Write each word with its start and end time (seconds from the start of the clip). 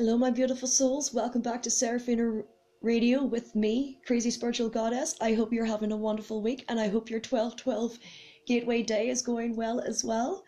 Hello, 0.00 0.16
my 0.16 0.30
beautiful 0.30 0.66
souls. 0.66 1.12
Welcome 1.12 1.42
back 1.42 1.62
to 1.62 1.70
Seraphina 1.70 2.42
Radio 2.80 3.22
with 3.22 3.54
me, 3.54 3.98
Crazy 4.06 4.30
Spiritual 4.30 4.70
Goddess. 4.70 5.14
I 5.20 5.34
hope 5.34 5.52
you're 5.52 5.66
having 5.66 5.92
a 5.92 5.96
wonderful 5.98 6.40
week 6.40 6.64
and 6.70 6.80
I 6.80 6.88
hope 6.88 7.10
your 7.10 7.20
12 7.20 7.54
12 7.56 7.98
Gateway 8.46 8.82
Day 8.82 9.10
is 9.10 9.20
going 9.20 9.56
well 9.56 9.78
as 9.78 10.02
well. 10.02 10.42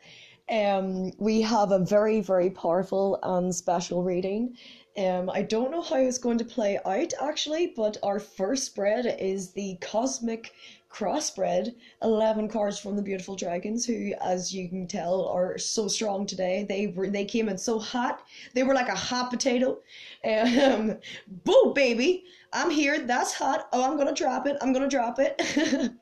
Um, 0.51 1.13
we 1.19 1.43
have 1.43 1.71
a 1.71 1.81
very, 1.81 2.23
very 2.23 2.49
powerful 2.49 3.19
and 3.23 3.55
special 3.55 4.03
reading. 4.03 4.57
Um, 4.97 5.29
I 5.29 5.43
don't 5.43 5.71
know 5.71 5.83
how 5.83 5.97
it's 5.97 6.17
going 6.17 6.39
to 6.39 6.47
play 6.47 6.79
out 6.87 7.13
actually, 7.21 7.75
but 7.77 7.99
our 8.03 8.21
first 8.21 8.65
spread 8.65 9.05
is 9.21 9.53
the 9.53 9.77
Cosmic 9.83 10.55
cross 10.93 11.27
spread. 11.27 11.75
11 12.03 12.49
cards 12.49 12.79
from 12.79 12.97
the 12.97 13.03
beautiful 13.03 13.35
dragons 13.35 13.87
who 13.87 14.13
as 14.21 14.55
you 14.55 14.69
can 14.69 14.87
tell 14.87 15.25
are 15.27 15.57
so 15.57 15.89
strong 15.89 16.27
today. 16.27 16.67
They 16.69 16.89
were 16.89 17.09
they 17.09 17.25
came 17.25 17.49
in 17.49 17.57
so 17.57 17.79
hot. 17.79 18.23
They 18.55 18.63
were 18.63 18.75
like 18.75 18.89
a 18.89 18.95
hot 18.95 19.31
potato. 19.31 19.79
Um 20.25 20.99
boo 21.45 21.73
baby. 21.75 22.25
I'm 22.53 22.71
here. 22.71 22.99
That's 23.01 23.33
hot. 23.33 23.69
Oh 23.73 23.83
i'm 23.83 23.97
gonna 23.97 24.15
drop 24.15 24.47
it. 24.47 24.59
I'm 24.61 24.73
gonna 24.73 24.89
drop 24.89 25.19
it. 25.19 25.41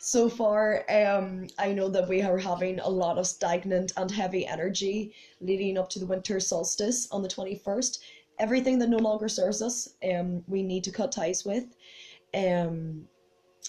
So 0.00 0.28
far 0.28 0.84
um 0.90 1.46
i 1.56 1.72
know 1.72 1.88
that 1.88 2.08
we 2.08 2.20
are 2.20 2.36
having 2.36 2.80
a 2.80 2.88
lot 2.88 3.16
of 3.16 3.28
stagnant 3.28 3.92
and 3.96 4.10
heavy 4.10 4.44
energy 4.44 5.14
leading 5.40 5.78
up 5.78 5.88
to 5.90 6.00
the 6.00 6.06
winter 6.06 6.40
solstice 6.40 7.08
on 7.12 7.22
the 7.22 7.28
21st 7.28 8.00
everything 8.40 8.80
that 8.80 8.88
no 8.88 8.96
longer 8.96 9.28
serves 9.28 9.62
us 9.62 9.94
um 10.10 10.42
we 10.48 10.64
need 10.64 10.82
to 10.82 10.90
cut 10.90 11.12
ties 11.12 11.44
with. 11.44 11.76
Um 12.34 13.06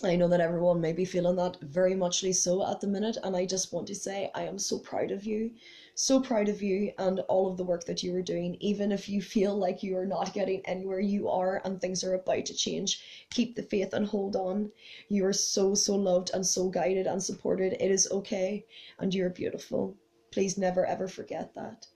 I 0.04 0.16
know 0.16 0.28
that 0.28 0.42
everyone 0.42 0.80
may 0.80 0.94
be 0.94 1.06
feeling 1.06 1.38
that 1.38 1.60
very 1.60 1.96
muchly 1.96 2.32
so 2.32 2.64
at 2.70 2.80
the 2.80 2.88
minute, 2.88 3.18
and 3.24 3.36
I 3.36 3.48
just 3.48 3.74
want 3.74 3.88
to 3.88 3.96
say 3.96 4.30
I 4.36 4.44
am 4.44 4.60
so 4.60 4.78
proud 4.78 5.10
of 5.10 5.26
you, 5.26 5.52
so 5.96 6.20
proud 6.20 6.50
of 6.50 6.62
you 6.62 6.92
and 7.00 7.22
all 7.22 7.50
of 7.50 7.58
the 7.58 7.64
work 7.64 7.84
that 7.86 8.04
you 8.04 8.14
are 8.16 8.22
doing. 8.22 8.58
Even 8.60 8.92
if 8.92 9.10
you 9.10 9.24
feel 9.24 9.58
like 9.58 9.82
you 9.82 9.98
are 9.98 10.06
not 10.06 10.36
getting 10.36 10.64
anywhere, 10.66 11.00
you 11.00 11.28
are, 11.30 11.62
and 11.66 11.82
things 11.82 12.04
are 12.04 12.14
about 12.14 12.46
to 12.46 12.54
change. 12.54 13.28
Keep 13.32 13.56
the 13.56 13.64
faith 13.64 13.94
and 13.94 14.06
hold 14.06 14.36
on. 14.36 14.72
You 15.10 15.26
are 15.26 15.34
so, 15.34 15.74
so 15.74 15.96
loved 15.96 16.30
and 16.32 16.46
so 16.46 16.70
guided 16.70 17.08
and 17.08 17.24
supported. 17.24 17.74
It 17.74 17.90
is 17.90 18.08
okay, 18.12 18.66
and 19.00 19.16
you're 19.16 19.32
beautiful. 19.32 19.96
Please 20.32 20.60
never 20.60 20.86
ever 20.86 21.08
forget 21.08 21.56
that. 21.56 21.88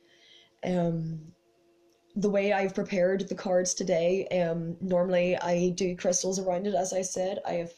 Um, 0.63 1.33
the 2.15 2.29
way 2.29 2.51
I've 2.51 2.75
prepared 2.75 3.29
the 3.29 3.35
cards 3.35 3.73
today, 3.73 4.27
um, 4.27 4.75
normally 4.81 5.37
I 5.37 5.69
do 5.69 5.95
crystals 5.95 6.39
around 6.39 6.67
it, 6.67 6.73
as 6.73 6.93
I 6.93 7.03
said. 7.03 7.39
I 7.45 7.53
have 7.53 7.71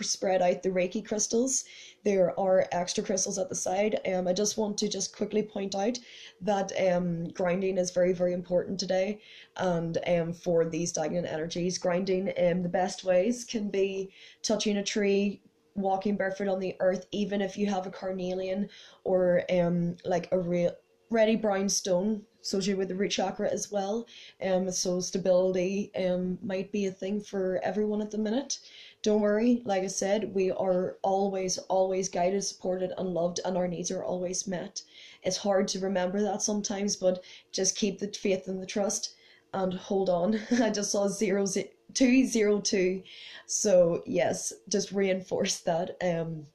spread 0.00 0.42
out 0.42 0.62
the 0.62 0.70
Reiki 0.70 1.04
crystals. 1.06 1.64
There 2.04 2.38
are 2.38 2.66
extra 2.72 3.02
crystals 3.02 3.38
at 3.38 3.48
the 3.48 3.54
side. 3.54 4.00
Um, 4.12 4.28
I 4.28 4.32
just 4.32 4.56
want 4.56 4.78
to 4.78 4.88
just 4.88 5.16
quickly 5.16 5.42
point 5.42 5.74
out 5.74 5.98
that 6.40 6.72
um, 6.90 7.28
grounding 7.28 7.78
is 7.78 7.90
very, 7.90 8.12
very 8.12 8.32
important 8.32 8.78
today. 8.78 9.20
And 9.56 9.98
um, 10.06 10.32
for 10.32 10.64
these 10.64 10.90
stagnant 10.90 11.26
energies, 11.26 11.78
grounding 11.78 12.32
um, 12.38 12.62
the 12.62 12.68
best 12.68 13.04
ways 13.04 13.44
can 13.44 13.70
be 13.70 14.12
touching 14.42 14.76
a 14.76 14.84
tree, 14.84 15.40
walking 15.76 16.16
barefoot 16.16 16.48
on 16.48 16.60
the 16.60 16.74
earth, 16.80 17.06
even 17.12 17.40
if 17.40 17.56
you 17.56 17.66
have 17.66 17.86
a 17.86 17.90
carnelian 17.90 18.68
or 19.04 19.42
um 19.50 19.96
like 20.04 20.28
a 20.32 20.38
real 20.38 20.72
ready 21.10 21.36
brown 21.36 21.68
stone 21.68 22.22
associated 22.42 22.78
with 22.78 22.88
the 22.88 22.94
root 22.94 23.10
chakra 23.10 23.48
as 23.50 23.70
well. 23.70 24.06
Um, 24.42 24.70
so 24.70 25.00
stability 25.00 25.90
um 25.94 26.38
might 26.42 26.72
be 26.72 26.86
a 26.86 26.90
thing 26.90 27.20
for 27.20 27.60
everyone 27.62 28.00
at 28.00 28.10
the 28.10 28.18
minute. 28.18 28.58
Don't 29.06 29.20
worry, 29.20 29.62
like 29.64 29.84
I 29.84 29.86
said, 29.86 30.34
we 30.34 30.50
are 30.50 30.98
always, 31.00 31.58
always 31.68 32.08
guided, 32.08 32.42
supported, 32.42 32.92
and 32.98 33.14
loved, 33.14 33.38
and 33.44 33.56
our 33.56 33.68
needs 33.68 33.92
are 33.92 34.02
always 34.02 34.48
met. 34.48 34.82
It's 35.22 35.36
hard 35.36 35.68
to 35.68 35.78
remember 35.78 36.20
that 36.22 36.42
sometimes, 36.42 36.96
but 36.96 37.22
just 37.52 37.76
keep 37.76 38.00
the 38.00 38.08
faith 38.08 38.48
and 38.48 38.60
the 38.60 38.66
trust 38.66 39.14
and 39.54 39.74
hold 39.74 40.10
on. 40.10 40.40
I 40.60 40.70
just 40.70 40.90
saw 40.90 41.06
zero 41.06 41.46
zero 41.46 42.60
two, 42.60 43.04
so 43.46 44.02
yes, 44.06 44.52
just 44.68 44.90
reinforce 44.90 45.58
that. 45.60 45.96
Um, 46.02 46.48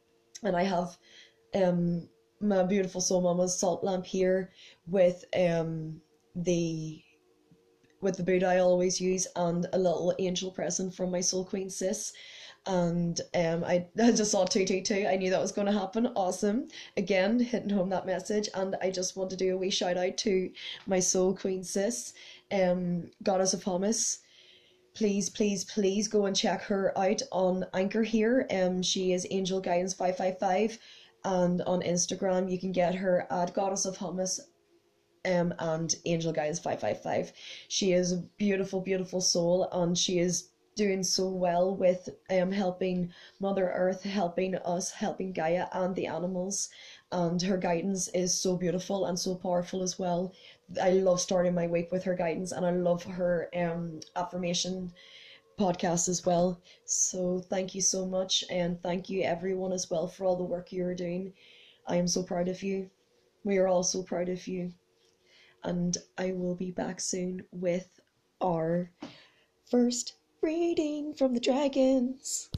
and 0.44 0.58
I 0.58 0.64
have 0.64 0.98
um 1.56 2.10
my 2.42 2.64
beautiful 2.64 3.00
soul 3.00 3.22
mama's 3.22 3.58
salt 3.58 3.82
lamp 3.82 4.06
here 4.06 4.52
with 4.88 5.24
um 5.38 6.02
the 6.36 7.02
with 8.02 8.18
the 8.18 8.24
Buddha 8.24 8.48
I 8.48 8.58
always 8.58 9.00
use 9.00 9.26
and 9.38 9.68
a 9.72 9.78
little 9.78 10.14
angel 10.20 10.52
present 10.52 10.94
from 10.94 11.12
my 11.12 11.22
soul 11.22 11.46
queen 11.46 11.70
sis 11.70 12.12
and 12.68 13.20
um 13.34 13.64
I, 13.64 13.88
I 14.02 14.12
just 14.12 14.32
saw 14.32 14.46
222 14.46 15.08
I 15.08 15.16
knew 15.16 15.30
that 15.32 15.42
was 15.42 15.52
going 15.52 15.68
to 15.68 15.74
happen. 15.74 16.08
Awesome. 16.16 16.68
Again 16.98 17.40
hitting 17.40 17.70
home 17.70 17.90
that 17.90 18.06
message. 18.06 18.50
And 18.54 18.76
I 18.82 18.92
just 18.92 19.16
want 19.16 19.30
to 19.32 19.36
do 19.36 19.54
a 19.54 19.58
wee 19.58 19.70
shout 19.70 19.98
out 19.98 20.18
to 20.18 20.52
my 20.86 21.00
soul 21.00 21.36
queen 21.36 21.64
sis 21.64 22.14
um 22.52 23.10
goddess 23.24 23.54
of 23.54 23.64
hummus. 23.64 24.20
Please 24.94 25.30
please 25.30 25.64
please 25.66 26.08
go 26.08 26.26
and 26.26 26.36
check 26.36 26.62
her 26.64 26.98
out 26.98 27.22
on 27.32 27.66
anchor 27.74 28.04
here. 28.04 28.46
Um 28.52 28.84
she 28.84 29.14
is 29.14 29.28
angel 29.32 29.60
guidance 29.60 29.94
555 29.94 30.78
and 31.24 31.62
on 31.64 31.82
Instagram 31.82 32.52
you 32.52 32.60
can 32.60 32.72
get 32.72 32.96
her 32.96 33.28
at 33.32 33.54
goddess 33.54 33.86
of 33.86 33.98
hummus 33.98 34.40
um 35.26 35.54
and 35.60 35.96
angel 36.06 36.32
guidance 36.32 36.60
555 36.60 37.32
she 37.68 37.94
is 37.94 38.12
a 38.12 38.18
beautiful 38.38 38.82
beautiful 38.82 39.22
soul. 39.22 39.68
And 39.72 39.98
she 39.98 40.20
is 40.20 40.51
doing 40.76 41.04
so 41.04 41.30
well 41.30 41.76
with 41.76 42.10
um 42.30 42.52
helping 42.52 43.12
mother 43.40 43.72
earth 43.76 44.04
helping 44.04 44.56
us 44.56 44.92
helping 44.92 45.32
gaia 45.32 45.68
and 45.74 45.96
the 45.96 46.08
animals. 46.08 46.70
And 47.12 47.42
her 47.42 47.58
guidance 47.58 48.08
is 48.10 48.34
so 48.34 48.56
beautiful 48.58 49.06
and 49.06 49.20
so 49.20 49.36
powerful 49.36 49.84
as 49.84 50.00
well. 50.00 50.34
I 50.82 50.92
love 50.92 51.22
starting 51.22 51.54
my 51.54 51.68
week 51.68 51.92
with 51.92 52.04
her 52.04 52.16
guidance 52.16 52.52
and 52.52 52.66
i 52.66 52.72
love 52.72 53.04
her 53.04 53.50
um 53.56 54.00
affirmation 54.16 54.92
podcast 55.60 56.10
as 56.10 56.26
well. 56.26 56.60
So 56.86 57.40
thank 57.40 57.76
you 57.76 57.82
so 57.82 58.06
much 58.06 58.44
and 58.50 58.82
thank 58.82 59.10
you 59.10 59.24
everyone 59.24 59.74
as 59.74 59.90
well 59.90 60.08
for 60.08 60.26
all 60.26 60.36
the 60.36 60.44
work 60.44 60.72
you're 60.72 60.96
doing. 60.96 61.34
I 61.88 61.98
am 61.98 62.08
so 62.08 62.24
proud 62.24 62.48
of 62.48 62.64
you. 62.64 62.90
We 63.44 63.58
are 63.58 63.68
all 63.68 63.84
so 63.84 64.04
proud 64.04 64.30
of 64.30 64.48
you. 64.48 64.74
And 65.64 65.98
I 66.18 66.32
will 66.32 66.56
be 66.56 66.72
back 66.72 67.00
soon 67.00 67.46
with 67.52 68.00
our 68.42 68.92
first 69.66 70.16
reading 70.42 71.14
from 71.14 71.36
the 71.36 71.40
dragons. 71.40 72.50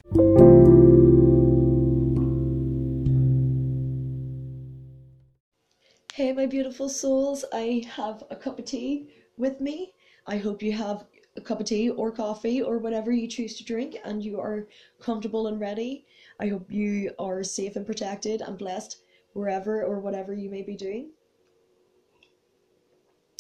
Hey, 6.13 6.31
my 6.31 6.45
beautiful 6.45 6.87
souls, 6.87 7.43
I 7.51 7.85
have 7.89 8.23
a 8.29 8.37
cup 8.37 8.57
of 8.59 8.65
tea 8.65 9.09
with 9.37 9.59
me. 9.59 9.93
I 10.27 10.37
hope 10.37 10.63
you 10.63 10.71
have 10.71 11.05
a 11.35 11.41
cup 11.41 11.59
of 11.59 11.65
tea 11.65 11.89
or 11.89 12.11
coffee 12.11 12.61
or 12.61 12.77
whatever 12.77 13.11
you 13.11 13.27
choose 13.27 13.57
to 13.57 13.65
drink 13.65 13.97
and 14.05 14.23
you 14.23 14.39
are 14.39 14.67
comfortable 15.01 15.47
and 15.47 15.59
ready. 15.59 16.05
I 16.39 16.47
hope 16.47 16.71
you 16.71 17.11
are 17.19 17.43
safe 17.43 17.75
and 17.75 17.85
protected 17.85 18.41
and 18.41 18.57
blessed 18.57 19.01
wherever 19.33 19.83
or 19.83 19.99
whatever 19.99 20.33
you 20.33 20.49
may 20.49 20.61
be 20.61 20.77
doing 20.77 21.09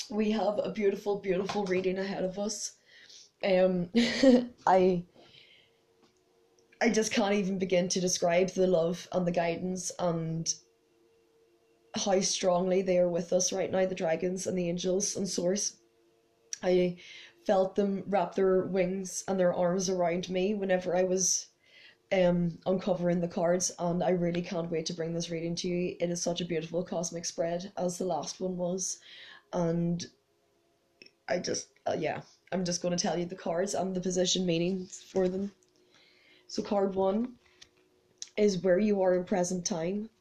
we 0.09 0.31
have 0.31 0.59
a 0.63 0.71
beautiful, 0.71 1.17
beautiful 1.17 1.65
reading 1.65 1.97
ahead 1.97 2.23
of 2.23 2.37
us. 2.37 2.73
Um, 3.43 3.89
I 4.67 5.03
I 6.79 6.89
just 6.89 7.11
can't 7.11 7.33
even 7.33 7.57
begin 7.57 7.89
to 7.89 7.99
describe 7.99 8.49
the 8.49 8.67
love 8.67 9.07
and 9.11 9.25
the 9.25 9.31
guidance 9.31 9.91
and 9.97 10.53
how 11.95 12.19
strongly 12.21 12.83
they 12.83 12.99
are 12.99 13.09
with 13.09 13.33
us 13.33 13.51
right 13.51 13.71
now, 13.71 13.85
the 13.85 13.95
dragons 13.95 14.45
and 14.45 14.55
the 14.57 14.69
angels 14.69 15.15
and 15.15 15.27
source. 15.27 15.77
I 16.63 16.97
felt 17.45 17.75
them 17.75 18.03
wrap 18.07 18.35
their 18.35 18.65
wings 18.65 19.23
and 19.27 19.39
their 19.39 19.53
arms 19.53 19.89
around 19.89 20.29
me 20.29 20.53
whenever 20.55 20.95
I 20.95 21.03
was 21.03 21.47
um 22.11 22.59
uncovering 22.65 23.21
the 23.21 23.27
cards 23.27 23.71
and 23.79 24.03
I 24.03 24.11
really 24.11 24.41
can't 24.43 24.71
wait 24.71 24.85
to 24.87 24.93
bring 24.93 25.13
this 25.13 25.31
reading 25.31 25.55
to 25.55 25.67
you. 25.67 25.97
It 25.99 26.09
is 26.11 26.21
such 26.21 26.41
a 26.41 26.45
beautiful 26.45 26.83
cosmic 26.83 27.25
spread 27.25 27.71
as 27.77 27.97
the 27.97 28.05
last 28.05 28.39
one 28.41 28.57
was 28.57 28.99
and 29.53 30.05
I 31.27 31.39
just 31.39 31.67
uh, 31.85 31.95
yeah 31.99 32.21
I'm 32.53 32.63
just 32.63 32.83
going 32.83 32.95
to 32.95 33.01
tell 33.01 33.17
you 33.17 33.25
the 33.25 33.35
cards 33.35 33.73
and 33.73 33.95
the 33.95 33.99
position 33.99 34.45
meanings 34.45 35.01
for 35.01 35.27
them. 35.27 35.51
So 36.47 36.61
card 36.61 36.93
one 36.93 37.33
is 38.37 38.61
where 38.61 38.77
you 38.77 39.01
are 39.01 39.15
in 39.15 39.23
present 39.23 39.65
time, 39.65 40.11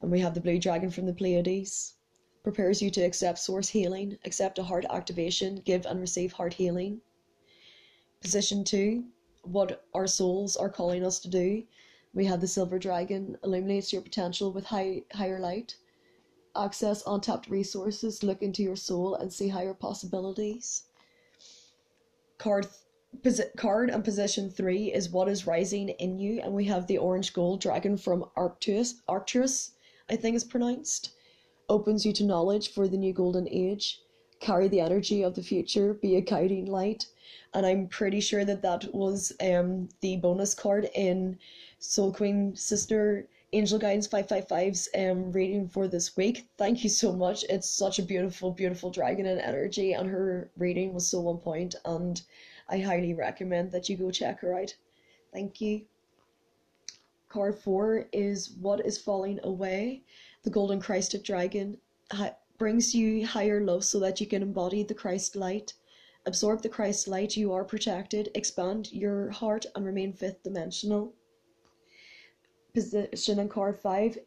and 0.00 0.10
we 0.10 0.18
have 0.20 0.32
the 0.32 0.40
blue 0.40 0.58
dragon 0.58 0.90
from 0.90 1.04
the 1.04 1.12
Pleiades. 1.12 1.94
Prepares 2.42 2.80
you 2.80 2.90
to 2.92 3.02
accept 3.02 3.38
source 3.38 3.68
healing, 3.68 4.16
accept 4.24 4.58
a 4.58 4.62
heart 4.62 4.86
activation, 4.88 5.56
give 5.56 5.84
and 5.84 6.00
receive 6.00 6.32
heart 6.32 6.54
healing. 6.54 7.02
Position 8.22 8.64
two, 8.64 9.04
what 9.42 9.84
our 9.92 10.06
souls 10.06 10.56
are 10.56 10.70
calling 10.70 11.04
us 11.04 11.20
to 11.20 11.28
do. 11.28 11.64
We 12.14 12.24
have 12.24 12.40
the 12.40 12.48
silver 12.48 12.78
dragon, 12.78 13.36
illuminates 13.44 13.92
your 13.92 14.00
potential 14.00 14.52
with 14.52 14.64
high 14.64 15.02
higher 15.12 15.38
light 15.38 15.76
access 16.56 17.02
untapped 17.06 17.48
resources, 17.48 18.22
look 18.22 18.42
into 18.42 18.62
your 18.62 18.74
soul 18.74 19.14
and 19.14 19.32
see 19.32 19.48
higher 19.48 19.74
possibilities. 19.74 20.84
Card 22.38 22.66
posi- 23.22 23.54
card 23.56 23.90
and 23.90 24.04
position 24.04 24.50
three 24.50 24.92
is 24.92 25.10
what 25.10 25.28
is 25.28 25.46
rising 25.46 25.88
in 25.88 26.18
you, 26.18 26.40
and 26.40 26.52
we 26.54 26.64
have 26.64 26.86
the 26.86 26.98
orange 26.98 27.32
gold 27.32 27.60
dragon 27.60 27.96
from 27.96 28.24
Arcturus. 28.36 29.02
Arcturus, 29.08 29.72
I 30.08 30.16
think 30.16 30.36
is 30.36 30.44
pronounced, 30.44 31.10
opens 31.68 32.06
you 32.06 32.12
to 32.14 32.24
knowledge 32.24 32.72
for 32.72 32.88
the 32.88 32.96
new 32.96 33.12
golden 33.12 33.48
age. 33.48 34.00
carry 34.40 34.68
the 34.68 34.80
energy 34.80 35.22
of 35.22 35.34
the 35.34 35.42
future, 35.42 35.94
be 35.94 36.16
a 36.16 36.20
guiding 36.20 36.66
light. 36.66 37.06
And 37.54 37.66
I'm 37.66 37.88
pretty 37.88 38.20
sure 38.20 38.44
that 38.44 38.62
that 38.62 38.94
was 38.94 39.32
um, 39.40 39.88
the 40.00 40.16
bonus 40.16 40.54
card 40.54 40.88
in 40.94 41.38
Soul 41.78 42.12
Queen 42.12 42.54
Sister 42.54 43.26
Angel 43.54 43.78
Guidance 43.78 44.06
555's 44.06 44.90
um, 44.94 45.32
reading 45.32 45.68
for 45.68 45.88
this 45.88 46.14
week. 46.18 46.46
Thank 46.58 46.84
you 46.84 46.90
so 46.90 47.12
much. 47.12 47.44
It's 47.48 47.70
such 47.70 47.98
a 47.98 48.02
beautiful, 48.02 48.50
beautiful 48.50 48.90
dragon 48.90 49.24
and 49.24 49.40
energy, 49.40 49.94
and 49.94 50.06
her 50.06 50.50
reading 50.58 50.92
was 50.92 51.08
so 51.08 51.26
on 51.28 51.38
point, 51.38 51.74
and 51.86 52.20
I 52.68 52.78
highly 52.78 53.14
recommend 53.14 53.72
that 53.72 53.88
you 53.88 53.96
go 53.96 54.10
check 54.10 54.40
her 54.40 54.54
out. 54.54 54.76
Thank 55.32 55.62
you. 55.62 55.86
Card 57.30 57.58
4 57.58 58.08
is 58.12 58.50
What 58.50 58.84
is 58.84 58.98
Falling 58.98 59.40
Away? 59.42 60.02
The 60.42 60.50
Golden 60.50 60.78
Christed 60.78 61.22
Dragon 61.22 61.78
brings 62.58 62.94
you 62.94 63.26
higher 63.26 63.64
love 63.64 63.84
so 63.84 63.98
that 64.00 64.20
you 64.20 64.26
can 64.26 64.42
embody 64.42 64.82
the 64.82 64.92
Christ 64.92 65.36
light. 65.36 65.72
Absorb 66.26 66.60
the 66.60 66.68
Christ 66.68 67.08
light, 67.08 67.34
you 67.34 67.52
are 67.52 67.64
protected. 67.64 68.30
Expand 68.34 68.92
your 68.92 69.30
heart 69.30 69.64
and 69.74 69.86
remain 69.86 70.12
fifth 70.12 70.42
dimensional. 70.42 71.14
Position 72.74 73.38
in 73.38 73.48
card 73.48 73.78
5 73.78 74.18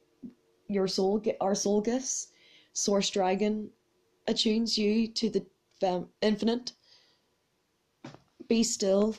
your 0.67 0.87
soul 0.87 1.21
our 1.41 1.53
soul 1.53 1.81
gifts. 1.81 2.27
Source 2.73 3.09
Dragon 3.09 3.69
attunes 4.27 4.77
you 4.77 5.07
to 5.07 5.29
the 5.29 5.45
infinite. 6.21 6.71
Be 8.47 8.63
still. 8.63 9.15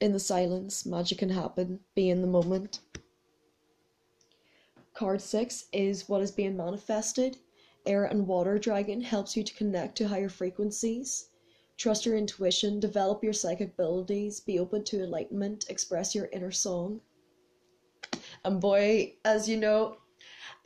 In 0.00 0.12
the 0.12 0.20
silence, 0.20 0.86
magic 0.86 1.18
can 1.18 1.30
happen. 1.30 1.80
Be 1.94 2.08
in 2.08 2.20
the 2.22 2.26
moment. 2.26 2.80
Card 4.94 5.20
6 5.20 5.66
is 5.72 6.08
what 6.08 6.22
is 6.22 6.30
being 6.30 6.56
manifested. 6.56 7.36
Air 7.84 8.04
and 8.04 8.26
Water 8.26 8.58
Dragon 8.58 9.00
helps 9.02 9.36
you 9.36 9.42
to 9.42 9.54
connect 9.54 9.96
to 9.98 10.08
higher 10.08 10.28
frequencies. 10.28 11.28
Trust 11.76 12.06
your 12.06 12.16
intuition, 12.16 12.80
develop 12.80 13.22
your 13.22 13.32
psychic 13.32 13.68
abilities, 13.70 14.40
be 14.40 14.58
open 14.58 14.84
to 14.84 15.02
enlightenment, 15.02 15.66
express 15.68 16.14
your 16.14 16.28
inner 16.32 16.50
song. 16.50 17.00
And 18.48 18.60
boy, 18.60 19.14
as 19.24 19.48
you 19.48 19.56
know, 19.56 19.98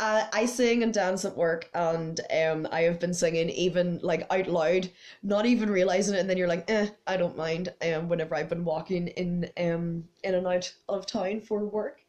uh, 0.01 0.27
I 0.33 0.47
sing 0.47 0.83
and 0.83 0.95
dance 0.95 1.25
at 1.25 1.37
work, 1.37 1.69
and 1.75 2.21
um, 2.31 2.69
I 2.73 2.83
have 2.83 3.01
been 3.01 3.15
singing 3.15 3.51
even 3.51 4.01
like 4.03 4.27
out 4.31 4.47
loud, 4.47 4.91
not 5.23 5.47
even 5.47 5.71
realizing 5.71 6.15
it. 6.15 6.21
And 6.21 6.31
then 6.31 6.37
you're 6.39 6.49
like, 6.49 6.71
eh, 6.71 6.89
I 7.07 7.17
don't 7.17 7.37
mind. 7.37 7.75
Um, 7.83 8.09
whenever 8.09 8.35
I've 8.35 8.49
been 8.49 8.65
walking 8.65 9.09
in 9.09 9.51
um 9.59 10.05
in 10.25 10.35
and 10.35 10.47
out 10.47 10.73
of 10.89 11.07
town 11.07 11.41
for 11.41 11.65
work, 11.67 12.03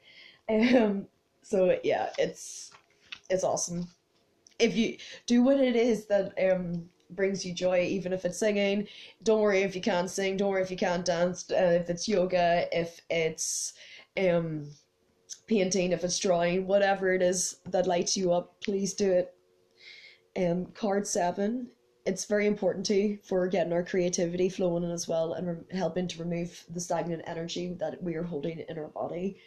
um, 0.50 1.08
so 1.42 1.78
yeah, 1.84 2.10
it's 2.18 2.72
it's 3.30 3.44
awesome 3.44 3.88
if 4.60 4.76
you 4.76 4.98
do 5.26 5.44
what 5.44 5.60
it 5.60 5.76
is 5.76 6.06
that 6.08 6.34
um 6.52 6.90
brings 7.10 7.46
you 7.46 7.54
joy, 7.54 7.82
even 7.82 8.14
if 8.14 8.26
it's 8.26 8.40
singing. 8.40 8.88
Don't 9.24 9.42
worry 9.42 9.62
if 9.62 9.76
you 9.76 9.82
can't 9.82 10.10
sing. 10.10 10.38
Don't 10.38 10.50
worry 10.50 10.64
if 10.64 10.72
you 10.72 10.78
can't 10.78 11.06
dance. 11.06 11.50
Uh, 11.52 11.80
if 11.82 11.90
it's 11.90 12.08
yoga, 12.08 12.68
if 12.72 13.02
it's 13.10 13.74
um 14.18 14.70
painting, 15.54 15.92
if 15.92 16.04
it's 16.04 16.18
drawing, 16.18 16.66
whatever 16.66 17.14
it 17.14 17.22
is 17.22 17.58
that 17.68 17.86
lights 17.86 18.18
you 18.18 18.34
up, 18.34 18.60
please 18.62 18.94
do 18.96 19.12
it. 19.12 19.36
Um, 20.36 20.66
card 20.74 21.06
seven. 21.06 21.68
It's 22.08 22.26
very 22.26 22.48
important 22.48 22.88
too 22.88 23.20
for 23.24 23.48
getting 23.48 23.72
our 23.72 23.84
creativity 23.84 24.50
flowing 24.50 24.84
as 24.84 25.08
well 25.08 25.34
and 25.34 25.48
re- 25.48 25.78
helping 25.78 26.08
to 26.08 26.20
remove 26.20 26.66
the 26.70 26.82
stagnant 26.82 27.22
energy 27.28 27.76
that 27.80 28.02
we 28.02 28.16
are 28.16 28.24
holding 28.24 28.60
in 28.68 28.80
our 28.80 28.88
body. 28.88 29.38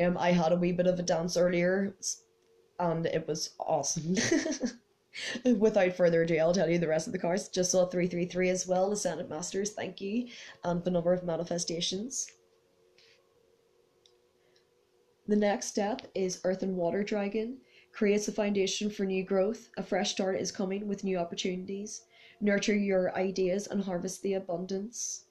Um, 0.00 0.18
I 0.18 0.32
had 0.32 0.52
a 0.52 0.56
wee 0.56 0.72
bit 0.72 0.88
of 0.88 0.98
a 0.98 1.02
dance 1.02 1.36
earlier, 1.36 1.94
and 2.80 3.06
it 3.06 3.28
was 3.28 3.50
awesome. 3.60 4.16
Without 5.58 5.92
further 5.92 6.22
ado, 6.22 6.38
I'll 6.38 6.54
tell 6.54 6.68
you 6.68 6.78
the 6.78 6.88
rest 6.88 7.06
of 7.06 7.12
the 7.12 7.18
cards. 7.20 7.48
Just 7.48 7.70
saw 7.70 7.86
333 7.86 8.48
as 8.48 8.66
well, 8.66 8.88
the 8.88 8.94
Ascended 8.94 9.28
Masters, 9.28 9.70
thank 9.70 10.00
you, 10.00 10.28
and 10.64 10.82
the 10.82 10.90
number 10.90 11.12
of 11.12 11.22
manifestations. 11.22 12.26
The 15.26 15.36
next 15.36 15.66
step 15.66 16.10
is 16.14 16.40
Earth 16.44 16.62
and 16.62 16.76
Water 16.76 17.02
Dragon. 17.02 17.60
Creates 17.92 18.28
a 18.28 18.32
foundation 18.32 18.90
for 18.90 19.04
new 19.04 19.22
growth. 19.22 19.70
A 19.76 19.82
fresh 19.82 20.12
start 20.12 20.40
is 20.40 20.50
coming 20.50 20.88
with 20.88 21.04
new 21.04 21.18
opportunities. 21.18 22.04
Nurture 22.40 22.74
your 22.74 23.14
ideas 23.16 23.66
and 23.66 23.84
harvest 23.84 24.22
the 24.22 24.34
abundance. 24.34 25.26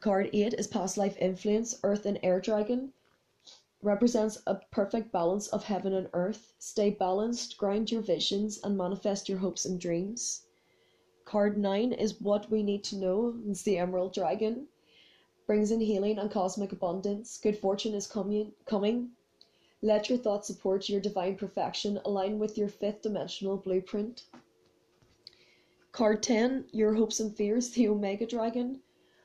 Card 0.00 0.30
8 0.32 0.54
is 0.54 0.66
Past 0.66 0.96
Life 0.96 1.16
Influence, 1.18 1.78
Earth 1.82 2.06
and 2.06 2.18
Air 2.22 2.40
Dragon 2.40 2.92
represents 3.84 4.42
a 4.46 4.54
perfect 4.70 5.12
balance 5.12 5.46
of 5.48 5.64
heaven 5.64 5.92
and 5.92 6.08
earth. 6.14 6.54
Stay 6.58 6.88
balanced, 6.88 7.58
ground 7.58 7.90
your 7.90 8.00
visions, 8.00 8.58
and 8.64 8.78
manifest 8.78 9.28
your 9.28 9.38
hopes 9.38 9.66
and 9.66 9.78
dreams. 9.78 10.46
Card 11.26 11.58
9 11.58 11.92
is 11.92 12.18
What 12.18 12.50
We 12.50 12.62
Need 12.62 12.82
to 12.84 12.96
Know. 12.96 13.38
It's 13.46 13.62
the 13.62 13.76
Emerald 13.76 14.14
Dragon. 14.14 14.68
Brings 15.46 15.70
in 15.70 15.80
healing 15.80 16.18
and 16.18 16.30
cosmic 16.30 16.72
abundance. 16.72 17.38
Good 17.38 17.58
fortune 17.58 17.94
is 17.94 18.06
coming. 18.06 18.52
coming. 18.64 19.10
Let 19.82 20.08
your 20.08 20.16
thoughts 20.16 20.46
support 20.46 20.88
your 20.88 21.00
divine 21.00 21.36
perfection. 21.36 22.00
Align 22.06 22.38
with 22.38 22.56
your 22.56 22.68
fifth 22.68 23.02
dimensional 23.02 23.58
blueprint. 23.58 24.24
Card 25.92 26.22
10 26.22 26.68
Your 26.72 26.94
Hopes 26.94 27.20
and 27.20 27.36
Fears. 27.36 27.68
The 27.70 27.88
Omega 27.88 28.24
Dragon 28.24 28.80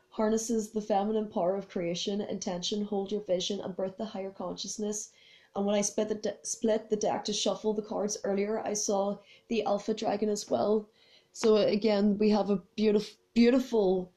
harnesses 0.10 0.72
the 0.72 0.82
feminine 0.82 1.30
power 1.30 1.56
of 1.56 1.70
creation, 1.70 2.20
intention, 2.20 2.84
hold 2.84 3.12
your 3.12 3.22
vision, 3.22 3.62
and 3.62 3.74
birth 3.74 3.96
the 3.96 4.04
higher 4.04 4.32
consciousness. 4.32 5.12
And 5.56 5.66
when 5.66 5.76
I 5.76 5.82
split 5.82 6.10
the 6.10 6.16
de- 6.16 6.38
split 6.44 6.90
the 6.90 6.98
deck 6.98 7.24
to 7.26 7.34
shuffle 7.34 7.74
the 7.74 7.82
cards 7.82 8.18
earlier, 8.26 8.60
I 8.60 8.74
saw 8.74 9.20
the 9.48 9.64
Alpha 9.64 9.94
Dragon 9.94 10.28
as 10.28 10.50
well. 10.50 10.90
So 11.32 11.56
again, 11.56 12.18
we 12.18 12.30
have 12.32 12.50
a 12.50 12.62
beautiful, 12.76 13.16
beautiful 13.34 14.12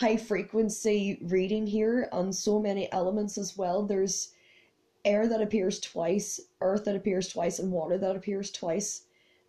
high 0.00 0.16
frequency 0.16 1.18
reading 1.20 1.66
here, 1.66 2.08
on 2.10 2.32
so 2.32 2.58
many 2.58 2.90
elements 2.90 3.36
as 3.36 3.54
well. 3.54 3.84
There's 3.84 4.32
air 5.04 5.28
that 5.28 5.42
appears 5.42 5.78
twice, 5.78 6.40
earth 6.62 6.86
that 6.86 6.96
appears 6.96 7.28
twice, 7.28 7.58
and 7.58 7.70
water 7.70 7.98
that 7.98 8.16
appears 8.16 8.50
twice 8.50 9.02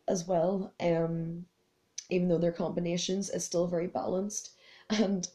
as 0.09 0.27
well. 0.27 0.74
Um, 0.81 1.45
even 2.09 2.27
though 2.27 2.38
they're 2.38 2.51
combinations, 2.51 3.30
it's 3.30 3.45
still 3.45 3.65
very 3.65 3.88
balanced. 3.88 4.51
And 4.89 5.25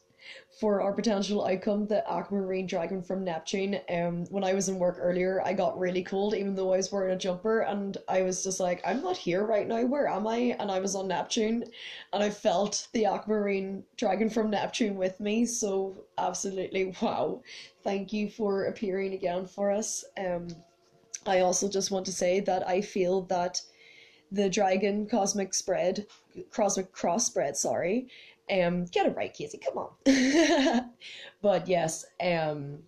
for 0.59 0.81
our 0.81 0.91
potential 0.91 1.45
outcome, 1.45 1.85
the 1.85 2.03
aquamarine 2.11 2.65
dragon 2.65 3.01
from 3.03 3.23
Neptune. 3.23 3.79
Um, 3.89 4.25
when 4.31 4.43
I 4.43 4.53
was 4.53 4.69
in 4.69 4.79
work 4.79 4.97
earlier, 4.99 5.41
I 5.45 5.53
got 5.53 5.77
really 5.77 6.03
cold, 6.03 6.33
even 6.33 6.55
though 6.55 6.73
I 6.73 6.77
was 6.77 6.91
wearing 6.91 7.13
a 7.13 7.17
jumper, 7.17 7.61
and 7.61 7.95
I 8.07 8.23
was 8.23 8.43
just 8.43 8.59
like, 8.59 8.81
I'm 8.85 9.01
not 9.01 9.17
here 9.17 9.45
right 9.45 9.67
now. 9.67 9.85
Where 9.85 10.07
am 10.07 10.25
I? 10.25 10.55
And 10.59 10.71
I 10.71 10.79
was 10.79 10.95
on 10.95 11.07
Neptune, 11.09 11.63
and 12.11 12.23
I 12.23 12.31
felt 12.31 12.87
the 12.93 13.05
aquamarine 13.05 13.83
dragon 13.97 14.29
from 14.29 14.49
Neptune 14.49 14.95
with 14.95 15.19
me. 15.19 15.45
So 15.45 16.05
absolutely, 16.17 16.95
wow! 17.01 17.41
Thank 17.83 18.11
you 18.11 18.29
for 18.29 18.65
appearing 18.65 19.13
again 19.13 19.45
for 19.45 19.71
us. 19.71 20.03
Um, 20.17 20.47
I 21.27 21.41
also 21.41 21.69
just 21.69 21.91
want 21.91 22.05
to 22.07 22.11
say 22.11 22.39
that 22.41 22.67
I 22.67 22.81
feel 22.81 23.21
that 23.23 23.61
the 24.31 24.49
dragon 24.49 25.07
cosmic 25.07 25.53
spread, 25.53 26.07
cosmic 26.51 26.91
cross 26.91 27.25
spread, 27.25 27.55
sorry, 27.55 28.07
um, 28.51 28.85
get 28.85 29.05
it 29.05 29.15
right, 29.15 29.33
Casey. 29.33 29.59
Come 29.59 29.77
on. 29.77 30.91
but 31.41 31.67
yes, 31.67 32.05
um, 32.21 32.79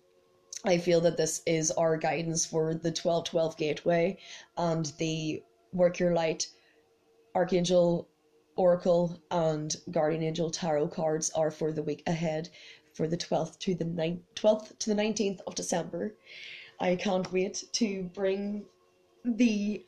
I 0.64 0.78
feel 0.78 1.00
that 1.02 1.16
this 1.16 1.42
is 1.46 1.70
our 1.72 1.96
guidance 1.96 2.44
for 2.44 2.74
the 2.74 2.92
twelve 2.92 3.24
twelve 3.24 3.56
gateway 3.56 4.18
and 4.56 4.92
the 4.98 5.42
work 5.72 5.98
your 5.98 6.14
light 6.14 6.48
archangel 7.34 8.08
oracle 8.56 9.18
and 9.30 9.76
guardian 9.90 10.22
angel 10.22 10.50
tarot 10.50 10.88
cards 10.88 11.30
are 11.30 11.50
for 11.50 11.72
the 11.72 11.82
week 11.82 12.02
ahead 12.06 12.48
for 12.92 13.06
the 13.06 13.16
12th 13.16 13.58
to 13.58 13.74
the 13.74 13.84
9th 13.84 14.20
12th 14.34 14.78
to 14.78 14.90
the 14.90 15.00
19th 15.00 15.40
of 15.46 15.54
December. 15.54 16.14
I 16.80 16.96
can't 16.96 17.32
wait 17.32 17.64
to 17.72 18.10
bring 18.14 18.64
the 19.24 19.84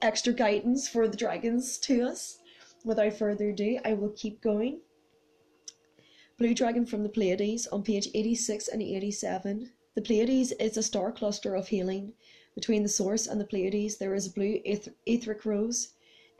extra 0.00 0.32
guidance 0.32 0.88
for 0.88 1.08
the 1.08 1.16
dragons 1.16 1.78
to 1.78 2.04
us. 2.04 2.38
Without 2.84 3.14
further 3.14 3.50
ado, 3.50 3.80
I 3.84 3.94
will 3.94 4.10
keep 4.10 4.40
going. 4.40 4.80
Blue 6.36 6.52
Dragon 6.52 6.84
from 6.84 7.04
the 7.04 7.08
Pleiades 7.08 7.68
on 7.68 7.84
page 7.84 8.08
86 8.12 8.66
and 8.66 8.82
87. 8.82 9.70
The 9.94 10.02
Pleiades 10.02 10.50
is 10.58 10.76
a 10.76 10.82
star 10.82 11.12
cluster 11.12 11.54
of 11.54 11.68
healing. 11.68 12.14
Between 12.56 12.82
the 12.82 12.88
source 12.88 13.28
and 13.28 13.40
the 13.40 13.44
Pleiades, 13.44 13.98
there 13.98 14.16
is 14.16 14.26
a 14.26 14.32
blue 14.32 14.60
etheric 14.64 15.44
rose. 15.44 15.90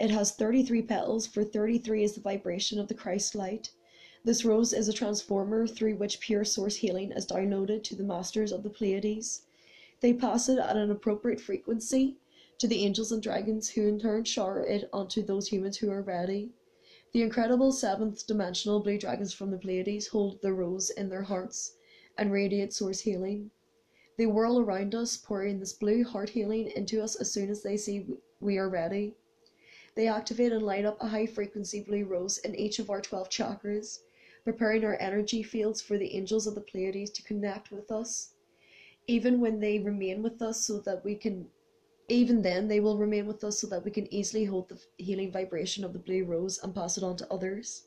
It 0.01 0.11
has 0.11 0.33
33 0.33 0.83
petals, 0.83 1.29
for 1.29 1.45
33 1.45 2.03
is 2.03 2.15
the 2.17 2.21
vibration 2.21 2.81
of 2.81 2.89
the 2.89 2.95
Christ 2.95 3.37
light. 3.37 3.71
This 4.25 4.45
rose 4.45 4.73
is 4.73 4.89
a 4.89 4.93
transformer 4.93 5.65
through 5.65 5.95
which 5.95 6.19
pure 6.19 6.45
source 6.45 6.75
healing 6.75 7.13
is 7.13 7.25
downloaded 7.25 7.85
to 7.85 7.95
the 7.95 8.03
masters 8.03 8.51
of 8.51 8.65
the 8.65 8.71
Pleiades. 8.71 9.43
They 10.01 10.13
pass 10.13 10.49
it 10.49 10.59
at 10.59 10.77
an 10.77 10.91
appropriate 10.91 11.41
frequency 11.41 12.17
to 12.59 12.67
the 12.67 12.85
angels 12.85 13.13
and 13.13 13.23
dragons, 13.23 13.69
who 13.69 13.87
in 13.87 14.01
turn 14.01 14.25
shower 14.25 14.67
it 14.67 14.89
onto 14.93 15.23
those 15.23 15.47
humans 15.47 15.77
who 15.77 15.91
are 15.93 16.03
ready. 16.03 16.51
The 17.15 17.23
incredible 17.23 17.71
seventh 17.71 18.27
dimensional 18.27 18.81
blue 18.81 18.99
dragons 18.99 19.33
from 19.33 19.53
the 19.53 19.57
Pleiades 19.57 20.09
hold 20.09 20.43
the 20.43 20.53
rose 20.53 20.91
in 20.91 21.09
their 21.09 21.23
hearts 21.23 21.77
and 22.19 22.33
radiate 22.33 22.73
source 22.73 22.99
healing. 22.99 23.53
They 24.17 24.27
whirl 24.27 24.59
around 24.59 24.97
us, 24.97 25.17
pouring 25.17 25.61
this 25.61 25.73
blue 25.73 26.03
heart 26.03 26.31
healing 26.31 26.73
into 26.75 27.01
us 27.01 27.15
as 27.15 27.31
soon 27.31 27.51
as 27.51 27.63
they 27.63 27.77
see 27.77 28.05
we 28.41 28.59
are 28.59 28.69
ready. 28.69 29.15
They 29.95 30.09
activate 30.09 30.51
and 30.51 30.67
light 30.67 30.85
up 30.85 31.01
a 31.01 31.07
high 31.07 31.27
frequency 31.27 31.81
blue 31.83 32.05
rose 32.05 32.39
in 32.39 32.57
each 32.57 32.81
of 32.81 32.91
our 32.91 33.01
12 33.01 33.31
chakras, 33.31 34.01
preparing 34.43 34.85
our 34.85 34.99
energy 34.99 35.45
fields 35.45 35.81
for 35.81 35.97
the 35.97 36.17
angels 36.17 36.49
of 36.49 36.57
the 36.57 36.61
Pleiades 36.63 37.13
to 37.13 37.23
connect 37.23 37.71
with 37.71 37.93
us. 37.93 38.33
Even 39.07 39.41
when 39.41 39.61
they 39.61 39.79
remain 39.79 40.21
with 40.21 40.43
us, 40.43 40.67
so 40.67 40.81
that 40.81 41.05
we 41.05 41.15
can, 41.15 41.49
even 42.09 42.43
then, 42.43 42.69
they 42.69 42.81
will 42.81 42.99
remain 42.99 43.27
with 43.27 43.43
us 43.45 43.61
so 43.61 43.67
that 43.69 43.85
we 43.85 43.91
can 43.91 44.13
easily 44.13 44.45
hold 44.45 44.69
the 44.69 44.79
healing 45.03 45.33
vibration 45.33 45.85
of 45.85 45.93
the 45.93 45.99
blue 45.99 46.25
rose 46.25 46.59
and 46.63 46.75
pass 46.75 46.99
it 46.99 47.05
on 47.05 47.17
to 47.17 47.33
others. 47.33 47.87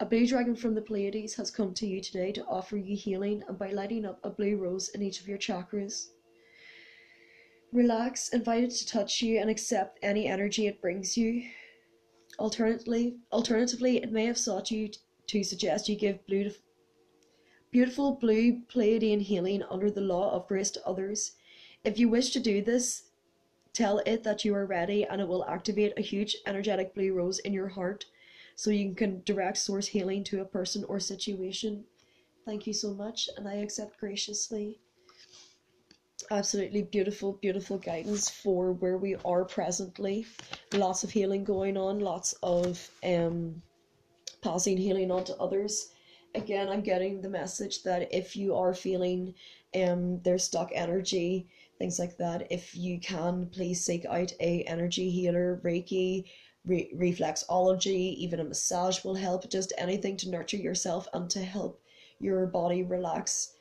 A 0.00 0.06
blue 0.06 0.26
dragon 0.26 0.54
from 0.54 0.74
the 0.74 0.82
Pleiades 0.82 1.34
has 1.34 1.50
come 1.50 1.74
to 1.74 1.86
you 1.86 2.00
today 2.00 2.32
to 2.32 2.46
offer 2.46 2.76
you 2.76 2.96
healing 2.96 3.42
and 3.48 3.58
by 3.58 3.70
lighting 3.70 4.04
up 4.04 4.20
a 4.24 4.30
blue 4.30 4.56
rose 4.56 4.88
in 4.90 5.02
each 5.02 5.20
of 5.20 5.28
your 5.28 5.38
chakras. 5.38 6.10
Relax, 7.72 8.28
invite 8.30 8.64
it 8.64 8.70
to 8.70 8.86
touch 8.86 9.20
you, 9.20 9.38
and 9.38 9.50
accept 9.50 9.98
any 10.02 10.26
energy 10.26 10.66
it 10.66 10.80
brings 10.80 11.16
you. 11.16 11.42
Alternatively, 12.38 13.16
alternatively, 13.32 13.98
it 13.98 14.12
may 14.12 14.24
have 14.24 14.38
sought 14.38 14.70
you 14.70 14.88
to 15.26 15.42
suggest 15.42 15.88
you 15.88 15.96
give 15.96 16.24
beautiful, 16.26 16.62
beautiful 17.70 18.12
blue 18.12 18.62
Pleiadian 18.72 19.20
healing 19.20 19.62
under 19.64 19.90
the 19.90 20.00
law 20.00 20.32
of 20.32 20.46
grace 20.48 20.70
to 20.70 20.86
others. 20.86 21.32
If 21.84 21.98
you 21.98 22.08
wish 22.08 22.30
to 22.30 22.40
do 22.40 22.62
this, 22.62 23.07
tell 23.78 23.98
it 24.12 24.24
that 24.24 24.44
you 24.44 24.54
are 24.54 24.66
ready, 24.66 25.04
and 25.04 25.20
it 25.20 25.28
will 25.28 25.44
activate 25.44 25.92
a 25.96 26.08
huge 26.12 26.36
energetic 26.46 26.94
blue 26.94 27.12
rose 27.14 27.38
in 27.38 27.52
your 27.52 27.68
heart, 27.68 28.04
so 28.56 28.70
you 28.70 28.92
can 28.94 29.22
direct 29.24 29.58
source 29.58 29.86
healing 29.86 30.24
to 30.24 30.40
a 30.40 30.44
person 30.44 30.84
or 30.84 30.98
situation. 30.98 31.84
Thank 32.44 32.66
you 32.66 32.72
so 32.72 32.92
much, 32.92 33.28
and 33.36 33.46
I 33.46 33.54
accept 33.54 34.00
graciously 34.00 34.78
absolutely 36.30 36.82
beautiful, 36.82 37.32
beautiful 37.40 37.78
guidance 37.78 38.28
for 38.28 38.72
where 38.72 38.98
we 38.98 39.16
are 39.24 39.44
presently. 39.44 40.26
Lots 40.74 41.04
of 41.04 41.10
healing 41.10 41.44
going 41.44 41.76
on, 41.76 42.00
lots 42.00 42.34
of 42.42 42.90
um, 43.02 43.62
passing 44.42 44.76
healing 44.76 45.10
on 45.10 45.24
to 45.24 45.36
others. 45.36 45.90
Again, 46.34 46.68
I'm 46.68 46.82
getting 46.82 47.20
the 47.20 47.28
message 47.28 47.82
that 47.84 48.12
if 48.12 48.36
you 48.36 48.54
are 48.54 48.74
feeling 48.74 49.34
um 49.74 50.20
there's 50.22 50.44
stuck 50.44 50.70
energy, 50.74 51.48
things 51.78 51.98
like 51.98 52.16
that, 52.18 52.50
if 52.50 52.76
you 52.76 52.98
can, 53.00 53.46
please 53.46 53.84
seek 53.84 54.04
out 54.06 54.32
a 54.40 54.62
energy 54.64 55.10
healer, 55.10 55.60
Reiki, 55.64 56.24
re- 56.64 56.90
reflexology, 56.94 58.14
even 58.16 58.40
a 58.40 58.44
massage 58.44 59.04
will 59.04 59.14
help. 59.14 59.48
Just 59.48 59.72
anything 59.78 60.16
to 60.18 60.30
nurture 60.30 60.56
yourself 60.56 61.08
and 61.12 61.30
to 61.30 61.40
help 61.40 61.80
your 62.20 62.46
body 62.46 62.82
relax. 62.82 63.54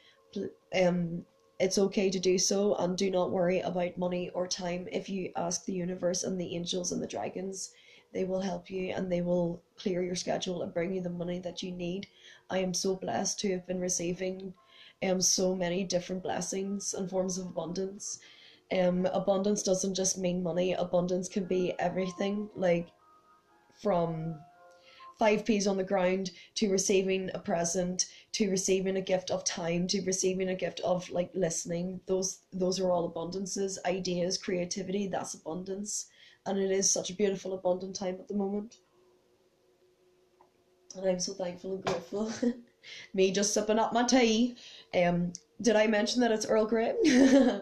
Um, 0.75 1.25
it's 1.59 1.77
okay 1.77 2.09
to 2.09 2.19
do 2.19 2.37
so 2.37 2.75
and 2.75 2.97
do 2.97 3.09
not 3.09 3.31
worry 3.31 3.59
about 3.61 3.97
money 3.97 4.29
or 4.29 4.47
time 4.47 4.87
if 4.91 5.09
you 5.09 5.31
ask 5.35 5.65
the 5.65 5.73
universe 5.73 6.23
and 6.23 6.39
the 6.39 6.55
angels 6.55 6.91
and 6.91 7.01
the 7.01 7.07
dragons 7.07 7.73
they 8.13 8.23
will 8.23 8.41
help 8.41 8.69
you 8.69 8.93
and 8.93 9.11
they 9.11 9.21
will 9.21 9.61
clear 9.75 10.03
your 10.03 10.15
schedule 10.15 10.61
and 10.61 10.73
bring 10.73 10.93
you 10.93 11.01
the 11.01 11.09
money 11.09 11.39
that 11.39 11.63
you 11.63 11.71
need 11.71 12.07
i 12.49 12.59
am 12.59 12.73
so 12.73 12.95
blessed 12.95 13.39
to 13.39 13.51
have 13.51 13.65
been 13.65 13.79
receiving 13.79 14.53
um 15.03 15.21
so 15.21 15.55
many 15.55 15.83
different 15.83 16.23
blessings 16.23 16.93
and 16.93 17.09
forms 17.09 17.37
of 17.37 17.47
abundance. 17.47 18.19
Um 18.71 19.05
abundance 19.07 19.63
doesn't 19.63 19.95
just 19.95 20.17
mean 20.17 20.43
money. 20.43 20.73
Abundance 20.73 21.29
can 21.29 21.45
be 21.45 21.73
everything 21.79 22.49
like 22.55 22.87
from 23.81 24.39
five 25.17 25.45
peas 25.45 25.67
on 25.67 25.77
the 25.77 25.83
ground 25.83 26.31
to 26.55 26.69
receiving 26.69 27.29
a 27.33 27.39
present 27.39 28.05
to 28.33 28.49
receiving 28.49 28.97
a 28.97 29.01
gift 29.01 29.31
of 29.31 29.43
time 29.43 29.87
to 29.87 30.01
receiving 30.01 30.49
a 30.49 30.55
gift 30.55 30.79
of 30.81 31.09
like 31.09 31.31
listening. 31.33 31.99
Those 32.05 32.39
those 32.53 32.79
are 32.79 32.91
all 32.91 33.11
abundances. 33.11 33.77
Ideas 33.85 34.37
creativity 34.37 35.07
that's 35.07 35.33
abundance. 35.33 36.07
And 36.45 36.57
it 36.59 36.71
is 36.71 36.89
such 36.89 37.09
a 37.09 37.15
beautiful 37.15 37.53
abundant 37.53 37.95
time 37.95 38.15
at 38.19 38.27
the 38.27 38.35
moment. 38.35 38.77
And 40.95 41.05
i'm 41.07 41.19
so 41.19 41.33
thankful 41.33 41.73
and 41.75 41.83
grateful. 41.85 42.31
Me 43.13 43.31
just 43.31 43.53
sipping 43.53 43.79
up 43.79 43.91
my 43.91 44.03
tea 44.03 44.55
um 45.03 45.31
did 45.61 45.75
i 45.75 45.87
mention 45.87 46.21
that 46.21 46.31
it's 46.31 46.45
earl 46.45 46.65
grey 46.65 46.93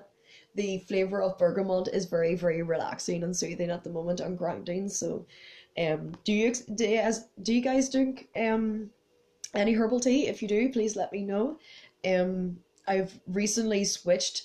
the 0.55 0.79
flavor 0.87 1.21
of 1.21 1.37
bergamot 1.37 1.87
is 1.89 2.05
very 2.05 2.35
very 2.35 2.61
relaxing 2.61 3.23
and 3.23 3.35
soothing 3.35 3.69
at 3.69 3.83
the 3.83 3.89
moment 3.89 4.19
and 4.19 4.37
grounding 4.37 4.87
so 4.89 5.25
um, 5.77 6.13
do 6.23 6.31
you 6.31 6.53
do 6.75 6.85
you, 6.85 6.99
as 6.99 7.27
do 7.41 7.53
you 7.53 7.61
guys 7.61 7.89
drink 7.89 8.29
um 8.35 8.89
any 9.55 9.73
herbal 9.73 9.99
tea? 9.99 10.27
If 10.27 10.41
you 10.41 10.47
do, 10.47 10.69
please 10.69 10.95
let 10.95 11.11
me 11.11 11.23
know. 11.23 11.57
Um, 12.05 12.57
I've 12.87 13.19
recently 13.27 13.83
switched 13.85 14.43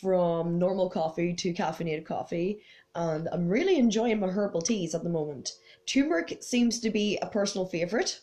from 0.00 0.58
normal 0.58 0.90
coffee 0.90 1.34
to 1.34 1.54
caffeinated 1.54 2.04
coffee, 2.04 2.60
and 2.94 3.28
I'm 3.32 3.48
really 3.48 3.78
enjoying 3.78 4.20
my 4.20 4.28
herbal 4.28 4.62
teas 4.62 4.94
at 4.94 5.02
the 5.02 5.10
moment. 5.10 5.52
Turmeric 5.86 6.38
seems 6.40 6.80
to 6.80 6.90
be 6.90 7.18
a 7.22 7.26
personal 7.26 7.66
favorite, 7.66 8.20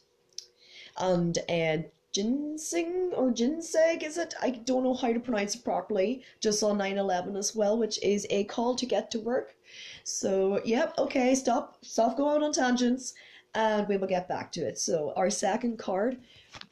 and 0.98 1.38
uh, 1.50 1.77
ginseng 2.15 3.12
or 3.13 3.29
ginseng 3.29 4.01
is 4.01 4.17
it? 4.17 4.34
I 4.41 4.51
don't 4.51 4.84
know 4.84 4.93
how 4.93 5.12
to 5.12 5.19
pronounce 5.19 5.55
it 5.55 5.65
properly. 5.65 6.24
Just 6.39 6.62
saw 6.62 6.74
9/11 6.74 7.36
as 7.36 7.53
well, 7.53 7.77
which 7.77 8.01
is 8.01 8.25
a 8.29 8.45
call 8.45 8.74
to 8.75 8.86
get 8.86 9.12
to 9.12 9.19
work. 9.19 9.57
So, 10.05 10.62
yep, 10.63 10.93
okay, 10.98 11.36
stop, 11.36 11.84
stop 11.84 12.15
going 12.15 12.41
on 12.41 12.53
tangents, 12.53 13.13
and 13.53 13.86
we 13.89 13.98
will 13.98 14.07
get 14.07 14.29
back 14.29 14.53
to 14.53 14.62
it. 14.62 14.79
So, 14.79 15.12
our 15.17 15.29
second 15.29 15.77
card, 15.77 16.22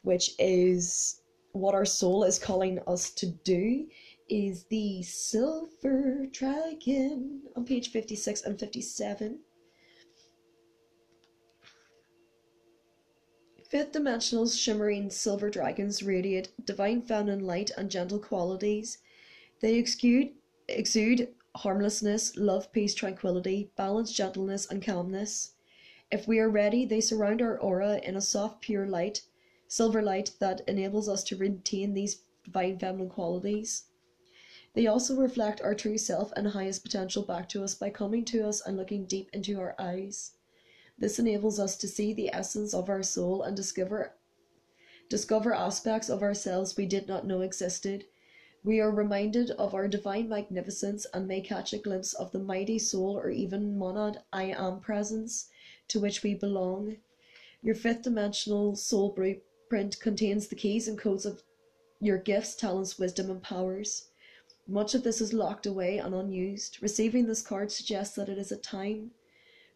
which 0.02 0.30
is 0.38 1.20
what 1.52 1.74
our 1.74 1.84
soul 1.84 2.24
is 2.24 2.38
calling 2.38 2.78
us 2.86 3.10
to 3.10 3.26
do, 3.26 3.86
is 4.30 4.64
the 4.70 5.02
Silver 5.02 6.26
Dragon 6.32 7.42
on 7.54 7.66
page 7.66 7.90
56 7.90 8.42
and 8.42 8.58
57. 8.58 9.43
Fifth 13.74 13.90
dimensional 13.90 14.46
shimmering 14.46 15.10
silver 15.10 15.50
dragons 15.50 16.00
radiate 16.00 16.52
divine 16.64 17.02
feminine 17.02 17.44
light 17.44 17.72
and 17.76 17.90
gentle 17.90 18.20
qualities. 18.20 18.98
They 19.58 19.74
exude, 19.74 20.30
exude 20.68 21.34
harmlessness, 21.56 22.36
love, 22.36 22.70
peace, 22.70 22.94
tranquility, 22.94 23.72
balance, 23.74 24.12
gentleness, 24.12 24.70
and 24.70 24.80
calmness. 24.80 25.54
If 26.12 26.28
we 26.28 26.38
are 26.38 26.48
ready, 26.48 26.84
they 26.84 27.00
surround 27.00 27.42
our 27.42 27.58
aura 27.58 27.98
in 28.04 28.14
a 28.14 28.20
soft, 28.20 28.60
pure 28.60 28.86
light, 28.86 29.22
silver 29.66 30.02
light 30.02 30.36
that 30.38 30.60
enables 30.68 31.08
us 31.08 31.24
to 31.24 31.36
retain 31.36 31.94
these 31.94 32.22
divine 32.44 32.78
feminine 32.78 33.10
qualities. 33.10 33.86
They 34.74 34.86
also 34.86 35.16
reflect 35.16 35.60
our 35.62 35.74
true 35.74 35.98
self 35.98 36.32
and 36.36 36.46
highest 36.46 36.84
potential 36.84 37.24
back 37.24 37.48
to 37.48 37.64
us 37.64 37.74
by 37.74 37.90
coming 37.90 38.24
to 38.26 38.46
us 38.46 38.64
and 38.64 38.76
looking 38.76 39.04
deep 39.04 39.30
into 39.32 39.58
our 39.58 39.74
eyes. 39.80 40.36
This 40.96 41.18
enables 41.18 41.58
us 41.58 41.76
to 41.78 41.88
see 41.88 42.12
the 42.12 42.32
essence 42.32 42.72
of 42.72 42.88
our 42.88 43.02
soul 43.02 43.42
and 43.42 43.56
discover 43.56 44.14
discover 45.08 45.52
aspects 45.52 46.08
of 46.08 46.22
ourselves 46.22 46.76
we 46.76 46.86
did 46.86 47.08
not 47.08 47.26
know 47.26 47.40
existed 47.40 48.04
we 48.64 48.80
are 48.80 48.90
reminded 48.90 49.50
of 49.50 49.74
our 49.74 49.86
divine 49.86 50.26
magnificence 50.26 51.06
and 51.12 51.28
may 51.28 51.42
catch 51.42 51.74
a 51.74 51.78
glimpse 51.78 52.14
of 52.14 52.32
the 52.32 52.38
mighty 52.38 52.78
soul 52.78 53.14
or 53.18 53.28
even 53.28 53.76
monad 53.76 54.22
I 54.32 54.44
am 54.44 54.80
presence 54.80 55.50
to 55.88 56.00
which 56.00 56.22
we 56.22 56.34
belong. 56.34 56.96
Your 57.60 57.74
fifth 57.74 58.04
dimensional 58.04 58.74
soul 58.74 59.12
blueprint 59.12 60.00
contains 60.00 60.48
the 60.48 60.56
keys 60.56 60.88
and 60.88 60.98
codes 60.98 61.26
of 61.26 61.42
your 62.00 62.16
gifts, 62.16 62.54
talents, 62.54 62.98
wisdom, 62.98 63.30
and 63.30 63.42
powers. 63.42 64.08
Much 64.66 64.94
of 64.94 65.02
this 65.02 65.20
is 65.20 65.34
locked 65.34 65.66
away 65.66 65.98
and 65.98 66.14
unused. 66.14 66.82
Receiving 66.82 67.26
this 67.26 67.42
card 67.42 67.70
suggests 67.70 68.16
that 68.16 68.30
it 68.30 68.38
is 68.38 68.50
a 68.50 68.56
time 68.56 69.10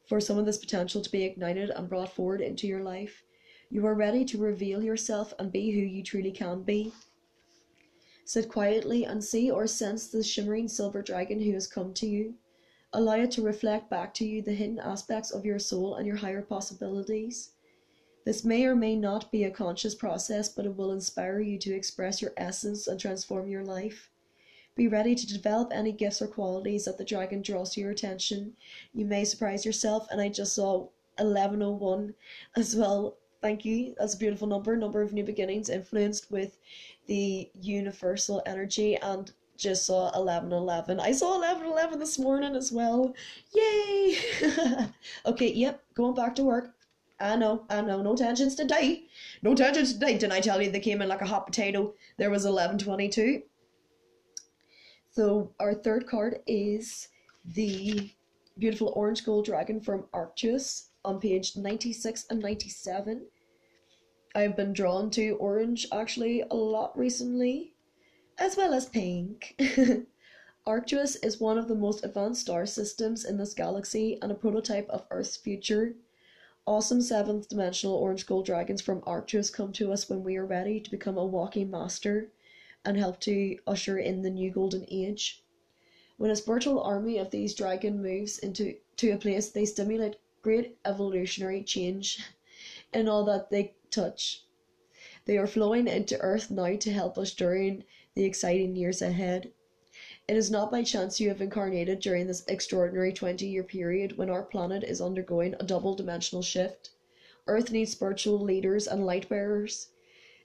for 0.09 0.21
some 0.21 0.39
of 0.39 0.47
this 0.47 0.59
potential 0.59 1.03
to 1.03 1.13
be 1.13 1.23
ignited 1.23 1.71
and 1.71 1.89
brought 1.89 2.13
forward 2.13 2.41
into 2.41 2.67
your 2.67 2.83
life. 2.83 3.23
You 3.71 3.85
are 3.87 3.95
ready 3.95 4.25
to 4.25 4.39
reveal 4.39 4.83
yourself 4.83 5.35
and 5.39 5.53
be 5.53 5.71
who 5.71 5.81
you 5.81 6.03
truly 6.03 6.33
can 6.33 6.63
be. 6.63 6.93
Sit 8.25 8.49
quietly 8.49 9.05
and 9.05 9.23
see 9.23 9.51
or 9.51 9.67
sense 9.67 10.09
the 10.09 10.23
shimmering 10.23 10.67
silver 10.67 11.03
dragon 11.03 11.41
who 11.41 11.53
has 11.53 11.67
come 11.67 11.93
to 11.95 12.07
you. 12.07 12.35
Allow 12.95 13.17
it 13.17 13.31
to 13.33 13.43
reflect 13.43 13.91
back 13.91 14.15
to 14.15 14.27
you 14.27 14.41
the 14.41 14.55
hidden 14.55 14.79
aspects 14.79 15.31
of 15.31 15.45
your 15.45 15.59
soul 15.59 15.97
and 15.97 16.07
your 16.07 16.17
higher 16.17 16.41
possibilities. 16.41 17.51
This 18.25 18.45
may 18.45 18.65
or 18.65 18.75
may 18.75 18.97
not 18.97 19.31
be 19.31 19.45
a 19.45 19.51
conscious 19.51 19.95
process, 19.95 20.49
but 20.49 20.65
it 20.65 20.75
will 20.75 20.93
inspire 20.93 21.41
you 21.41 21.59
to 21.59 21.75
express 21.75 22.23
your 22.23 22.33
essence 22.39 22.87
and 22.87 22.99
transform 22.99 23.49
your 23.49 23.65
life. 23.65 24.11
Be 24.79 24.87
ready 24.87 25.17
to 25.17 25.27
develop 25.27 25.73
any 25.75 25.91
gifts 25.91 26.23
or 26.23 26.29
qualities 26.29 26.85
that 26.85 26.99
the 26.99 27.05
dragon 27.05 27.43
draws 27.43 27.75
to 27.75 27.81
your 27.81 27.91
attention. 27.91 28.55
You 28.95 29.07
may 29.07 29.25
surprise 29.25 29.67
yourself, 29.67 30.07
and 30.09 30.21
I 30.21 30.29
just 30.29 30.55
saw 30.55 30.87
1101 31.19 32.15
as 32.55 32.77
well. 32.77 33.17
Thank 33.43 33.65
you. 33.65 33.97
That's 33.99 34.15
a 34.15 34.19
beautiful 34.19 34.47
number. 34.47 34.77
Number 34.77 35.03
of 35.03 35.13
new 35.13 35.25
beginnings 35.25 35.69
influenced 35.69 36.31
with 36.31 36.59
the 37.09 37.51
universal 37.61 38.41
energy 38.47 38.95
and 38.95 39.33
just 39.57 39.85
saw 39.85 40.17
1111. 40.17 41.01
I 41.01 41.11
saw 41.11 41.41
1111 41.41 41.99
this 41.99 42.17
morning 42.17 42.55
as 42.55 42.71
well. 42.71 43.13
Yay! 43.53 44.17
okay, 45.27 45.53
yep, 45.55 45.83
going 45.95 46.15
back 46.15 46.37
to 46.37 46.45
work. 46.45 46.73
I 47.19 47.35
know, 47.35 47.65
I 47.69 47.81
know, 47.81 48.01
no 48.01 48.15
tangents 48.15 48.55
today. 48.55 49.09
No 49.43 49.57
tangents 49.57 49.93
today. 49.93 50.13
Didn't 50.17 50.35
I 50.35 50.41
tell 50.41 50.63
you 50.63 50.71
they 50.71 50.79
came 50.79 51.03
in 51.03 51.09
like 51.09 51.21
a 51.21 51.27
hot 51.27 51.47
potato? 51.47 51.95
There 52.17 52.31
was 52.31 52.45
1122. 52.45 53.43
So 55.19 55.53
our 55.59 55.75
third 55.75 56.07
card 56.07 56.43
is 56.47 57.09
the 57.45 58.13
beautiful 58.57 58.93
orange 58.95 59.25
gold 59.25 59.47
dragon 59.47 59.81
from 59.81 60.07
Arcturus 60.13 60.91
on 61.05 61.19
page 61.19 61.57
96 61.57 62.27
and 62.31 62.41
97. 62.41 63.27
I've 64.37 64.55
been 64.55 64.73
drawn 64.73 65.11
to 65.11 65.33
orange 65.41 65.89
actually 65.91 66.43
a 66.43 66.55
lot 66.55 66.97
recently, 66.97 67.75
as 68.39 68.57
well 68.57 68.73
as 68.73 68.87
pink. 68.87 69.61
Arcturus 70.69 71.17
is 71.17 71.41
one 71.41 71.59
of 71.59 71.67
the 71.67 71.75
most 71.75 72.05
advanced 72.05 72.43
star 72.43 72.65
systems 72.65 73.25
in 73.25 73.39
this 73.39 73.55
galaxy 73.55 74.21
and 74.23 74.31
a 74.31 74.37
prototype 74.37 74.89
of 74.89 75.05
Earth's 75.11 75.37
future. 75.37 75.97
Awesome 76.65 77.03
seventh 77.03 77.49
dimensional 77.49 77.97
orange 77.97 78.25
gold 78.25 78.47
dragons 78.47 78.83
from 78.83 79.03
Arcturus 79.05 79.51
come 79.51 79.73
to 79.73 79.93
us 79.93 80.09
when 80.09 80.23
we 80.23 80.37
are 80.37 80.47
ready 80.47 80.79
to 80.79 80.91
become 80.93 81.19
a 81.19 81.27
walking 81.27 81.73
master 81.73 82.31
and 82.89 82.97
help 82.97 83.21
to 83.21 83.59
usher 83.67 83.99
in 83.99 84.23
the 84.23 84.31
new 84.31 84.51
golden 84.51 84.87
age. 84.89 85.45
When 86.17 86.31
a 86.31 86.37
spiritual 86.37 86.81
army 86.81 87.19
of 87.19 87.31
these 87.31 87.55
dragon 87.55 88.01
moves 88.01 88.39
into 88.39 88.77
to 88.97 89.11
a 89.11 89.19
place, 89.19 89.51
they 89.51 89.67
stimulate 89.67 90.17
great 90.41 90.79
evolutionary 90.87 91.63
change 91.63 92.19
in 92.95 93.07
all 93.07 93.25
that 93.25 93.51
they 93.51 93.75
touch. 93.91 94.47
They 95.27 95.37
are 95.37 95.47
flowing 95.47 95.87
into 95.87 96.19
Earth 96.21 96.51
now 96.51 96.77
to 96.77 96.91
help 96.91 97.19
us 97.19 97.35
during 97.35 97.85
the 98.15 98.25
exciting 98.25 98.75
years 98.75 99.03
ahead. 99.03 99.53
It 100.27 100.39
is 100.39 100.51
not 100.51 100.71
by 100.71 100.83
chance 100.83 101.21
you 101.21 101.29
have 101.29 101.43
incarnated 101.43 102.01
during 102.01 102.27
this 102.27 102.43
extraordinary 102.49 103.13
20 103.13 103.47
year 103.47 103.65
period 103.65 104.17
when 104.17 104.31
our 104.31 104.43
planet 104.43 104.83
is 104.83 105.03
undergoing 105.03 105.55
a 105.61 105.65
double 105.65 105.95
dimensional 105.95 106.43
shift. 106.43 106.89
Earth 107.47 107.71
needs 107.71 107.93
spiritual 107.93 108.41
leaders 108.41 108.87
and 108.87 109.05
light 109.05 109.29
bearers. 109.29 109.89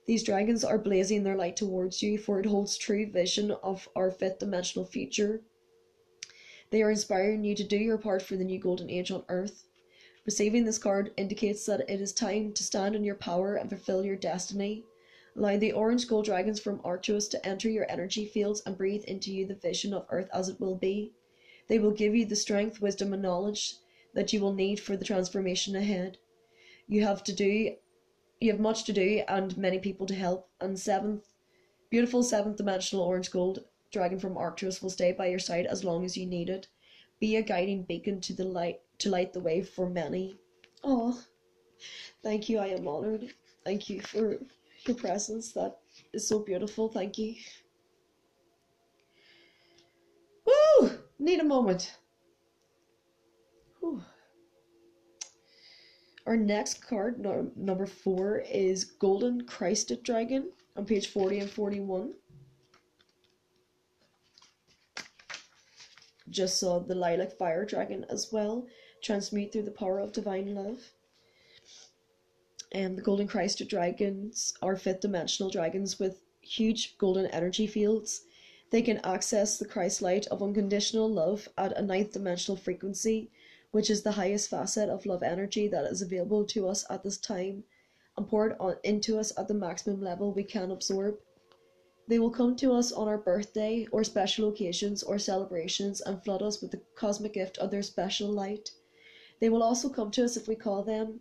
These 0.06 0.24
dragons 0.24 0.64
are 0.66 0.78
blazing 0.78 1.24
their 1.24 1.38
light 1.38 1.56
towards 1.56 2.04
you, 2.04 2.18
for 2.18 2.40
it 2.40 2.46
holds 2.46 2.78
true 2.78 3.10
vision 3.10 3.52
of 3.52 3.88
our 3.96 4.12
fifth 4.12 4.40
dimensional 4.40 4.86
future. 4.86 5.42
They 6.72 6.82
are 6.82 6.92
inspiring 6.92 7.44
you 7.44 7.56
to 7.56 7.64
do 7.64 7.78
your 7.78 7.98
part 7.98 8.22
for 8.22 8.36
the 8.36 8.44
new 8.44 8.60
golden 8.60 8.90
age 8.90 9.12
on 9.12 9.24
Earth. 9.30 9.64
Receiving 10.26 10.66
this 10.66 10.78
card 10.78 11.14
indicates 11.18 11.66
that 11.66 11.90
it 11.90 12.02
is 12.02 12.12
time 12.12 12.52
to 12.54 12.64
stand 12.64 12.96
in 12.96 13.04
your 13.04 13.16
power 13.16 13.56
and 13.56 13.70
fulfill 13.70 14.04
your 14.04 14.16
destiny. 14.16 14.84
Allow 15.36 15.58
the 15.58 15.72
orange 15.72 16.08
gold 16.08 16.26
dragons 16.26 16.60
from 16.60 16.82
Arcturus 16.84 17.28
to 17.30 17.46
enter 17.46 17.70
your 17.70 17.90
energy 17.90 18.26
fields 18.26 18.62
and 18.66 18.78
breathe 18.78 19.04
into 19.06 19.34
you 19.34 19.46
the 19.46 19.56
vision 19.56 19.94
of 19.94 20.06
Earth 20.10 20.30
as 20.34 20.50
it 20.50 20.60
will 20.60 20.76
be. 20.76 21.14
They 21.68 21.80
will 21.80 21.92
give 21.92 22.14
you 22.14 22.26
the 22.26 22.36
strength, 22.36 22.82
wisdom, 22.82 23.14
and 23.14 23.22
knowledge 23.22 23.76
that 24.14 24.34
you 24.34 24.42
will 24.42 24.54
need 24.54 24.80
for 24.80 24.98
the 24.98 25.06
transformation 25.06 25.76
ahead. 25.76 26.18
You 26.88 27.04
have 27.04 27.24
to 27.24 27.34
do 27.34 27.76
you 28.44 28.52
have 28.52 28.60
much 28.60 28.84
to 28.84 28.92
do 28.94 29.24
and 29.30 29.58
many 29.58 29.80
people 29.80 30.06
to 30.06 30.14
help. 30.14 30.50
And 30.60 30.78
seventh 30.78 31.28
beautiful 31.90 32.24
seventh 32.24 32.58
dimensional 32.58 33.06
orange 33.06 33.32
gold 33.32 33.64
dragon 33.92 34.20
from 34.20 34.38
Arcturus 34.38 34.82
will 34.82 34.90
stay 34.90 35.14
by 35.14 35.28
your 35.28 35.40
side 35.40 35.66
as 35.66 35.84
long 35.84 36.04
as 36.04 36.18
you 36.18 36.26
need 36.26 36.50
it. 36.50 36.68
Be 37.20 37.38
a 37.38 37.42
guiding 37.42 37.84
beacon 37.84 38.20
to 38.22 38.34
the 38.34 38.44
light 38.44 38.82
to 38.98 39.10
light 39.10 39.32
the 39.32 39.40
way 39.40 39.62
for 39.62 39.90
many. 39.90 40.38
Oh 40.84 41.24
thank 42.22 42.50
you, 42.50 42.60
I 42.60 42.68
am 42.68 42.88
honored. 42.88 43.34
Thank 43.64 43.90
you 43.90 44.02
for 44.02 44.38
your 44.86 44.98
presence. 44.98 45.54
That 45.54 45.80
is 46.12 46.28
so 46.28 46.40
beautiful. 46.40 46.90
Thank 46.90 47.18
you. 47.18 47.36
Woo! 50.46 51.00
Need 51.18 51.40
a 51.40 51.46
moment. 51.46 51.98
Whew. 53.80 54.04
Our 56.25 56.38
next 56.38 56.86
card, 56.86 57.20
no, 57.20 57.51
number 57.56 57.86
four, 57.86 58.44
is 58.50 58.86
Golden 58.86 59.46
Christed 59.46 60.03
Dragon 60.03 60.51
on 60.75 60.86
page 60.86 61.08
40 61.08 61.39
and 61.39 61.50
41. 61.50 62.13
Just 66.30 66.60
saw 66.60 66.80
the 66.80 66.96
Lilac 66.96 67.38
Fire 67.38 67.65
Dragon 67.65 68.06
as 68.10 68.32
well, 68.32 68.65
transmute 69.02 69.52
through 69.52 69.63
the 69.63 69.71
power 69.71 70.00
of 70.00 70.13
divine 70.13 70.56
love 70.56 70.80
and 72.74 72.98
the 72.98 73.02
golden 73.02 73.28
Christed 73.28 73.67
dragons 73.67 74.56
are 74.62 74.76
fifth 74.76 75.02
dimensional 75.02 75.52
dragons 75.52 76.00
with 76.00 76.19
huge 76.41 76.98
golden 76.98 77.28
energy 77.28 77.67
fields. 77.67 78.21
They 78.71 78.82
can 78.82 78.98
access 79.04 79.58
the 79.60 79.67
Christ 79.67 80.02
light 80.02 80.26
of 80.28 80.41
unconditional 80.41 81.08
love 81.08 81.48
at 81.56 81.78
a 81.78 81.84
ninth 81.84 82.13
dimensional 82.13 82.58
frequency, 82.58 83.30
which 83.74 83.90
is 83.90 84.02
the 84.04 84.14
highest 84.14 84.50
facet 84.50 84.88
of 84.88 85.06
love 85.06 85.22
energy 85.22 85.68
that 85.68 85.84
is 85.84 86.02
available 86.02 86.46
to 86.46 86.68
us 86.70 86.86
at 86.90 87.04
this 87.04 87.18
time 87.18 87.66
and 88.16 88.28
poured 88.28 88.56
on 88.60 88.78
into 88.86 89.20
us 89.20 89.38
at 89.38 89.50
the 89.50 89.54
maximum 89.54 90.02
level 90.02 90.32
we 90.32 90.46
can 90.46 90.72
absorb. 90.72 91.18
They 92.08 92.20
will 92.20 92.32
come 92.32 92.56
to 92.56 92.72
us 92.72 92.94
on 92.94 93.10
our 93.10 93.18
birthday 93.18 93.86
or 93.92 94.06
special 94.06 94.48
occasions 94.48 95.04
or 95.04 95.20
celebrations 95.20 96.00
and 96.00 96.24
flood 96.24 96.42
us 96.42 96.62
with 96.62 96.72
the 96.72 96.82
cosmic 96.96 97.34
gift 97.34 97.58
of 97.58 97.70
their 97.70 97.84
special 97.84 98.30
light. 98.30 98.72
They 99.42 99.50
will 99.50 99.62
also 99.62 99.90
come 99.90 100.12
to 100.12 100.24
us 100.24 100.38
if 100.38 100.48
we 100.48 100.56
call 100.56 100.84
them 100.84 101.20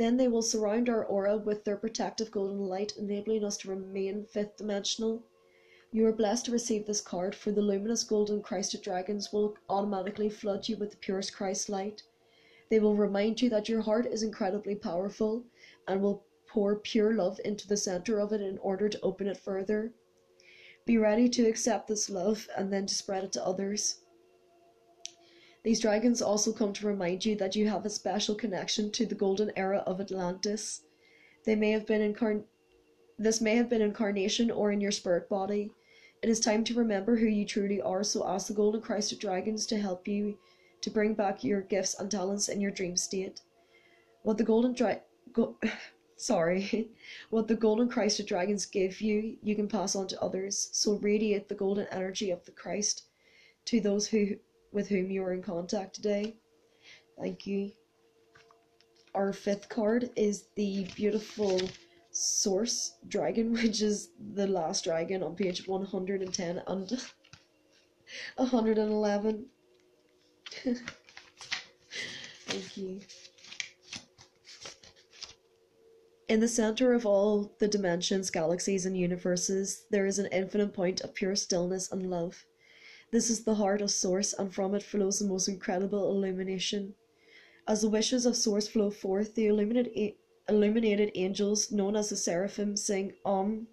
then 0.00 0.16
they 0.16 0.28
will 0.28 0.40
surround 0.40 0.88
our 0.88 1.04
aura 1.04 1.36
with 1.36 1.62
their 1.62 1.76
protective 1.76 2.30
golden 2.30 2.60
light, 2.60 2.96
enabling 2.96 3.44
us 3.44 3.58
to 3.58 3.68
remain 3.68 4.24
fifth 4.24 4.56
dimensional. 4.56 5.22
You 5.92 6.06
are 6.06 6.12
blessed 6.12 6.44
to 6.44 6.52
receive 6.52 6.86
this 6.86 7.00
card, 7.00 7.34
for 7.34 7.50
the 7.50 7.62
luminous 7.62 8.04
golden 8.04 8.42
Christed 8.42 8.80
dragons 8.80 9.32
will 9.32 9.56
automatically 9.68 10.30
flood 10.30 10.68
you 10.68 10.76
with 10.76 10.92
the 10.92 10.96
purest 10.96 11.34
Christ 11.34 11.68
light. 11.68 12.04
They 12.68 12.78
will 12.78 12.94
remind 12.94 13.42
you 13.42 13.50
that 13.50 13.68
your 13.68 13.80
heart 13.80 14.06
is 14.06 14.22
incredibly 14.22 14.76
powerful 14.76 15.44
and 15.88 16.00
will 16.00 16.22
pour 16.46 16.76
pure 16.76 17.12
love 17.14 17.40
into 17.44 17.66
the 17.66 17.76
center 17.76 18.20
of 18.20 18.32
it 18.32 18.40
in 18.40 18.56
order 18.58 18.88
to 18.88 19.00
open 19.00 19.26
it 19.26 19.36
further. 19.36 19.92
Be 20.86 20.96
ready 20.96 21.28
to 21.30 21.48
accept 21.48 21.88
this 21.88 22.08
love 22.08 22.48
and 22.56 22.72
then 22.72 22.86
to 22.86 22.94
spread 22.94 23.24
it 23.24 23.32
to 23.32 23.44
others. 23.44 24.02
These 25.64 25.80
dragons 25.80 26.22
also 26.22 26.52
come 26.52 26.72
to 26.74 26.86
remind 26.86 27.24
you 27.24 27.34
that 27.34 27.56
you 27.56 27.68
have 27.68 27.84
a 27.84 27.90
special 27.90 28.36
connection 28.36 28.92
to 28.92 29.06
the 29.06 29.16
golden 29.16 29.50
era 29.56 29.82
of 29.86 30.00
Atlantis. 30.00 30.82
They 31.44 31.56
may 31.56 31.72
have 31.72 31.84
been 31.84 32.14
incarn 32.14 32.44
this 33.18 33.40
may 33.40 33.56
have 33.56 33.68
been 33.68 33.82
incarnation 33.82 34.50
or 34.50 34.70
in 34.72 34.80
your 34.80 34.92
spirit 34.92 35.28
body. 35.28 35.72
It 36.22 36.28
is 36.28 36.40
time 36.40 36.64
to 36.64 36.74
remember 36.74 37.16
who 37.16 37.26
you 37.26 37.46
truly 37.46 37.80
are, 37.80 38.04
so 38.04 38.26
ask 38.26 38.48
the 38.48 38.54
golden 38.54 38.82
Christ 38.82 39.12
of 39.12 39.18
dragons 39.18 39.64
to 39.66 39.78
help 39.78 40.06
you 40.06 40.36
to 40.82 40.90
bring 40.90 41.14
back 41.14 41.42
your 41.42 41.62
gifts 41.62 41.98
and 41.98 42.10
talents 42.10 42.48
in 42.48 42.60
your 42.60 42.70
dream 42.70 42.96
state. 42.96 43.40
What 44.22 44.36
the 44.36 44.44
golden 44.44 44.74
dra- 44.74 45.00
go- 45.32 45.56
sorry, 46.16 46.90
what 47.30 47.48
the 47.48 47.54
golden 47.54 47.88
Christed 47.88 48.26
dragons 48.26 48.66
give 48.66 49.00
you, 49.00 49.38
you 49.42 49.56
can 49.56 49.66
pass 49.66 49.96
on 49.96 50.06
to 50.08 50.22
others. 50.22 50.68
So 50.72 50.98
radiate 50.98 51.48
the 51.48 51.54
golden 51.54 51.86
energy 51.86 52.30
of 52.30 52.44
the 52.44 52.52
Christ 52.52 53.04
to 53.66 53.80
those 53.80 54.06
who 54.06 54.36
with 54.72 54.88
whom 54.88 55.10
you 55.10 55.22
are 55.24 55.32
in 55.32 55.42
contact 55.42 55.94
today. 55.94 56.36
Thank 57.18 57.46
you. 57.46 57.72
Our 59.14 59.32
fifth 59.32 59.68
card 59.68 60.10
is 60.16 60.44
the 60.54 60.84
beautiful 60.94 61.60
Source 62.20 62.98
Dragon, 63.08 63.52
which 63.62 63.80
is 63.80 64.10
the 64.34 64.46
last 64.46 64.84
dragon 64.84 65.22
on 65.22 65.34
page 65.34 65.66
110 65.66 66.62
and 66.66 66.90
111. 68.36 69.46
Thank 72.46 72.76
you. 72.76 73.00
In 76.28 76.40
the 76.40 76.48
center 76.48 76.92
of 76.92 77.06
all 77.06 77.54
the 77.58 77.66
dimensions, 77.66 78.30
galaxies, 78.30 78.84
and 78.84 78.96
universes, 78.96 79.86
there 79.90 80.04
is 80.04 80.18
an 80.18 80.26
infinite 80.26 80.74
point 80.74 81.00
of 81.00 81.14
pure 81.14 81.34
stillness 81.34 81.90
and 81.90 82.10
love. 82.10 82.44
This 83.10 83.30
is 83.30 83.44
the 83.44 83.54
heart 83.54 83.80
of 83.80 83.90
Source, 83.90 84.34
and 84.34 84.54
from 84.54 84.74
it 84.74 84.82
flows 84.82 85.18
the 85.18 85.26
most 85.26 85.48
incredible 85.48 86.10
illumination. 86.10 86.94
As 87.66 87.80
the 87.80 87.88
wishes 87.88 88.26
of 88.26 88.36
Source 88.36 88.68
flow 88.68 88.90
forth, 88.90 89.34
the 89.34 89.46
illuminated, 89.46 90.16
illuminated 90.50 91.12
angels, 91.14 91.70
known 91.70 91.96
as 91.96 92.10
the 92.10 92.16
seraphim, 92.16 92.76
sing 92.76 93.14
Om, 93.24 93.68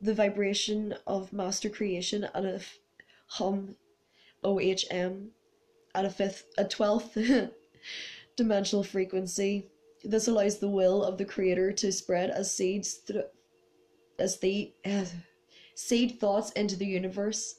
the 0.00 0.14
vibration 0.14 0.94
of 1.06 1.32
master 1.32 1.68
creation 1.68 2.24
at 2.24 2.44
a 2.44 2.60
hum, 3.26 3.76
OHM, 4.44 5.28
at 5.94 6.04
a 6.04 6.10
fifth, 6.10 6.46
a 6.56 6.64
twelfth 6.64 7.18
dimensional 8.36 8.82
frequency. 8.82 9.68
This 10.04 10.26
allows 10.28 10.58
the 10.58 10.68
will 10.68 11.04
of 11.04 11.18
the 11.18 11.24
Creator 11.24 11.72
to 11.72 11.92
spread 11.92 12.30
as 12.30 12.52
seeds, 12.52 12.98
th- 12.98 13.26
as 14.18 14.38
the 14.38 14.72
uh, 14.84 15.04
seed 15.74 16.18
thoughts 16.18 16.50
into 16.52 16.76
the 16.76 16.86
universe. 16.86 17.56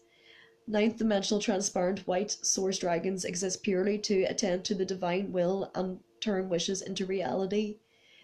Ninth 0.66 0.98
dimensional 0.98 1.42
transparent 1.42 2.08
white 2.08 2.32
source 2.32 2.78
dragons 2.78 3.26
exist 3.26 3.64
purely 3.64 3.98
to 4.00 4.24
attend 4.24 4.64
to 4.66 4.76
the 4.76 4.86
divine 4.86 5.32
will 5.32 5.70
and 5.76 6.00
turn 6.22 6.48
wishes 6.48 6.82
into 6.82 7.06
reality. 7.06 7.80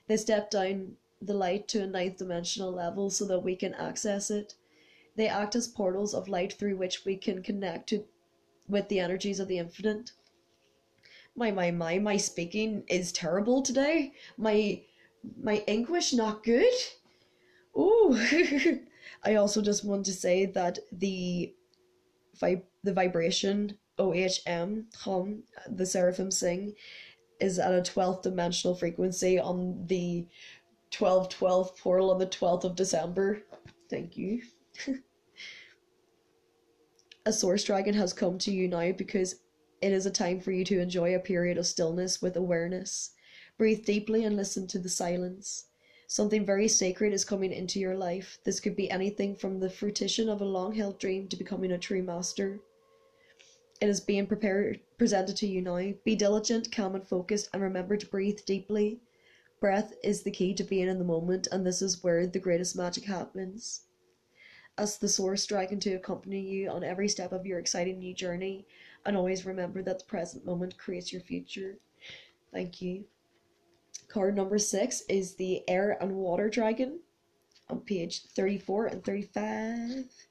They 0.10 0.18
step 0.18 0.50
down 0.50 0.98
the 1.22 1.36
light 1.36 1.68
to 1.70 1.84
a 1.84 1.88
ninth 1.88 2.18
dimensional 2.18 2.72
level 2.72 3.12
so 3.12 3.26
that 3.26 3.44
we 3.44 3.56
can 3.56 3.76
access 3.76 4.32
it. 4.32 4.56
They 5.16 5.28
act 5.28 5.56
as 5.56 5.68
portals 5.68 6.16
of 6.16 6.28
light 6.28 6.54
through 6.54 6.78
which 6.78 7.06
we 7.06 7.16
can 7.16 7.44
connect 7.44 7.90
to, 7.90 8.06
with 8.68 8.90
the 8.90 9.00
energies 9.00 9.40
of 9.40 9.48
the 9.48 9.60
infinite. 9.60 10.12
My 11.36 11.52
my 11.52 11.70
my 11.70 12.00
my 12.00 12.18
speaking 12.18 12.84
is 12.88 13.12
terrible 13.12 13.62
today. 13.62 14.14
My 14.36 14.82
my 15.40 15.58
English 15.68 16.12
not 16.12 16.44
good. 16.44 16.74
Ooh. 17.78 18.18
I 19.24 19.36
also 19.36 19.62
just 19.62 19.86
want 19.86 20.08
to 20.08 20.14
say 20.14 20.48
that 20.48 20.80
the 20.92 21.54
vib- 22.42 22.66
the 22.84 22.94
vibration 22.94 23.78
OHM, 24.00 24.86
hum, 24.96 25.44
the 25.68 25.86
seraphim 25.86 26.32
sing, 26.32 26.74
is 27.40 27.60
at 27.60 27.74
a 27.74 27.82
12th 27.82 28.24
dimensional 28.24 28.76
frequency 28.76 29.40
on 29.40 29.86
the 29.88 30.28
1212 30.98 31.78
portal 31.78 32.12
on 32.12 32.20
the 32.20 32.28
12th 32.28 32.64
of 32.64 32.76
December. 32.76 33.42
Thank 33.90 34.18
you. 34.18 34.42
a 37.26 37.34
source 37.34 37.64
dragon 37.64 37.94
has 37.94 38.14
come 38.14 38.38
to 38.40 38.52
you 38.52 38.68
now 38.68 38.92
because 38.92 39.36
it 39.82 39.94
is 39.94 40.06
a 40.06 40.12
time 40.12 40.40
for 40.40 40.52
you 40.52 40.66
to 40.66 40.80
enjoy 40.80 41.16
a 41.16 41.20
period 41.20 41.58
of 41.58 41.68
stillness 41.68 42.22
with 42.22 42.36
awareness. 42.36 43.12
Breathe 43.58 43.86
deeply 43.86 44.24
and 44.24 44.36
listen 44.36 44.68
to 44.68 44.80
the 44.80 44.90
silence. 44.90 45.66
Something 46.08 46.46
very 46.46 46.68
sacred 46.68 47.14
is 47.14 47.24
coming 47.24 47.52
into 47.54 47.80
your 47.80 47.96
life. 47.96 48.40
This 48.44 48.60
could 48.60 48.76
be 48.76 48.90
anything 48.90 49.36
from 49.36 49.60
the 49.60 49.70
fruition 49.70 50.28
of 50.28 50.42
a 50.42 50.46
long 50.46 50.74
held 50.74 50.98
dream 50.98 51.28
to 51.28 51.38
becoming 51.38 51.72
a 51.72 51.78
true 51.78 52.02
master. 52.02 52.62
It 53.82 53.88
is 53.88 54.02
being 54.02 54.28
prepared 54.28 54.82
presented 54.98 55.38
to 55.38 55.48
you 55.48 55.62
now. 55.62 55.94
Be 56.04 56.14
diligent, 56.14 56.70
calm 56.70 56.96
and 56.96 57.08
focused 57.08 57.48
and 57.54 57.64
remember 57.64 57.96
to 57.96 58.08
breathe 58.08 58.40
deeply. 58.46 59.00
Breath 59.62 59.94
is 60.04 60.24
the 60.24 60.32
key 60.32 60.54
to 60.56 60.66
being 60.66 60.90
in 60.90 61.00
the 61.00 61.06
moment 61.06 61.48
and 61.50 61.66
this 61.66 61.82
is 61.82 62.04
where 62.04 62.28
the 62.28 62.40
greatest 62.40 62.76
magic 62.76 63.06
happens. 63.06 63.86
As 64.78 64.98
the 64.98 65.08
source 65.08 65.46
dragon 65.46 65.80
to 65.82 65.94
accompany 65.94 66.42
you 66.42 66.70
on 66.70 66.84
every 66.84 67.08
step 67.08 67.32
of 67.32 67.46
your 67.46 67.58
exciting 67.58 68.00
new 68.00 68.14
journey 68.14 68.66
and 69.06 69.16
always 69.16 69.46
remember 69.46 69.82
that 69.84 70.00
the 70.00 70.06
present 70.06 70.46
moment 70.46 70.78
creates 70.78 71.14
your 71.14 71.22
future. 71.22 71.78
Thank 72.52 72.82
you. 72.82 73.06
Card 74.10 74.36
number 74.36 74.58
six 74.58 75.04
is 75.08 75.36
the 75.36 75.64
Air 75.70 75.98
and 76.02 76.16
Water 76.16 76.50
Dragon 76.50 77.00
on 77.70 77.80
page 77.80 78.24
34 78.24 78.88
and 78.88 79.04
35. 79.06 80.29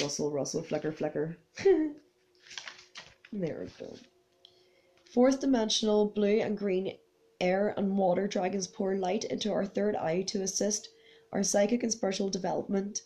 Rustle, 0.00 0.30
rustle, 0.30 0.62
flicker, 0.62 0.92
flicker. 0.92 1.36
there 3.32 3.60
we 3.60 3.66
go. 3.78 3.94
Fourth 5.12 5.40
dimensional 5.40 6.06
blue 6.06 6.40
and 6.40 6.56
green 6.56 6.96
air 7.40 7.74
and 7.76 7.98
water 7.98 8.26
dragons 8.26 8.66
pour 8.66 8.96
light 8.96 9.24
into 9.24 9.52
our 9.52 9.66
third 9.66 9.96
eye 9.96 10.22
to 10.22 10.42
assist 10.42 10.88
our 11.32 11.42
psychic 11.42 11.82
and 11.82 11.92
spiritual 11.92 12.30
development. 12.30 13.02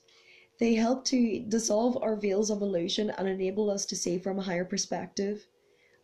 They 0.59 0.75
help 0.75 1.05
to 1.07 1.41
dissolve 1.41 1.97
our 2.01 2.15
veils 2.15 2.49
of 2.51 2.63
illusion 2.63 3.11
and 3.11 3.27
enable 3.27 3.71
us 3.71 3.85
to 3.87 3.97
see 3.97 4.19
from 4.19 4.39
a 4.39 4.43
higher 4.43 4.65
perspective. 4.65 5.47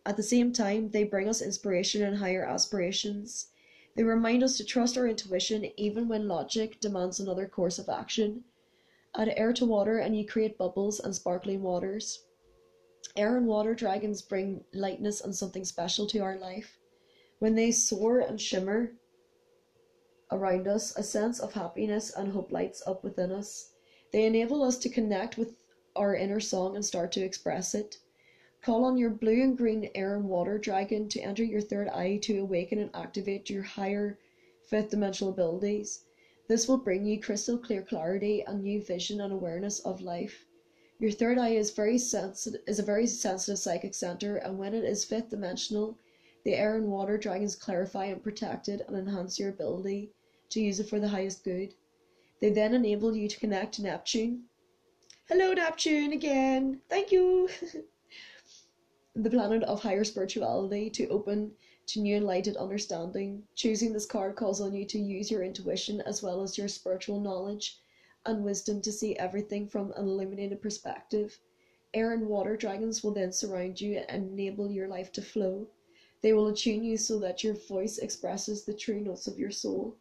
At 0.05 0.17
the 0.17 0.23
same 0.23 0.51
time, 0.51 0.89
they 0.89 1.03
bring 1.03 1.29
us 1.29 1.41
inspiration 1.41 2.03
and 2.03 2.17
higher 2.17 2.43
aspirations. 2.43 3.47
They 3.95 4.03
remind 4.03 4.43
us 4.43 4.57
to 4.57 4.65
trust 4.65 4.97
our 4.97 5.07
intuition 5.07 5.71
even 5.77 6.07
when 6.07 6.27
logic 6.27 6.79
demands 6.79 7.19
another 7.19 7.47
course 7.47 7.79
of 7.79 7.87
action. 7.87 8.43
Add 9.15 9.33
air 9.35 9.51
to 9.53 9.65
water 9.65 9.97
and 9.97 10.17
you 10.17 10.25
create 10.25 10.57
bubbles 10.57 10.99
and 10.99 11.13
sparkling 11.13 11.61
waters. 11.61 12.23
Air 13.17 13.35
and 13.35 13.45
water 13.45 13.75
dragons 13.75 14.21
bring 14.21 14.63
lightness 14.73 15.19
and 15.19 15.35
something 15.35 15.65
special 15.65 16.07
to 16.07 16.19
our 16.19 16.37
life. 16.37 16.77
When 17.39 17.55
they 17.55 17.71
soar 17.71 18.19
and 18.19 18.39
shimmer 18.39 18.93
around 20.31 20.67
us, 20.67 20.95
a 20.95 21.03
sense 21.03 21.39
of 21.39 21.53
happiness 21.53 22.13
and 22.15 22.31
hope 22.31 22.53
lights 22.53 22.81
up 22.87 23.03
within 23.03 23.31
us. 23.31 23.73
They 24.13 24.25
enable 24.25 24.63
us 24.63 24.77
to 24.79 24.89
connect 24.89 25.37
with 25.37 25.55
our 25.95 26.15
inner 26.15 26.39
song 26.39 26.75
and 26.75 26.85
start 26.85 27.11
to 27.13 27.21
express 27.21 27.75
it. 27.75 27.97
Call 28.61 28.85
on 28.85 28.97
your 28.97 29.09
blue 29.09 29.41
and 29.41 29.57
green 29.57 29.89
air 29.93 30.15
and 30.15 30.29
water 30.29 30.57
dragon 30.57 31.09
to 31.09 31.19
enter 31.19 31.43
your 31.43 31.61
third 31.61 31.89
eye 31.89 32.17
to 32.23 32.39
awaken 32.39 32.79
and 32.79 32.91
activate 32.93 33.49
your 33.49 33.63
higher 33.63 34.17
fifth 34.69 34.91
dimensional 34.91 35.33
abilities. 35.33 36.05
This 36.51 36.67
will 36.67 36.79
bring 36.79 37.05
you 37.05 37.17
crystal 37.17 37.57
clear 37.57 37.81
clarity 37.81 38.43
and 38.45 38.61
new 38.61 38.81
vision 38.81 39.21
and 39.21 39.31
awareness 39.31 39.79
of 39.79 40.01
life. 40.01 40.45
Your 40.99 41.09
third 41.09 41.37
eye 41.37 41.53
is 41.53 41.71
very 41.71 41.97
sensitive 41.97 42.59
is 42.67 42.77
a 42.77 42.83
very 42.83 43.07
sensitive 43.07 43.57
psychic 43.57 43.93
center 43.93 44.35
and 44.35 44.59
when 44.59 44.73
it 44.73 44.83
is 44.83 45.05
fifth 45.05 45.29
dimensional, 45.29 45.97
the 46.43 46.53
air 46.53 46.75
and 46.75 46.91
water 46.91 47.17
dragons 47.17 47.55
clarify 47.55 48.07
and 48.07 48.21
protect 48.21 48.67
it 48.67 48.81
and 48.85 48.97
enhance 48.97 49.39
your 49.39 49.47
ability 49.47 50.11
to 50.49 50.59
use 50.59 50.81
it 50.81 50.89
for 50.89 50.99
the 50.99 51.07
highest 51.07 51.45
good. 51.45 51.73
They 52.41 52.49
then 52.49 52.73
enable 52.73 53.15
you 53.15 53.29
to 53.29 53.39
connect 53.39 53.75
to 53.75 53.83
Neptune. 53.83 54.43
Hello, 55.29 55.53
Neptune, 55.53 56.11
again. 56.11 56.81
Thank 56.89 57.13
you. 57.13 57.47
the 59.15 59.29
planet 59.29 59.63
of 59.63 59.83
higher 59.83 60.03
spirituality 60.03 60.89
to 60.89 61.07
open 61.07 61.53
to 61.91 61.99
new 61.99 62.15
enlightened 62.15 62.57
understanding. 62.57 63.43
Choosing 63.55 63.91
this 63.91 64.05
card 64.05 64.35
calls 64.35 64.61
on 64.61 64.73
you 64.73 64.85
to 64.85 64.99
use 64.99 65.29
your 65.29 65.43
intuition 65.43 65.99
as 66.01 66.23
well 66.23 66.41
as 66.41 66.57
your 66.57 66.67
spiritual 66.67 67.19
knowledge 67.19 67.79
and 68.25 68.43
wisdom 68.43 68.81
to 68.81 68.91
see 68.91 69.17
everything 69.17 69.67
from 69.67 69.91
an 69.93 70.07
illuminated 70.07 70.61
perspective. 70.61 71.39
Air 71.93 72.13
and 72.13 72.27
water 72.27 72.55
dragons 72.55 73.03
will 73.03 73.13
then 73.13 73.33
surround 73.33 73.81
you 73.81 73.97
and 74.07 74.31
enable 74.31 74.71
your 74.71 74.87
life 74.87 75.11
to 75.13 75.21
flow. 75.21 75.67
They 76.21 76.33
will 76.33 76.47
attune 76.47 76.83
you 76.83 76.97
so 76.97 77.19
that 77.19 77.43
your 77.43 77.55
voice 77.55 77.97
expresses 77.97 78.63
the 78.63 78.73
true 78.73 79.01
notes 79.01 79.27
of 79.27 79.37
your 79.37 79.51
soul. 79.51 79.95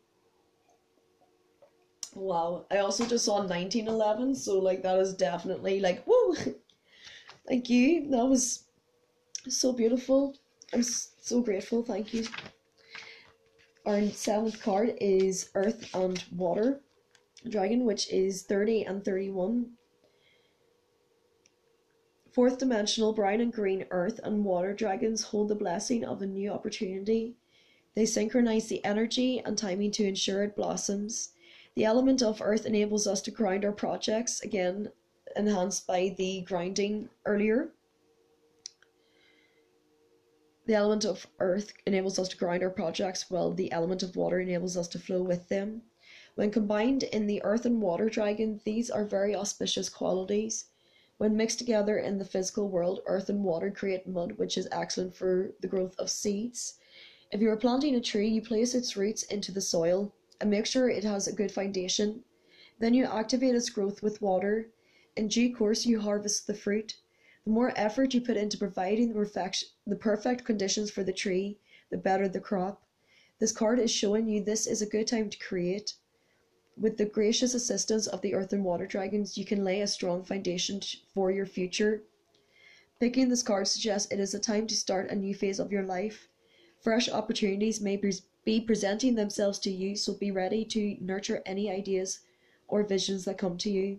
Wow. 2.14 2.66
I 2.70 2.78
also 2.78 3.06
just 3.06 3.24
saw 3.24 3.38
1911, 3.38 4.34
so 4.36 4.58
like 4.58 4.82
that 4.82 4.98
is 4.98 5.14
definitely 5.14 5.80
like 5.80 6.06
woo. 6.06 6.36
Thank 7.48 7.70
you. 7.70 8.08
That 8.10 8.26
was 8.26 8.64
so 9.48 9.72
beautiful. 9.72 10.36
I'm 10.72 10.82
so 10.82 11.40
grateful. 11.40 11.82
Thank 11.82 12.14
you. 12.14 12.26
Our 13.86 14.08
seventh 14.10 14.62
card 14.62 14.96
is 15.00 15.50
Earth 15.54 15.92
and 15.94 16.22
Water 16.30 16.80
Dragon, 17.48 17.84
which 17.84 18.12
is 18.12 18.42
30 18.42 18.84
and 18.84 19.04
31. 19.04 19.72
Fourth 22.30 22.58
dimensional 22.58 23.12
brown 23.12 23.40
and 23.40 23.52
green 23.52 23.86
earth 23.90 24.20
and 24.22 24.44
water 24.44 24.72
dragons 24.72 25.24
hold 25.24 25.48
the 25.48 25.56
blessing 25.56 26.04
of 26.04 26.22
a 26.22 26.26
new 26.26 26.50
opportunity. 26.52 27.34
They 27.96 28.06
synchronize 28.06 28.68
the 28.68 28.84
energy 28.84 29.40
and 29.44 29.58
timing 29.58 29.90
to 29.92 30.06
ensure 30.06 30.44
it 30.44 30.54
blossoms. 30.54 31.32
The 31.74 31.84
element 31.84 32.22
of 32.22 32.40
earth 32.40 32.66
enables 32.66 33.08
us 33.08 33.20
to 33.22 33.32
grind 33.32 33.64
our 33.64 33.72
projects, 33.72 34.40
again 34.42 34.92
enhanced 35.34 35.88
by 35.88 36.14
the 36.16 36.42
grinding 36.42 37.08
earlier. 37.26 37.72
The 40.70 40.76
element 40.76 41.04
of 41.04 41.26
earth 41.40 41.72
enables 41.84 42.16
us 42.16 42.28
to 42.28 42.36
grind 42.36 42.62
our 42.62 42.70
projects, 42.70 43.28
while 43.28 43.52
the 43.52 43.72
element 43.72 44.04
of 44.04 44.14
water 44.14 44.38
enables 44.38 44.76
us 44.76 44.86
to 44.90 45.00
flow 45.00 45.20
with 45.20 45.48
them. 45.48 45.82
When 46.36 46.52
combined 46.52 47.02
in 47.02 47.26
the 47.26 47.42
earth 47.42 47.66
and 47.66 47.82
water 47.82 48.08
dragon, 48.08 48.60
these 48.62 48.88
are 48.88 49.04
very 49.04 49.34
auspicious 49.34 49.88
qualities. 49.88 50.66
When 51.18 51.36
mixed 51.36 51.58
together 51.58 51.98
in 51.98 52.18
the 52.18 52.24
physical 52.24 52.68
world, 52.68 53.00
earth 53.06 53.28
and 53.28 53.42
water 53.42 53.72
create 53.72 54.06
mud, 54.06 54.38
which 54.38 54.56
is 54.56 54.68
excellent 54.70 55.16
for 55.16 55.50
the 55.60 55.66
growth 55.66 55.98
of 55.98 56.08
seeds. 56.08 56.78
If 57.32 57.40
you 57.40 57.50
are 57.50 57.56
planting 57.56 57.96
a 57.96 58.00
tree, 58.00 58.28
you 58.28 58.40
place 58.40 58.72
its 58.72 58.96
roots 58.96 59.24
into 59.24 59.50
the 59.50 59.60
soil 59.60 60.12
and 60.40 60.50
make 60.50 60.66
sure 60.66 60.88
it 60.88 61.02
has 61.02 61.26
a 61.26 61.32
good 61.32 61.50
foundation. 61.50 62.22
Then 62.78 62.94
you 62.94 63.06
activate 63.06 63.56
its 63.56 63.70
growth 63.70 64.04
with 64.04 64.22
water. 64.22 64.68
In 65.16 65.26
due 65.26 65.52
course, 65.52 65.84
you 65.84 65.98
harvest 65.98 66.46
the 66.46 66.54
fruit. 66.54 66.94
The 67.50 67.54
more 67.54 67.72
effort 67.74 68.14
you 68.14 68.20
put 68.20 68.36
into 68.36 68.56
providing 68.56 69.08
the, 69.08 69.14
perfect, 69.16 69.64
the 69.84 69.96
perfect 69.96 70.44
conditions 70.44 70.88
for 70.88 71.02
the 71.02 71.12
tree, 71.12 71.58
the 71.90 71.96
better 71.96 72.28
the 72.28 72.38
crop. 72.38 72.84
This 73.40 73.50
card 73.50 73.80
is 73.80 73.90
showing 73.90 74.28
you 74.28 74.40
this 74.40 74.68
is 74.68 74.82
a 74.82 74.86
good 74.86 75.08
time 75.08 75.28
to 75.30 75.36
create. 75.36 75.94
With 76.76 76.96
the 76.96 77.06
gracious 77.06 77.52
assistance 77.52 78.06
of 78.06 78.20
the 78.20 78.34
earth 78.34 78.52
and 78.52 78.64
water 78.64 78.86
dragons, 78.86 79.36
you 79.36 79.44
can 79.44 79.64
lay 79.64 79.80
a 79.80 79.88
strong 79.88 80.22
foundation 80.22 80.80
for 81.12 81.32
your 81.32 81.44
future. 81.44 82.04
Picking 83.00 83.28
this 83.28 83.42
card 83.42 83.66
suggests 83.66 84.12
it 84.12 84.20
is 84.20 84.32
a 84.32 84.38
time 84.38 84.68
to 84.68 84.76
start 84.76 85.10
a 85.10 85.16
new 85.16 85.34
phase 85.34 85.58
of 85.58 85.72
your 85.72 85.82
life. 85.82 86.28
Fresh 86.80 87.08
opportunities 87.08 87.80
may 87.80 88.00
be 88.44 88.60
presenting 88.60 89.16
themselves 89.16 89.58
to 89.58 89.72
you, 89.72 89.96
so 89.96 90.14
be 90.14 90.30
ready 90.30 90.64
to 90.66 90.96
nurture 91.00 91.42
any 91.44 91.68
ideas 91.68 92.20
or 92.68 92.84
visions 92.84 93.24
that 93.24 93.38
come 93.38 93.58
to 93.58 93.70
you. 93.70 93.98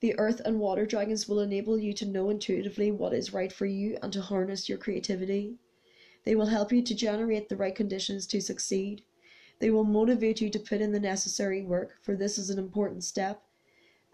The 0.00 0.18
earth 0.18 0.40
and 0.44 0.58
water 0.58 0.86
dragons 0.86 1.28
will 1.28 1.40
enable 1.40 1.78
you 1.78 1.92
to 1.92 2.06
know 2.06 2.30
intuitively 2.30 2.90
what 2.90 3.12
is 3.12 3.34
right 3.34 3.52
for 3.52 3.66
you 3.66 3.98
and 4.02 4.10
to 4.14 4.22
harness 4.22 4.66
your 4.66 4.78
creativity. 4.78 5.58
They 6.24 6.34
will 6.34 6.46
help 6.46 6.72
you 6.72 6.82
to 6.82 6.94
generate 6.94 7.48
the 7.48 7.56
right 7.56 7.74
conditions 7.74 8.26
to 8.28 8.40
succeed. 8.40 9.02
They 9.58 9.70
will 9.70 9.84
motivate 9.84 10.40
you 10.40 10.48
to 10.50 10.58
put 10.58 10.80
in 10.80 10.92
the 10.92 11.00
necessary 11.00 11.60
work, 11.62 11.98
for 12.00 12.16
this 12.16 12.38
is 12.38 12.48
an 12.48 12.58
important 12.58 13.04
step, 13.04 13.42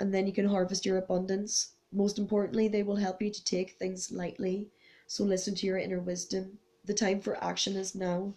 and 0.00 0.12
then 0.12 0.26
you 0.26 0.32
can 0.32 0.46
harvest 0.46 0.84
your 0.84 0.98
abundance. 0.98 1.74
Most 1.92 2.18
importantly, 2.18 2.66
they 2.66 2.82
will 2.82 2.96
help 2.96 3.22
you 3.22 3.30
to 3.30 3.44
take 3.44 3.72
things 3.72 4.10
lightly, 4.10 4.68
so 5.06 5.22
listen 5.22 5.54
to 5.54 5.66
your 5.66 5.78
inner 5.78 6.00
wisdom. 6.00 6.58
The 6.84 6.94
time 6.94 7.20
for 7.20 7.42
action 7.42 7.76
is 7.76 7.94
now 7.94 8.34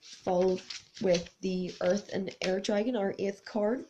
followed 0.00 0.62
with 1.02 1.30
the 1.40 1.74
Earth 1.80 2.10
and 2.12 2.34
Air 2.42 2.60
Dragon, 2.60 2.94
our 2.94 3.16
eighth 3.18 3.44
card. 3.44 3.86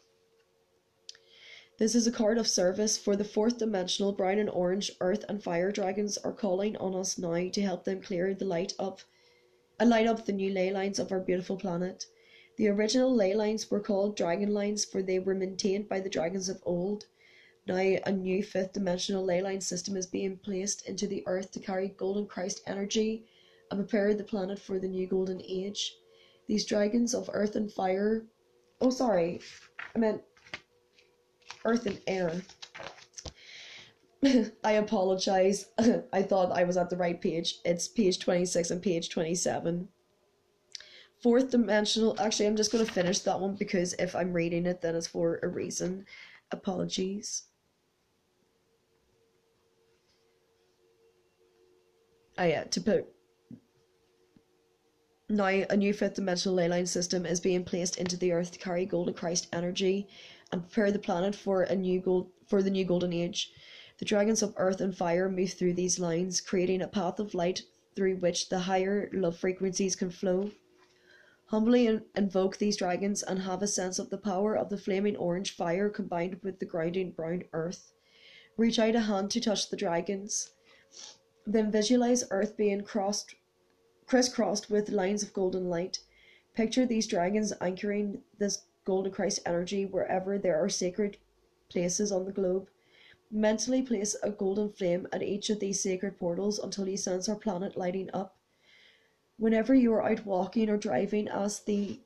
This 1.78 1.94
is 1.94 2.08
a 2.08 2.12
card 2.12 2.38
of 2.38 2.48
service 2.48 2.98
for 2.98 3.14
the 3.14 3.22
fourth 3.22 3.58
dimensional 3.58 4.10
brown 4.10 4.40
and 4.40 4.50
orange 4.50 4.90
earth 5.00 5.24
and 5.28 5.40
fire 5.40 5.70
dragons 5.70 6.18
are 6.18 6.32
calling 6.32 6.76
on 6.78 6.92
us 6.96 7.16
now 7.16 7.48
to 7.50 7.62
help 7.62 7.84
them 7.84 8.02
clear 8.02 8.34
the 8.34 8.44
light 8.44 8.72
up 8.80 9.02
and 9.78 9.88
light 9.88 10.08
up 10.08 10.26
the 10.26 10.32
new 10.32 10.50
ley 10.50 10.72
lines 10.72 10.98
of 10.98 11.12
our 11.12 11.20
beautiful 11.20 11.56
planet. 11.56 12.06
The 12.56 12.66
original 12.66 13.14
ley 13.14 13.32
lines 13.32 13.70
were 13.70 13.78
called 13.78 14.16
dragon 14.16 14.52
lines 14.52 14.84
for 14.84 15.02
they 15.02 15.20
were 15.20 15.36
maintained 15.36 15.88
by 15.88 16.00
the 16.00 16.10
dragons 16.10 16.48
of 16.48 16.60
old. 16.64 17.06
Now 17.64 17.76
a 17.76 18.10
new 18.10 18.42
fifth 18.42 18.72
dimensional 18.72 19.22
ley 19.22 19.40
line 19.40 19.60
system 19.60 19.96
is 19.96 20.08
being 20.08 20.36
placed 20.36 20.84
into 20.88 21.06
the 21.06 21.22
earth 21.28 21.52
to 21.52 21.60
carry 21.60 21.90
golden 21.90 22.26
Christ 22.26 22.60
energy 22.66 23.24
and 23.70 23.78
prepare 23.78 24.14
the 24.14 24.24
planet 24.24 24.58
for 24.58 24.80
the 24.80 24.88
new 24.88 25.06
golden 25.06 25.40
age. 25.42 25.94
These 26.48 26.66
dragons 26.66 27.14
of 27.14 27.30
earth 27.32 27.54
and 27.54 27.72
fire 27.72 28.26
oh 28.80 28.90
sorry, 28.90 29.40
I 29.94 29.98
meant 29.98 30.22
earth 31.64 31.86
and 31.86 32.00
air. 32.06 32.42
I 34.64 34.72
apologize. 34.72 35.66
I 36.12 36.22
thought 36.22 36.52
I 36.52 36.64
was 36.64 36.76
at 36.76 36.90
the 36.90 36.96
right 36.96 37.20
page. 37.20 37.56
It's 37.64 37.88
page 37.88 38.18
26 38.18 38.70
and 38.70 38.82
page 38.82 39.10
27. 39.10 39.88
Fourth 41.22 41.50
dimensional. 41.50 42.16
Actually, 42.20 42.46
I'm 42.46 42.56
just 42.56 42.72
going 42.72 42.84
to 42.84 42.92
finish 42.92 43.20
that 43.20 43.40
one 43.40 43.54
because 43.54 43.94
if 43.94 44.14
I'm 44.14 44.32
reading 44.32 44.66
it, 44.66 44.80
then 44.80 44.94
it's 44.94 45.06
for 45.06 45.40
a 45.42 45.48
reason. 45.48 46.04
Apologies. 46.50 47.44
Oh, 52.38 52.44
yeah, 52.44 52.64
to 52.64 52.80
put. 52.80 53.06
Now, 55.28 55.46
a 55.46 55.76
new 55.76 55.92
fifth 55.92 56.14
dimensional 56.14 56.56
ley 56.56 56.68
line 56.68 56.86
system 56.86 57.26
is 57.26 57.40
being 57.40 57.64
placed 57.64 57.98
into 57.98 58.16
the 58.16 58.32
earth 58.32 58.52
to 58.52 58.58
carry 58.58 58.86
golden 58.86 59.12
Christ 59.12 59.48
energy 59.52 60.08
and 60.52 60.62
prepare 60.62 60.90
the 60.90 60.98
planet 60.98 61.34
for 61.34 61.62
a 61.62 61.76
new 61.76 62.00
gold 62.00 62.30
for 62.46 62.62
the 62.62 62.70
new 62.70 62.84
golden 62.84 63.12
age. 63.12 63.52
The 63.98 64.04
dragons 64.04 64.42
of 64.42 64.54
earth 64.56 64.80
and 64.80 64.96
fire 64.96 65.28
move 65.28 65.52
through 65.52 65.74
these 65.74 65.98
lines, 65.98 66.40
creating 66.40 66.82
a 66.82 66.88
path 66.88 67.18
of 67.18 67.34
light 67.34 67.62
through 67.96 68.16
which 68.16 68.48
the 68.48 68.61
higher 68.61 69.11
love 69.12 69.37
frequencies 69.37 69.96
can 69.96 70.11
flow. 70.11 70.52
Humbly 71.46 72.00
invoke 72.14 72.58
these 72.58 72.76
dragons 72.76 73.22
and 73.22 73.40
have 73.40 73.62
a 73.62 73.66
sense 73.66 73.98
of 73.98 74.11
the 74.11 74.18
power 74.18 74.54
of 74.54 74.68
the 74.68 74.78
flaming 74.78 75.16
orange 75.16 75.50
fire 75.56 75.88
combined 75.88 76.40
with 76.42 76.58
the 76.58 76.66
grounding 76.66 77.11
brown 77.11 77.42
earth. 77.52 77.92
Reach 78.56 78.78
out 78.78 78.94
a 78.94 79.00
hand 79.00 79.30
to 79.32 79.40
touch 79.40 79.68
the 79.68 79.76
dragons. 79.76 80.50
Then 81.46 81.72
visualize 81.72 82.24
earth 82.30 82.56
being 82.56 82.82
crossed, 82.82 83.34
crisscrossed 84.06 84.70
with 84.70 84.90
lines 84.90 85.22
of 85.22 85.32
golden 85.32 85.68
light. 85.68 86.00
Picture 86.54 86.84
these 86.87 87.06
dragons 87.06 87.52
anchoring 87.61 88.22
this 88.38 88.62
golden 88.88 89.12
Christ 89.12 89.40
energy 89.44 89.85
wherever 89.85 90.38
there 90.38 90.59
are 90.59 90.70
sacred 90.70 91.18
places 91.68 92.11
on 92.11 92.24
the 92.24 92.33
globe. 92.33 92.70
Mentally 93.31 93.83
place 93.83 94.16
a 94.22 94.31
golden 94.31 94.70
flame 94.72 95.07
at 95.12 95.22
each 95.22 95.51
of 95.51 95.61
these 95.61 95.83
sacred 95.83 96.18
portals 96.18 96.59
until 96.59 96.88
you 96.88 96.96
sense 96.96 97.29
our 97.29 97.37
planet 97.37 97.77
lighting 97.77 98.09
up. 98.14 98.38
Whenever 99.37 99.74
you 99.74 99.92
are 99.92 100.11
out 100.11 100.24
walking 100.24 100.70
or 100.70 100.79
driving, 100.79 101.29
ask 101.29 101.66
the 101.66 102.01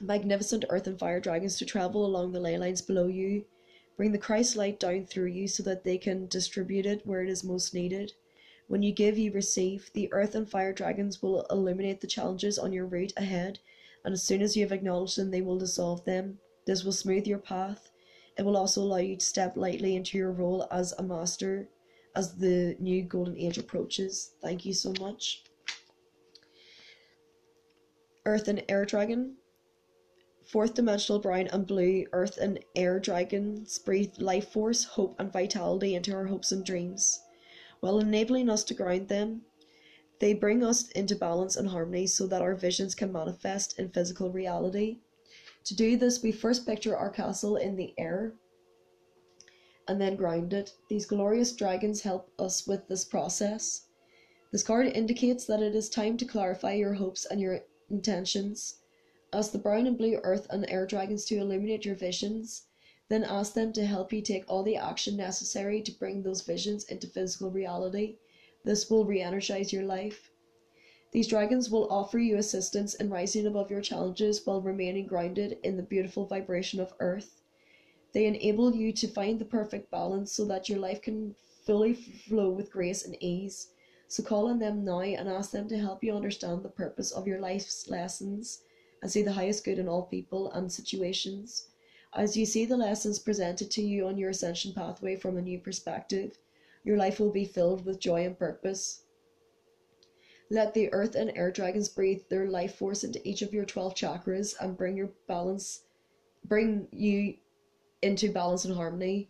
magnificent 0.00 0.64
earth 0.70 0.86
and 0.86 0.98
fire 0.98 1.20
dragons 1.20 1.58
to 1.58 1.66
travel 1.66 2.06
along 2.06 2.32
the 2.32 2.40
ley 2.40 2.56
lines 2.56 2.80
below 2.80 3.06
you. 3.06 3.44
Bring 3.98 4.12
the 4.12 4.16
Christ 4.16 4.56
light 4.56 4.80
down 4.80 5.04
through 5.04 5.26
you 5.26 5.46
so 5.46 5.62
that 5.64 5.84
they 5.84 5.98
can 5.98 6.26
distribute 6.28 6.86
it 6.86 7.06
where 7.06 7.22
it 7.22 7.28
is 7.28 7.44
most 7.44 7.74
needed. 7.74 8.14
When 8.66 8.82
you 8.82 8.92
give, 8.92 9.18
you 9.18 9.30
receive. 9.30 9.90
The 9.92 10.10
earth 10.10 10.34
and 10.34 10.48
fire 10.48 10.72
dragons 10.72 11.20
will 11.20 11.42
illuminate 11.50 12.00
the 12.00 12.06
challenges 12.06 12.58
on 12.58 12.72
your 12.72 12.86
route 12.86 13.12
ahead, 13.18 13.58
and 14.04 14.14
as 14.14 14.22
soon 14.22 14.42
as 14.42 14.56
you 14.56 14.62
have 14.62 14.72
acknowledged 14.72 15.18
them, 15.18 15.30
they 15.30 15.42
will 15.42 15.58
dissolve 15.58 16.04
them. 16.04 16.38
This 16.66 16.84
will 16.84 16.92
smooth 16.92 17.26
your 17.26 17.38
path 17.38 17.90
it 18.38 18.44
will 18.44 18.56
also 18.56 18.82
allow 18.82 18.98
you 18.98 19.16
to 19.16 19.24
step 19.24 19.56
lightly 19.56 19.96
into 19.96 20.16
your 20.16 20.30
role 20.30 20.68
as 20.70 20.92
a 20.92 21.02
master 21.02 21.68
as 22.14 22.36
the 22.36 22.76
new 22.78 23.02
golden 23.02 23.36
age 23.36 23.58
approaches. 23.58 24.30
Thank 24.40 24.64
you 24.64 24.72
so 24.72 24.94
much. 25.00 25.42
Earth 28.24 28.46
and 28.46 28.64
Air 28.68 28.84
Dragon. 28.84 29.36
Fourth 30.46 30.74
dimensional 30.74 31.18
brown 31.18 31.48
and 31.48 31.66
blue 31.66 32.06
earth 32.12 32.38
and 32.38 32.64
air 32.74 32.98
dragons 33.00 33.78
breathe 33.78 34.14
life 34.18 34.48
force, 34.48 34.84
hope, 34.84 35.16
and 35.18 35.32
vitality 35.32 35.94
into 35.94 36.14
our 36.14 36.26
hopes 36.26 36.52
and 36.52 36.64
dreams, 36.64 37.20
while 37.80 37.98
enabling 37.98 38.48
us 38.48 38.64
to 38.64 38.74
ground 38.74 39.08
them. 39.08 39.42
They 40.20 40.34
bring 40.34 40.64
us 40.64 40.88
into 40.90 41.14
balance 41.14 41.56
and 41.56 41.68
harmony 41.68 42.06
so 42.06 42.26
that 42.26 42.42
our 42.42 42.54
visions 42.54 42.94
can 42.94 43.12
manifest 43.12 43.78
in 43.78 43.90
physical 43.90 44.30
reality. 44.30 44.98
To 45.64 45.76
do 45.76 45.96
this, 45.96 46.22
we 46.22 46.32
first 46.32 46.66
picture 46.66 46.96
our 46.96 47.10
castle 47.10 47.56
in 47.56 47.76
the 47.76 47.94
air 47.98 48.34
and 49.86 50.00
then 50.00 50.16
ground 50.16 50.52
it. 50.52 50.74
These 50.88 51.06
glorious 51.06 51.52
dragons 51.52 52.02
help 52.02 52.30
us 52.38 52.66
with 52.66 52.88
this 52.88 53.04
process. 53.04 53.86
This 54.50 54.62
card 54.62 54.86
indicates 54.86 55.44
that 55.46 55.62
it 55.62 55.74
is 55.74 55.88
time 55.88 56.16
to 56.16 56.24
clarify 56.24 56.72
your 56.72 56.94
hopes 56.94 57.24
and 57.26 57.40
your 57.40 57.60
intentions. 57.90 58.76
Ask 59.32 59.52
the 59.52 59.58
brown 59.58 59.86
and 59.86 59.96
blue 59.96 60.20
earth 60.22 60.46
and 60.50 60.68
air 60.68 60.86
dragons 60.86 61.24
to 61.26 61.36
illuminate 61.36 61.84
your 61.84 61.94
visions. 61.94 62.64
Then 63.08 63.24
ask 63.24 63.54
them 63.54 63.72
to 63.74 63.86
help 63.86 64.12
you 64.12 64.20
take 64.20 64.44
all 64.48 64.62
the 64.62 64.76
action 64.76 65.16
necessary 65.16 65.80
to 65.82 65.92
bring 65.92 66.22
those 66.22 66.42
visions 66.42 66.84
into 66.84 67.06
physical 67.06 67.50
reality. 67.50 68.16
This 68.64 68.90
will 68.90 69.04
re 69.04 69.20
energize 69.20 69.72
your 69.72 69.84
life. 69.84 70.30
These 71.10 71.28
dragons 71.28 71.70
will 71.70 71.90
offer 71.90 72.18
you 72.18 72.36
assistance 72.36 72.94
in 72.94 73.08
rising 73.08 73.46
above 73.46 73.70
your 73.70 73.80
challenges 73.80 74.44
while 74.44 74.60
remaining 74.60 75.06
grounded 75.06 75.58
in 75.62 75.76
the 75.76 75.82
beautiful 75.82 76.26
vibration 76.26 76.80
of 76.80 76.92
Earth. 77.00 77.40
They 78.12 78.26
enable 78.26 78.74
you 78.74 78.92
to 78.92 79.08
find 79.08 79.38
the 79.38 79.44
perfect 79.44 79.90
balance 79.90 80.32
so 80.32 80.44
that 80.46 80.68
your 80.68 80.78
life 80.78 81.00
can 81.00 81.34
fully 81.64 81.94
flow 81.94 82.50
with 82.50 82.70
grace 82.70 83.04
and 83.04 83.16
ease. 83.22 83.68
So 84.08 84.22
call 84.22 84.48
on 84.48 84.58
them 84.58 84.84
now 84.84 85.00
and 85.00 85.28
ask 85.28 85.50
them 85.50 85.68
to 85.68 85.78
help 85.78 86.02
you 86.02 86.14
understand 86.14 86.62
the 86.62 86.68
purpose 86.68 87.10
of 87.12 87.26
your 87.26 87.40
life's 87.40 87.88
lessons 87.88 88.62
and 89.02 89.10
see 89.10 89.22
the 89.22 89.32
highest 89.32 89.64
good 89.64 89.78
in 89.78 89.88
all 89.88 90.02
people 90.02 90.50
and 90.52 90.72
situations. 90.72 91.68
As 92.14 92.36
you 92.36 92.46
see 92.46 92.64
the 92.64 92.76
lessons 92.76 93.18
presented 93.18 93.70
to 93.70 93.82
you 93.82 94.06
on 94.06 94.16
your 94.16 94.30
ascension 94.30 94.72
pathway 94.72 95.14
from 95.14 95.36
a 95.36 95.42
new 95.42 95.58
perspective, 95.58 96.38
your 96.88 96.96
life 96.96 97.20
will 97.20 97.30
be 97.30 97.44
filled 97.44 97.84
with 97.84 98.00
joy 98.00 98.24
and 98.24 98.38
purpose. 98.38 99.02
Let 100.50 100.72
the 100.72 100.90
earth 100.90 101.16
and 101.16 101.30
air 101.36 101.50
dragons 101.50 101.90
breathe 101.90 102.22
their 102.30 102.48
life 102.48 102.76
force 102.76 103.04
into 103.04 103.20
each 103.28 103.42
of 103.42 103.52
your 103.52 103.66
12 103.66 103.94
chakras 103.94 104.54
and 104.58 104.74
bring 104.74 104.96
your 104.96 105.10
balance, 105.26 105.82
bring 106.46 106.88
you 106.90 107.34
into 108.00 108.32
balance 108.32 108.64
and 108.64 108.74
harmony. 108.74 109.28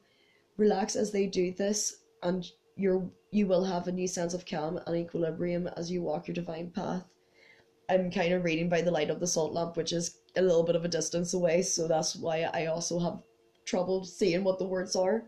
Relax 0.56 0.94
as 0.94 1.10
they 1.10 1.26
do 1.26 1.50
this, 1.50 1.96
and 2.22 2.48
you 2.76 3.10
you 3.32 3.48
will 3.48 3.64
have 3.64 3.88
a 3.88 3.92
new 3.92 4.06
sense 4.06 4.34
of 4.34 4.46
calm 4.46 4.78
and 4.86 4.96
equilibrium 4.96 5.66
as 5.76 5.90
you 5.90 6.00
walk 6.00 6.28
your 6.28 6.36
divine 6.36 6.70
path. 6.70 7.02
I'm 7.90 8.08
kind 8.12 8.34
of 8.34 8.44
reading 8.44 8.68
by 8.68 8.82
the 8.82 8.92
light 8.92 9.10
of 9.10 9.18
the 9.18 9.26
salt 9.26 9.52
lamp, 9.52 9.76
which 9.76 9.92
is 9.92 10.20
a 10.36 10.42
little 10.42 10.62
bit 10.62 10.76
of 10.76 10.84
a 10.84 10.94
distance 10.98 11.34
away, 11.34 11.62
so 11.62 11.88
that's 11.88 12.14
why 12.14 12.42
I 12.42 12.66
also 12.66 13.00
have 13.00 13.20
trouble 13.64 14.04
seeing 14.04 14.44
what 14.44 14.60
the 14.60 14.64
words 14.64 14.94
are. 14.94 15.24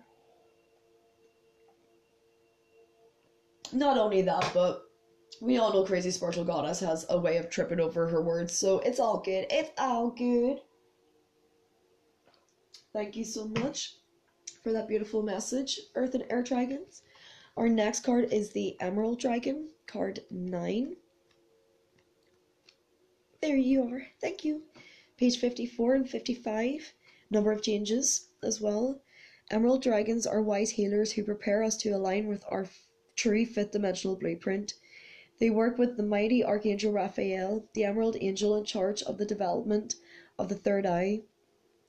Not 3.73 3.99
only 3.99 4.23
that, 4.23 4.51
but 4.53 4.83
we 5.41 5.59
all 5.59 5.73
know 5.73 5.85
Crazy 5.85 6.11
Spiritual 6.11 6.45
Goddess 6.45 6.81
has 6.81 7.07
a 7.09 7.19
way 7.19 7.37
of 7.37 7.51
tripping 7.51 7.81
over 7.81 8.09
her 8.09 8.21
words, 8.21 8.57
so 8.57 8.81
it's 8.81 8.99
all 8.99 9.19
good. 9.19 9.47
It's 9.51 9.71
all 9.79 10.11
good. 10.11 10.61
Thank 12.93 13.17
you 13.17 13.25
so 13.25 13.47
much 13.47 13.97
for 14.63 14.73
that 14.73 14.89
beautiful 14.89 15.23
message, 15.23 15.79
Earth 15.95 16.15
and 16.15 16.25
Air 16.29 16.43
Dragons. 16.43 17.03
Our 17.57 17.69
next 17.69 18.01
card 18.01 18.33
is 18.33 18.51
the 18.51 18.77
Emerald 18.81 19.21
Dragon, 19.21 19.71
card 19.87 20.21
9. 20.31 20.97
There 23.41 23.57
you 23.57 23.85
are. 23.85 24.07
Thank 24.21 24.45
you. 24.45 24.63
Page 25.17 25.39
54 25.39 25.95
and 25.95 26.11
55. 26.11 26.93
Number 27.31 27.53
of 27.53 27.63
changes 27.63 28.29
as 28.43 28.61
well. 28.61 29.01
Emerald 29.51 29.83
Dragons 29.83 30.27
are 30.27 30.43
wise 30.43 30.71
healers 30.71 31.13
who 31.13 31.23
prepare 31.25 31.63
us 31.63 31.77
to 31.79 31.91
align 31.91 32.27
with 32.27 32.45
our 32.49 32.67
true 33.21 33.45
fifth 33.45 33.73
dimensional 33.73 34.17
blueprint 34.17 34.75
they 35.41 35.49
work 35.49 35.79
with 35.79 35.97
the 35.97 36.03
mighty 36.03 36.45
Archangel 36.45 36.93
Raphael, 36.93 37.65
the 37.73 37.85
Emerald 37.85 38.17
Angel 38.21 38.55
in 38.57 38.65
charge 38.67 39.03
of 39.03 39.17
the 39.17 39.25
development 39.25 39.97
of 40.39 40.51
the 40.51 40.55
third 40.55 40.85
eye. 40.85 41.23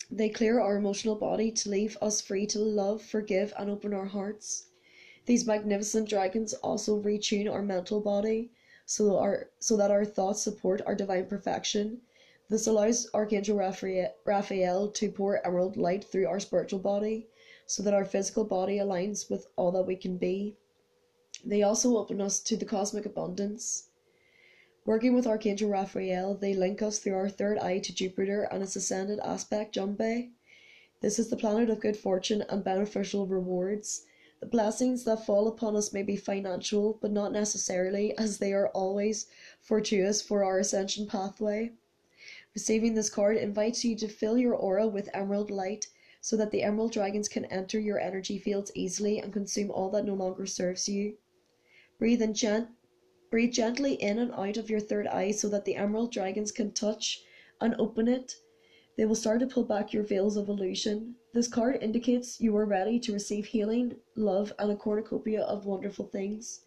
They 0.10 0.30
clear 0.30 0.62
our 0.62 0.78
emotional 0.78 1.16
body 1.16 1.52
to 1.52 1.70
leave 1.70 1.98
us 2.02 2.22
free 2.22 2.46
to 2.48 2.60
love, 2.60 3.02
forgive, 3.02 3.54
and 3.58 3.70
open 3.70 3.94
our 3.94 4.06
hearts. 4.06 4.68
These 5.26 5.46
magnificent 5.46 6.08
dragons 6.08 6.54
also 6.54 7.02
retune 7.02 7.52
our 7.52 7.62
mental 7.62 8.00
body 8.00 8.52
so, 8.86 9.18
our, 9.18 9.50
so 9.60 9.76
that 9.76 9.92
our 9.92 10.06
thoughts 10.06 10.42
support 10.42 10.82
our 10.86 10.96
divine 10.96 11.26
perfection. 11.26 12.00
This 12.48 12.68
allows 12.68 13.10
Archangel 13.14 13.58
Raphael 13.58 14.88
to 14.92 15.12
pour 15.12 15.46
emerald 15.46 15.76
light 15.76 16.06
through 16.06 16.28
our 16.28 16.40
spiritual 16.40 16.80
body 16.80 17.28
so 17.66 17.84
that 17.84 17.94
our 17.94 18.06
physical 18.06 18.46
body 18.46 18.78
aligns 18.78 19.30
with 19.30 19.48
all 19.58 19.74
that 19.74 19.84
we 19.84 19.98
can 19.98 20.18
be. 20.18 20.56
They 21.44 21.64
also 21.64 21.98
open 21.98 22.22
us 22.22 22.40
to 22.42 22.56
the 22.56 22.66
cosmic 22.66 23.06
abundance. 23.06 23.90
Working 24.86 25.16
with 25.16 25.26
Archangel 25.26 25.70
Raphael, 25.70 26.36
they 26.36 26.54
link 26.54 26.82
us 26.82 27.00
through 27.00 27.16
our 27.16 27.30
third 27.30 27.58
eye 27.58 27.80
to 27.80 27.94
Jupiter 27.94 28.44
and 28.44 28.62
its 28.62 28.76
ascended 28.76 29.20
aspect, 29.20 29.76
Jumbe. 29.76 30.30
This 31.02 31.18
is 31.18 31.30
the 31.30 31.36
planet 31.36 31.70
of 31.70 31.80
good 31.80 31.98
fortune 31.98 32.44
and 32.48 32.64
beneficial 32.64 33.26
rewards. 33.26 34.06
The 34.40 34.46
blessings 34.46 35.04
that 35.06 35.26
fall 35.26 35.48
upon 35.48 35.76
us 35.76 35.92
may 35.92 36.04
be 36.04 36.16
financial, 36.16 37.00
but 37.02 37.12
not 37.12 37.32
necessarily, 37.32 38.16
as 38.18 38.38
they 38.38 38.54
are 38.54 38.70
always 38.70 39.26
fortuitous 39.60 40.22
for 40.22 40.44
our 40.44 40.60
ascension 40.60 41.08
pathway. 41.08 41.72
Receiving 42.54 42.94
this 42.94 43.10
card 43.10 43.38
invites 43.38 43.84
you 43.84 43.96
to 43.96 44.08
fill 44.08 44.38
your 44.38 44.54
aura 44.54 44.88
with 44.88 45.10
emerald 45.14 45.50
light 45.50 45.88
so 46.22 46.38
that 46.38 46.52
the 46.52 46.62
emerald 46.62 46.92
dragons 46.92 47.28
can 47.28 47.46
enter 47.46 47.80
your 47.80 48.00
energy 48.00 48.38
fields 48.38 48.72
easily 48.76 49.18
and 49.18 49.34
consume 49.34 49.72
all 49.72 49.90
that 49.90 50.06
no 50.06 50.14
longer 50.14 50.46
serves 50.46 50.88
you. 50.88 51.18
Breathe 52.02 52.24
in 52.24 52.34
gent 52.34 52.68
breathe 53.30 53.52
gently 53.52 53.94
in 53.94 54.18
and 54.18 54.32
out 54.32 54.58
of 54.58 54.72
your 54.72 54.80
third 54.80 55.06
eye 55.06 55.30
so 55.30 55.48
that 55.50 55.66
the 55.66 55.76
emerald 55.76 56.12
dragons 56.12 56.52
can 56.52 56.72
touch 56.72 57.22
and 57.62 57.76
open 57.78 58.08
it. 58.08 58.34
They 58.98 59.06
will 59.06 59.14
start 59.14 59.40
to 59.42 59.46
pull 59.46 59.66
back 59.66 59.94
your 59.94 60.02
veils 60.02 60.36
of 60.36 60.50
illusion. 60.50 61.14
This 61.32 61.48
card 61.48 61.78
indicates 61.80 62.42
you 62.42 62.58
are 62.58 62.66
ready 62.66 63.00
to 63.02 63.14
receive 63.14 63.46
healing, 63.46 63.98
love, 64.16 64.52
and 64.58 64.72
a 64.72 64.76
cornucopia 64.76 65.42
of 65.42 65.68
wonderful 65.68 66.06
things. 66.06 66.62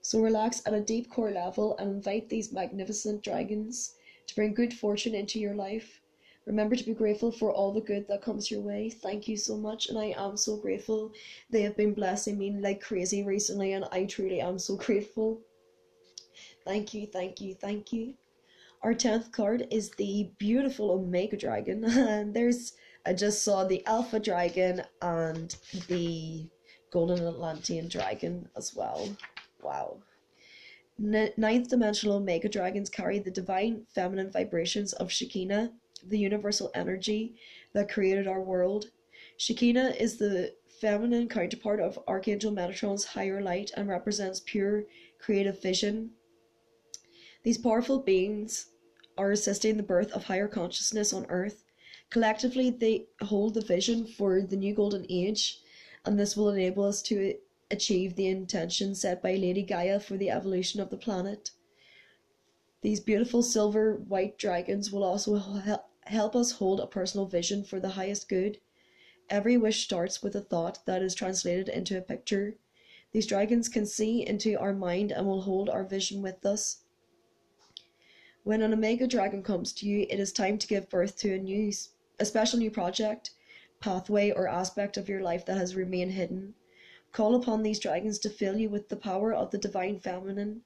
So 0.00 0.20
relax 0.20 0.60
at 0.66 0.74
a 0.74 0.80
deep 0.80 1.08
core 1.08 1.30
level 1.30 1.76
and 1.78 1.88
invite 1.88 2.28
these 2.28 2.52
magnificent 2.52 3.22
dragons 3.22 3.94
to 4.26 4.34
bring 4.34 4.52
good 4.52 4.74
fortune 4.74 5.14
into 5.14 5.38
your 5.38 5.54
life. 5.54 6.01
Remember 6.46 6.74
to 6.74 6.84
be 6.84 6.94
grateful 6.94 7.30
for 7.30 7.52
all 7.52 7.72
the 7.72 7.80
good 7.80 8.08
that 8.08 8.22
comes 8.22 8.50
your 8.50 8.60
way. 8.60 8.90
Thank 8.90 9.28
you 9.28 9.36
so 9.36 9.56
much, 9.56 9.88
and 9.88 9.98
I 9.98 10.14
am 10.16 10.36
so 10.36 10.56
grateful. 10.56 11.12
They 11.50 11.62
have 11.62 11.76
been 11.76 11.94
blessing 11.94 12.36
me 12.36 12.50
like 12.58 12.80
crazy 12.80 13.22
recently, 13.22 13.72
and 13.74 13.84
I 13.92 14.04
truly 14.04 14.40
am 14.40 14.58
so 14.58 14.76
grateful. 14.86 15.40
Thank 16.64 16.94
you, 16.94 17.06
thank 17.06 17.40
you, 17.40 17.54
thank 17.54 17.92
you. 17.92 18.14
Our 18.82 18.94
10th 18.94 19.30
card 19.30 19.68
is 19.70 19.90
the 19.92 20.30
beautiful 20.38 20.90
Omega 20.90 21.36
Dragon, 21.36 21.84
and 21.86 22.34
there's 22.34 22.72
I 23.04 23.12
just 23.12 23.44
saw 23.44 23.64
the 23.64 23.84
Alpha 23.86 24.20
Dragon 24.20 24.82
and 25.00 25.54
the 25.88 26.48
Golden 26.92 27.26
Atlantean 27.26 27.88
Dragon 27.88 28.48
as 28.56 28.74
well. 28.74 29.08
Wow. 29.60 29.98
Ninth 30.98 31.68
dimensional 31.68 32.16
Omega 32.16 32.48
Dragons 32.48 32.88
carry 32.88 33.18
the 33.18 33.30
divine 33.30 33.86
feminine 33.92 34.30
vibrations 34.30 34.92
of 34.92 35.10
Shekinah, 35.10 35.72
the 36.06 36.18
universal 36.18 36.70
energy 36.74 37.36
that 37.72 37.90
created 37.90 38.26
our 38.26 38.40
world. 38.40 38.90
Shekinah 39.36 39.94
is 39.98 40.16
the 40.16 40.54
feminine 40.80 41.28
counterpart 41.28 41.80
of 41.80 41.98
Archangel 42.08 42.52
Metatron's 42.52 43.04
higher 43.04 43.40
light 43.40 43.70
and 43.76 43.88
represents 43.88 44.42
pure 44.44 44.84
creative 45.18 45.62
vision. 45.62 46.10
These 47.44 47.58
powerful 47.58 48.00
beings 48.00 48.66
are 49.16 49.30
assisting 49.30 49.76
the 49.76 49.82
birth 49.82 50.12
of 50.12 50.24
higher 50.24 50.48
consciousness 50.48 51.12
on 51.12 51.26
earth. 51.28 51.64
Collectively, 52.10 52.70
they 52.70 53.06
hold 53.20 53.54
the 53.54 53.60
vision 53.60 54.06
for 54.06 54.42
the 54.42 54.56
new 54.56 54.74
golden 54.74 55.06
age, 55.08 55.60
and 56.04 56.18
this 56.18 56.36
will 56.36 56.50
enable 56.50 56.84
us 56.84 57.02
to 57.02 57.34
achieve 57.70 58.16
the 58.16 58.26
intention 58.26 58.94
set 58.94 59.22
by 59.22 59.34
Lady 59.34 59.62
Gaia 59.62 59.98
for 59.98 60.16
the 60.16 60.30
evolution 60.30 60.80
of 60.80 60.90
the 60.90 60.96
planet. 60.96 61.50
These 62.82 63.00
beautiful 63.00 63.42
silver 63.42 63.94
white 63.94 64.36
dragons 64.38 64.90
will 64.90 65.04
also 65.04 65.36
help 66.06 66.34
us 66.34 66.52
hold 66.52 66.80
a 66.80 66.86
personal 66.86 67.26
vision 67.26 67.64
for 67.64 67.80
the 67.80 67.90
highest 67.90 68.28
good. 68.28 68.58
Every 69.30 69.56
wish 69.56 69.84
starts 69.84 70.22
with 70.22 70.34
a 70.34 70.40
thought 70.40 70.84
that 70.86 71.02
is 71.02 71.14
translated 71.14 71.68
into 71.68 71.96
a 71.96 72.02
picture. 72.02 72.56
These 73.12 73.26
dragons 73.26 73.68
can 73.68 73.86
see 73.86 74.26
into 74.26 74.58
our 74.58 74.72
mind 74.72 75.12
and 75.12 75.26
will 75.26 75.42
hold 75.42 75.68
our 75.68 75.84
vision 75.84 76.22
with 76.22 76.44
us. 76.44 76.78
When 78.44 78.62
an 78.62 78.72
Omega 78.72 79.06
dragon 79.06 79.42
comes 79.42 79.72
to 79.74 79.86
you, 79.86 80.06
it 80.10 80.18
is 80.18 80.32
time 80.32 80.58
to 80.58 80.66
give 80.66 80.90
birth 80.90 81.16
to 81.18 81.34
a 81.34 81.38
new, 81.38 81.72
a 82.18 82.24
special 82.24 82.58
new 82.58 82.70
project, 82.70 83.30
pathway, 83.80 84.30
or 84.32 84.48
aspect 84.48 84.96
of 84.96 85.08
your 85.08 85.22
life 85.22 85.46
that 85.46 85.58
has 85.58 85.76
remained 85.76 86.12
hidden. 86.12 86.54
Call 87.12 87.34
upon 87.34 87.62
these 87.62 87.78
dragons 87.78 88.18
to 88.20 88.30
fill 88.30 88.56
you 88.56 88.68
with 88.68 88.88
the 88.88 88.96
power 88.96 89.32
of 89.32 89.50
the 89.50 89.58
divine 89.58 90.00
feminine. 90.00 90.62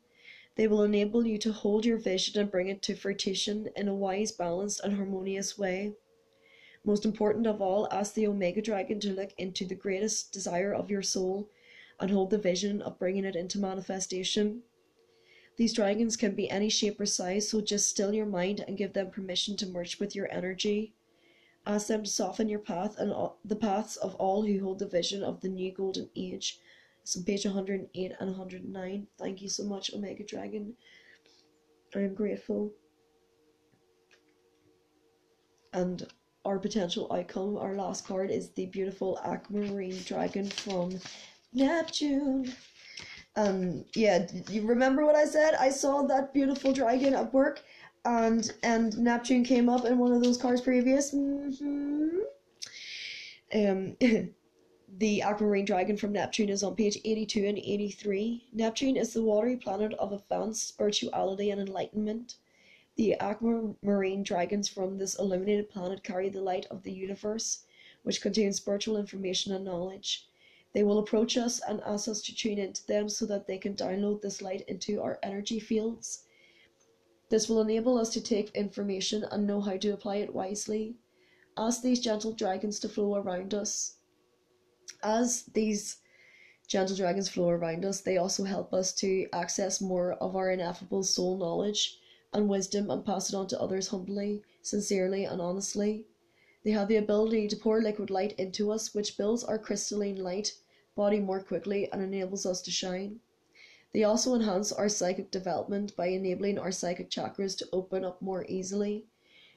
They 0.57 0.67
will 0.67 0.83
enable 0.83 1.27
you 1.27 1.39
to 1.39 1.53
hold 1.53 1.85
your 1.85 1.99
vision 1.99 2.41
and 2.41 2.51
bring 2.51 2.69
it 2.69 2.83
to 2.83 2.95
fruition 2.95 3.69
in 3.77 3.89
a 3.89 3.95
wise, 3.95 4.33
balanced, 4.33 4.81
and 4.83 4.95
harmonious 4.95 5.59
way. 5.59 5.95
Most 6.83 7.05
important 7.05 7.47
of 7.47 7.61
all, 7.61 7.89
ask 7.91 8.15
the 8.15 8.27
Omega 8.27 8.63
Dragon 8.63 8.99
to 9.01 9.13
look 9.13 9.35
into 9.37 9.67
the 9.67 9.75
greatest 9.75 10.33
desire 10.33 10.73
of 10.73 10.91
your 10.91 11.03
soul 11.03 11.51
and 12.01 12.11
hold 12.11 12.31
the 12.31 12.39
vision 12.39 12.81
of 12.81 12.99
bringing 12.99 13.25
it 13.25 13.37
into 13.37 13.59
manifestation. 13.59 14.63
These 15.57 15.73
dragons 15.73 16.17
can 16.17 16.35
be 16.35 16.49
any 16.49 16.69
shape 16.69 17.01
or 17.01 17.07
size, 17.07 17.49
so 17.49 17.61
just 17.61 17.89
still 17.89 18.15
your 18.15 18.27
mind 18.27 18.65
and 18.67 18.79
give 18.79 18.93
them 18.93 19.11
permission 19.11 19.57
to 19.57 19.67
merge 19.67 19.99
with 19.99 20.15
your 20.15 20.31
energy. 20.33 20.95
Ask 21.67 21.89
them 21.89 22.05
to 22.05 22.11
soften 22.11 22.49
your 22.49 22.61
path 22.61 22.97
and 22.99 23.13
the 23.45 23.57
paths 23.57 23.97
of 23.97 24.15
all 24.15 24.43
who 24.43 24.63
hold 24.63 24.79
the 24.79 24.87
vision 24.87 25.23
of 25.23 25.41
the 25.41 25.49
new 25.49 25.73
golden 25.73 26.09
age. 26.15 26.61
On 27.15 27.23
page 27.25 27.45
108 27.45 28.13
and 28.19 28.31
109. 28.31 29.07
Thank 29.19 29.43
you 29.43 29.49
so 29.49 29.65
much, 29.65 29.93
Omega 29.95 30.25
Dragon. 30.25 30.75
I 31.95 32.01
am 32.01 32.15
grateful. 32.15 32.73
And 35.73 36.07
our 36.45 36.59
potential 36.59 37.11
outcome, 37.13 37.57
our 37.59 37.75
last 37.75 38.07
card, 38.07 38.31
is 38.31 38.51
the 38.51 38.67
beautiful 38.67 39.19
aquamarine 39.25 40.03
dragon 40.05 40.49
from 40.49 40.99
Neptune. 41.53 42.53
Um, 43.37 43.85
yeah, 43.95 44.27
you 44.49 44.67
remember 44.67 45.05
what 45.05 45.15
I 45.15 45.27
said? 45.27 45.55
I 45.55 45.71
saw 45.71 46.03
that 46.07 46.33
beautiful 46.33 46.73
dragon 46.73 47.15
at 47.15 47.33
work 47.33 47.63
and 48.07 48.53
and 48.63 48.97
Neptune 48.99 49.45
came 49.45 49.69
up 49.69 49.85
in 49.85 49.99
one 49.99 50.13
of 50.13 50.23
those 50.23 50.39
cards 50.39 50.61
previous. 50.61 51.15
Mm-hmm. 51.15 52.19
Um, 53.55 53.97
the 54.99 55.21
aquamarine 55.21 55.67
dragon 55.67 55.95
from 55.95 56.13
Neptune 56.13 56.49
is 56.49 56.63
on 56.63 56.75
page 56.75 56.97
82 57.05 57.45
and 57.45 57.59
83. 57.59 58.49
Neptune 58.55 58.97
is 58.97 59.13
the 59.13 59.23
watery 59.23 59.55
planet 59.55 59.93
of 59.95 60.11
advanced 60.11 60.67
spirituality 60.69 61.51
and 61.51 61.61
enlightenment. 61.61 62.37
The 62.97 63.15
aquamarine 63.17 64.23
dragons 64.23 64.69
from 64.69 64.97
this 64.97 65.19
illuminated 65.19 65.69
planet 65.69 66.03
carry 66.03 66.31
the 66.31 66.41
light 66.41 66.65
of 66.71 66.83
the 66.83 66.93
universe, 66.93 67.67
which 68.05 68.23
contains 68.23 68.57
spiritual 68.57 68.97
information 68.97 69.53
and 69.53 69.67
knowledge. 69.67 70.31
They 70.73 70.83
will 70.83 70.99
approach 70.99 71.37
us 71.37 71.61
and 71.69 71.83
ask 71.83 72.09
us 72.09 72.23
to 72.23 72.35
tune 72.35 72.57
into 72.59 72.87
them 72.87 73.11
so 73.11 73.27
that 73.27 73.47
they 73.47 73.59
can 73.59 73.75
download 73.75 74.23
this 74.23 74.41
light 74.41 74.63
into 74.67 75.03
our 75.03 75.19
energy 75.23 75.61
fields. 75.61 76.25
This 77.29 77.51
will 77.51 77.61
enable 77.61 77.99
us 77.99 78.09
to 78.15 78.23
take 78.23 78.57
information 78.57 79.25
and 79.25 79.47
know 79.47 79.61
how 79.61 79.77
to 79.77 79.91
apply 79.91 80.17
it 80.17 80.35
wisely. 80.35 80.97
Ask 81.55 81.83
these 81.83 82.01
gentle 82.01 82.33
dragons 82.33 82.81
to 82.81 82.89
flow 82.89 83.17
around 83.17 83.53
us. 83.53 83.97
As 85.03 85.43
these 85.45 85.99
gentle 86.67 86.97
dragons 86.97 87.29
flow 87.29 87.51
around 87.51 87.85
us, 87.85 88.01
they 88.01 88.17
also 88.17 88.45
help 88.45 88.73
us 88.73 88.93
to 88.95 89.29
access 89.33 89.81
more 89.81 90.15
of 90.15 90.35
our 90.35 90.51
ineffable 90.51 91.03
soul 91.03 91.37
knowledge 91.37 91.99
and 92.33 92.49
wisdom 92.49 92.91
and 92.91 93.05
pass 93.05 93.29
it 93.29 93.37
on 93.37 93.47
to 93.49 93.61
others 93.61 93.89
humbly, 93.89 94.43
sincerely, 94.63 95.25
and 95.25 95.41
honestly. 95.41 96.07
They 96.65 96.73
have 96.73 96.89
the 96.89 96.97
ability 96.97 97.49
to 97.49 97.57
pour 97.57 97.81
liquid 97.81 98.11
light 98.11 98.33
into 98.39 98.73
us, 98.73 98.95
which 98.95 99.17
builds 99.17 99.45
our 99.45 99.59
crystalline 99.59 100.17
light 100.17 100.53
body 100.97 101.21
more 101.21 101.41
quickly 101.41 101.91
and 101.93 102.03
enables 102.03 102.45
us 102.45 102.61
to 102.63 102.71
shine. 102.71 103.21
They 103.93 104.03
also 104.03 104.35
enhance 104.35 104.73
our 104.73 104.89
psychic 104.89 105.31
development 105.31 105.95
by 105.95 106.09
enabling 106.09 106.59
our 106.59 106.73
psychic 106.73 107.09
chakras 107.09 107.57
to 107.59 107.69
open 107.73 108.05
up 108.05 108.21
more 108.21 108.45
easily. 108.49 109.07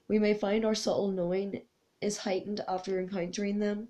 We 0.08 0.19
may 0.19 0.34
find 0.34 0.63
our 0.63 0.75
subtle 0.75 1.12
knowing 1.12 1.63
is 2.02 2.19
heightened 2.19 2.63
after 2.67 2.99
encountering 2.99 3.60
them. 3.60 3.89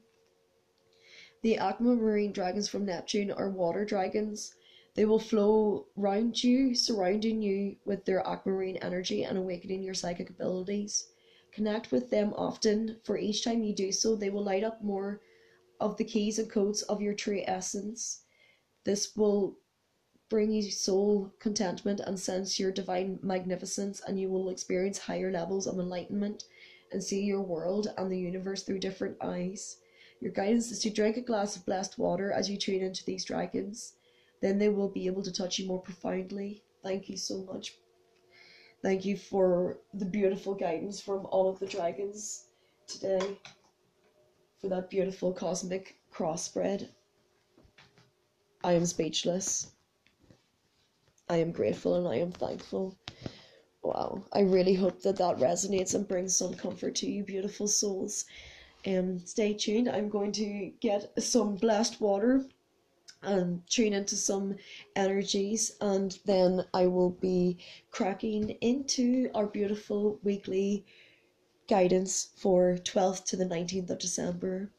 The 1.41 1.57
aquamarine 1.57 2.33
dragons 2.33 2.67
from 2.67 2.85
Neptune 2.85 3.31
are 3.31 3.49
water 3.49 3.85
dragons. 3.85 4.53
They 4.95 5.05
will 5.05 5.19
flow 5.19 5.87
round 5.95 6.43
you, 6.43 6.75
surrounding 6.75 7.41
you 7.41 7.77
with 7.85 8.03
their 8.03 8.19
aquamarine 8.27 8.75
energy 8.77 9.23
and 9.23 9.37
awakening 9.37 9.81
your 9.81 9.93
psychic 9.93 10.29
abilities. 10.29 11.07
Connect 11.53 11.93
with 11.93 12.09
them 12.09 12.33
often, 12.35 12.97
for 13.03 13.17
each 13.17 13.43
time 13.43 13.63
you 13.63 13.73
do 13.73 13.91
so, 13.93 14.15
they 14.15 14.29
will 14.29 14.43
light 14.43 14.65
up 14.65 14.83
more 14.83 15.21
of 15.79 15.95
the 15.95 16.03
keys 16.03 16.39
and 16.39 16.49
codes 16.49 16.81
of 16.83 17.01
your 17.01 17.13
true 17.13 17.41
essence. 17.47 18.23
This 18.83 19.15
will 19.15 19.57
bring 20.27 20.51
you 20.51 20.69
soul 20.69 21.33
contentment 21.39 22.01
and 22.01 22.19
sense 22.19 22.59
your 22.59 22.71
divine 22.71 23.17
magnificence, 23.23 24.01
and 24.05 24.19
you 24.19 24.29
will 24.29 24.49
experience 24.49 24.97
higher 24.97 25.31
levels 25.31 25.67
of 25.67 25.79
enlightenment 25.79 26.43
and 26.91 27.01
see 27.01 27.23
your 27.23 27.41
world 27.41 27.93
and 27.97 28.11
the 28.11 28.19
universe 28.19 28.63
through 28.63 28.79
different 28.79 29.15
eyes. 29.21 29.77
Your 30.21 30.31
guidance 30.31 30.71
is 30.71 30.79
to 30.79 30.89
drink 30.89 31.17
a 31.17 31.21
glass 31.21 31.55
of 31.55 31.65
blessed 31.65 31.97
water 31.97 32.31
as 32.31 32.49
you 32.49 32.57
tune 32.57 32.83
into 32.83 33.05
these 33.05 33.25
dragons. 33.25 33.93
Then 34.41 34.57
they 34.57 34.69
will 34.69 34.89
be 34.89 35.07
able 35.07 35.23
to 35.23 35.31
touch 35.31 35.59
you 35.59 35.67
more 35.67 35.81
profoundly. 35.81 36.63
Thank 36.83 37.09
you 37.09 37.17
so 37.17 37.43
much. 37.43 37.75
Thank 38.81 39.03
you 39.05 39.17
for 39.17 39.79
the 39.93 40.05
beautiful 40.05 40.53
guidance 40.53 41.01
from 41.01 41.25
all 41.27 41.49
of 41.49 41.59
the 41.59 41.67
dragons 41.67 42.45
today, 42.87 43.37
for 44.61 44.69
that 44.69 44.89
beautiful 44.89 45.33
cosmic 45.33 45.97
cross 46.09 46.43
spread. 46.43 46.89
I 48.63 48.73
am 48.73 48.85
speechless. 48.85 49.71
I 51.29 51.37
am 51.37 51.51
grateful 51.51 51.95
and 51.95 52.07
I 52.07 52.15
am 52.15 52.31
thankful. 52.31 52.97
Wow, 53.83 54.23
I 54.33 54.41
really 54.41 54.73
hope 54.73 55.01
that 55.03 55.17
that 55.17 55.37
resonates 55.37 55.93
and 55.93 56.07
brings 56.07 56.35
some 56.35 56.53
comfort 56.53 56.95
to 56.95 57.09
you, 57.09 57.23
beautiful 57.23 57.67
souls. 57.67 58.25
Um, 58.87 59.19
stay 59.19 59.53
tuned. 59.53 59.89
I'm 59.89 60.09
going 60.09 60.31
to 60.33 60.71
get 60.79 61.11
some 61.21 61.55
blessed 61.55 61.99
water 61.99 62.45
and 63.21 63.61
tune 63.67 63.93
into 63.93 64.15
some 64.15 64.55
energies, 64.95 65.75
and 65.81 66.17
then 66.25 66.63
I 66.73 66.87
will 66.87 67.09
be 67.09 67.57
cracking 67.91 68.51
into 68.61 69.29
our 69.35 69.45
beautiful 69.45 70.19
weekly 70.23 70.85
guidance 71.67 72.29
for 72.37 72.75
12th 72.75 73.25
to 73.25 73.35
the 73.35 73.45
19th 73.45 73.89
of 73.89 73.99
December. 73.99 74.71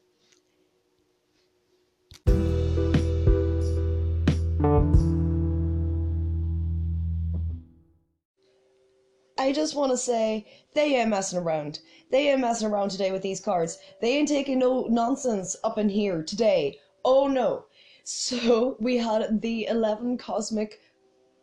I 9.51 9.53
just 9.53 9.75
want 9.75 9.91
to 9.91 9.97
say 9.97 10.45
they 10.73 10.95
ain't 10.95 11.09
messing 11.09 11.37
around. 11.37 11.79
They 12.09 12.29
ain't 12.29 12.39
messing 12.39 12.69
around 12.69 12.91
today 12.91 13.11
with 13.11 13.21
these 13.21 13.41
cards. 13.41 13.79
They 13.99 14.15
ain't 14.17 14.29
taking 14.29 14.59
no 14.59 14.83
nonsense 14.83 15.57
up 15.61 15.77
in 15.77 15.89
here 15.89 16.23
today. 16.23 16.79
Oh 17.03 17.27
no. 17.27 17.65
So 18.05 18.77
we 18.79 18.95
had 18.95 19.41
the 19.41 19.65
11 19.65 20.19
cosmic 20.19 20.79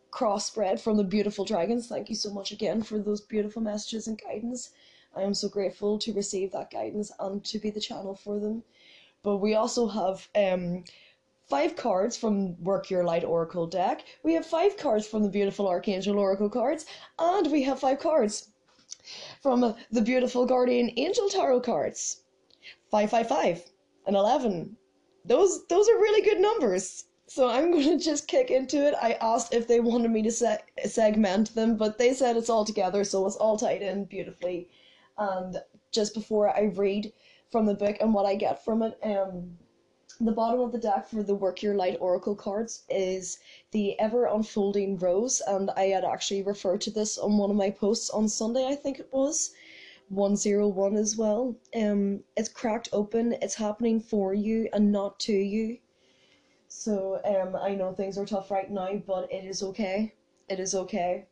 cross 0.09 0.47
spread 0.47 0.81
from 0.81 0.97
the 0.97 1.03
beautiful 1.03 1.45
dragons. 1.45 1.87
Thank 1.87 2.09
you 2.09 2.15
so 2.15 2.33
much 2.33 2.51
again 2.51 2.81
for 2.81 2.97
those 2.97 3.21
beautiful 3.21 3.61
messages 3.61 4.07
and 4.07 4.19
guidance. 4.19 4.71
I 5.15 5.21
am 5.21 5.35
so 5.35 5.47
grateful 5.47 5.99
to 5.99 6.11
receive 6.11 6.51
that 6.53 6.71
guidance 6.71 7.11
and 7.19 7.45
to 7.45 7.59
be 7.59 7.69
the 7.69 7.79
channel 7.79 8.15
for 8.15 8.39
them. 8.39 8.63
But 9.21 9.37
we 9.37 9.53
also 9.53 9.87
have 9.87 10.27
um 10.33 10.83
five 11.49 11.75
cards 11.75 12.15
from 12.15 12.61
Work 12.63 12.89
Your 12.91 13.03
Light 13.03 13.23
Oracle 13.23 13.65
deck. 13.65 14.05
We 14.23 14.33
have 14.35 14.45
five 14.45 14.77
cards 14.77 15.07
from 15.07 15.23
the 15.23 15.29
beautiful 15.29 15.67
Archangel 15.67 16.19
Oracle 16.19 16.49
cards, 16.49 16.85
and 17.17 17.51
we 17.51 17.63
have 17.63 17.79
five 17.79 17.99
cards 17.99 18.49
from 19.41 19.75
the 19.91 20.01
beautiful 20.01 20.45
Guardian 20.45 20.91
Angel 20.97 21.27
Tarot 21.27 21.61
cards. 21.61 22.23
Five, 22.91 23.09
five, 23.09 23.27
five, 23.27 23.71
and 24.05 24.15
eleven. 24.15 24.77
Those 25.25 25.65
those 25.67 25.89
are 25.89 25.97
really 25.97 26.21
good 26.21 26.39
numbers. 26.39 27.05
So 27.27 27.47
I'm 27.47 27.71
going 27.71 27.97
to 27.97 28.03
just 28.03 28.27
kick 28.27 28.51
into 28.51 28.85
it. 28.87 28.93
I 29.01 29.13
asked 29.13 29.53
if 29.53 29.67
they 29.67 29.79
wanted 29.79 30.11
me 30.11 30.21
to 30.23 30.31
se- 30.31 30.63
segment 30.85 31.55
them, 31.55 31.77
but 31.77 31.97
they 31.97 32.13
said 32.13 32.37
it's 32.37 32.49
all 32.49 32.65
together, 32.65 33.03
so 33.03 33.25
it's 33.25 33.35
all 33.35 33.57
tied 33.57 33.81
in 33.81 34.05
beautifully. 34.05 34.69
And 35.17 35.57
just 35.91 36.13
before 36.13 36.49
I 36.55 36.71
read 36.75 37.11
from 37.51 37.65
the 37.65 37.73
book 37.73 37.97
and 37.99 38.13
what 38.13 38.25
I 38.25 38.35
get 38.35 38.63
from 38.63 38.83
it, 38.83 38.97
um, 39.03 39.57
the 40.21 40.31
bottom 40.33 40.59
of 40.59 40.73
the 40.73 40.77
deck 40.77 41.07
for 41.07 41.23
the 41.23 41.35
Work 41.35 41.63
Your 41.63 41.75
Light 41.75 41.97
Oracle 42.01 42.35
cards 42.35 42.83
is 42.89 43.39
the 43.71 43.97
ever 43.99 44.25
unfolding 44.25 44.97
rose, 44.97 45.41
and 45.47 45.69
I 45.71 45.83
had 45.83 46.03
actually 46.03 46.41
referred 46.41 46.81
to 46.81 46.91
this 46.91 47.17
on 47.17 47.37
one 47.37 47.49
of 47.49 47.55
my 47.55 47.69
posts 47.69 48.09
on 48.09 48.27
Sunday, 48.27 48.67
I 48.67 48.75
think 48.75 48.99
it 48.99 49.07
was. 49.13 49.53
101 50.09 50.95
as 50.95 51.15
well. 51.15 51.55
Um, 51.75 52.23
it's 52.35 52.49
cracked 52.49 52.89
open, 52.91 53.33
it's 53.41 53.55
happening 53.55 54.01
for 54.01 54.33
you 54.33 54.67
and 54.73 54.91
not 54.91 55.19
to 55.21 55.33
you. 55.33 55.77
So 56.67 57.21
um, 57.23 57.55
I 57.55 57.75
know 57.75 57.93
things 57.93 58.17
are 58.17 58.25
tough 58.25 58.51
right 58.51 58.69
now, 58.69 59.01
but 59.07 59.31
it 59.31 59.45
is 59.45 59.63
okay. 59.63 60.13
It 60.49 60.59
is 60.59 60.75
okay. 60.75 61.27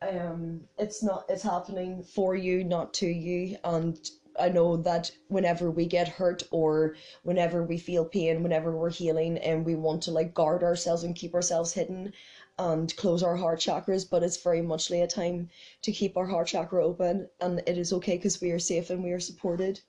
Um, 0.00 0.62
it's 0.78 1.02
not. 1.02 1.26
It's 1.28 1.42
happening 1.42 2.02
for 2.02 2.34
you, 2.34 2.64
not 2.64 2.92
to 2.94 3.06
you, 3.06 3.56
and 3.62 3.98
I 4.38 4.48
know 4.48 4.76
that 4.78 5.10
whenever 5.28 5.70
we 5.70 5.86
get 5.86 6.08
hurt 6.08 6.42
or 6.50 6.96
whenever 7.22 7.62
we 7.62 7.78
feel 7.78 8.04
pain, 8.04 8.42
whenever 8.42 8.76
we're 8.76 8.90
healing 8.90 9.38
and 9.38 9.64
we 9.64 9.74
want 9.74 10.02
to 10.04 10.10
like 10.10 10.32
guard 10.32 10.62
ourselves 10.62 11.04
and 11.04 11.14
keep 11.14 11.34
ourselves 11.34 11.72
hidden 11.72 12.12
and 12.58 12.96
close 12.96 13.22
our 13.22 13.36
heart 13.36 13.60
chakras, 13.60 14.08
but 14.08 14.22
it's 14.22 14.42
very 14.42 14.62
muchly 14.62 15.00
a 15.00 15.06
time 15.06 15.50
to 15.82 15.92
keep 15.92 16.16
our 16.16 16.26
heart 16.26 16.46
chakra 16.46 16.84
open 16.84 17.28
and 17.40 17.62
it 17.66 17.78
is 17.78 17.92
okay 17.92 18.16
because 18.16 18.40
we 18.40 18.50
are 18.50 18.58
safe 18.58 18.90
and 18.90 19.04
we 19.04 19.12
are 19.12 19.20
supported. 19.20 19.80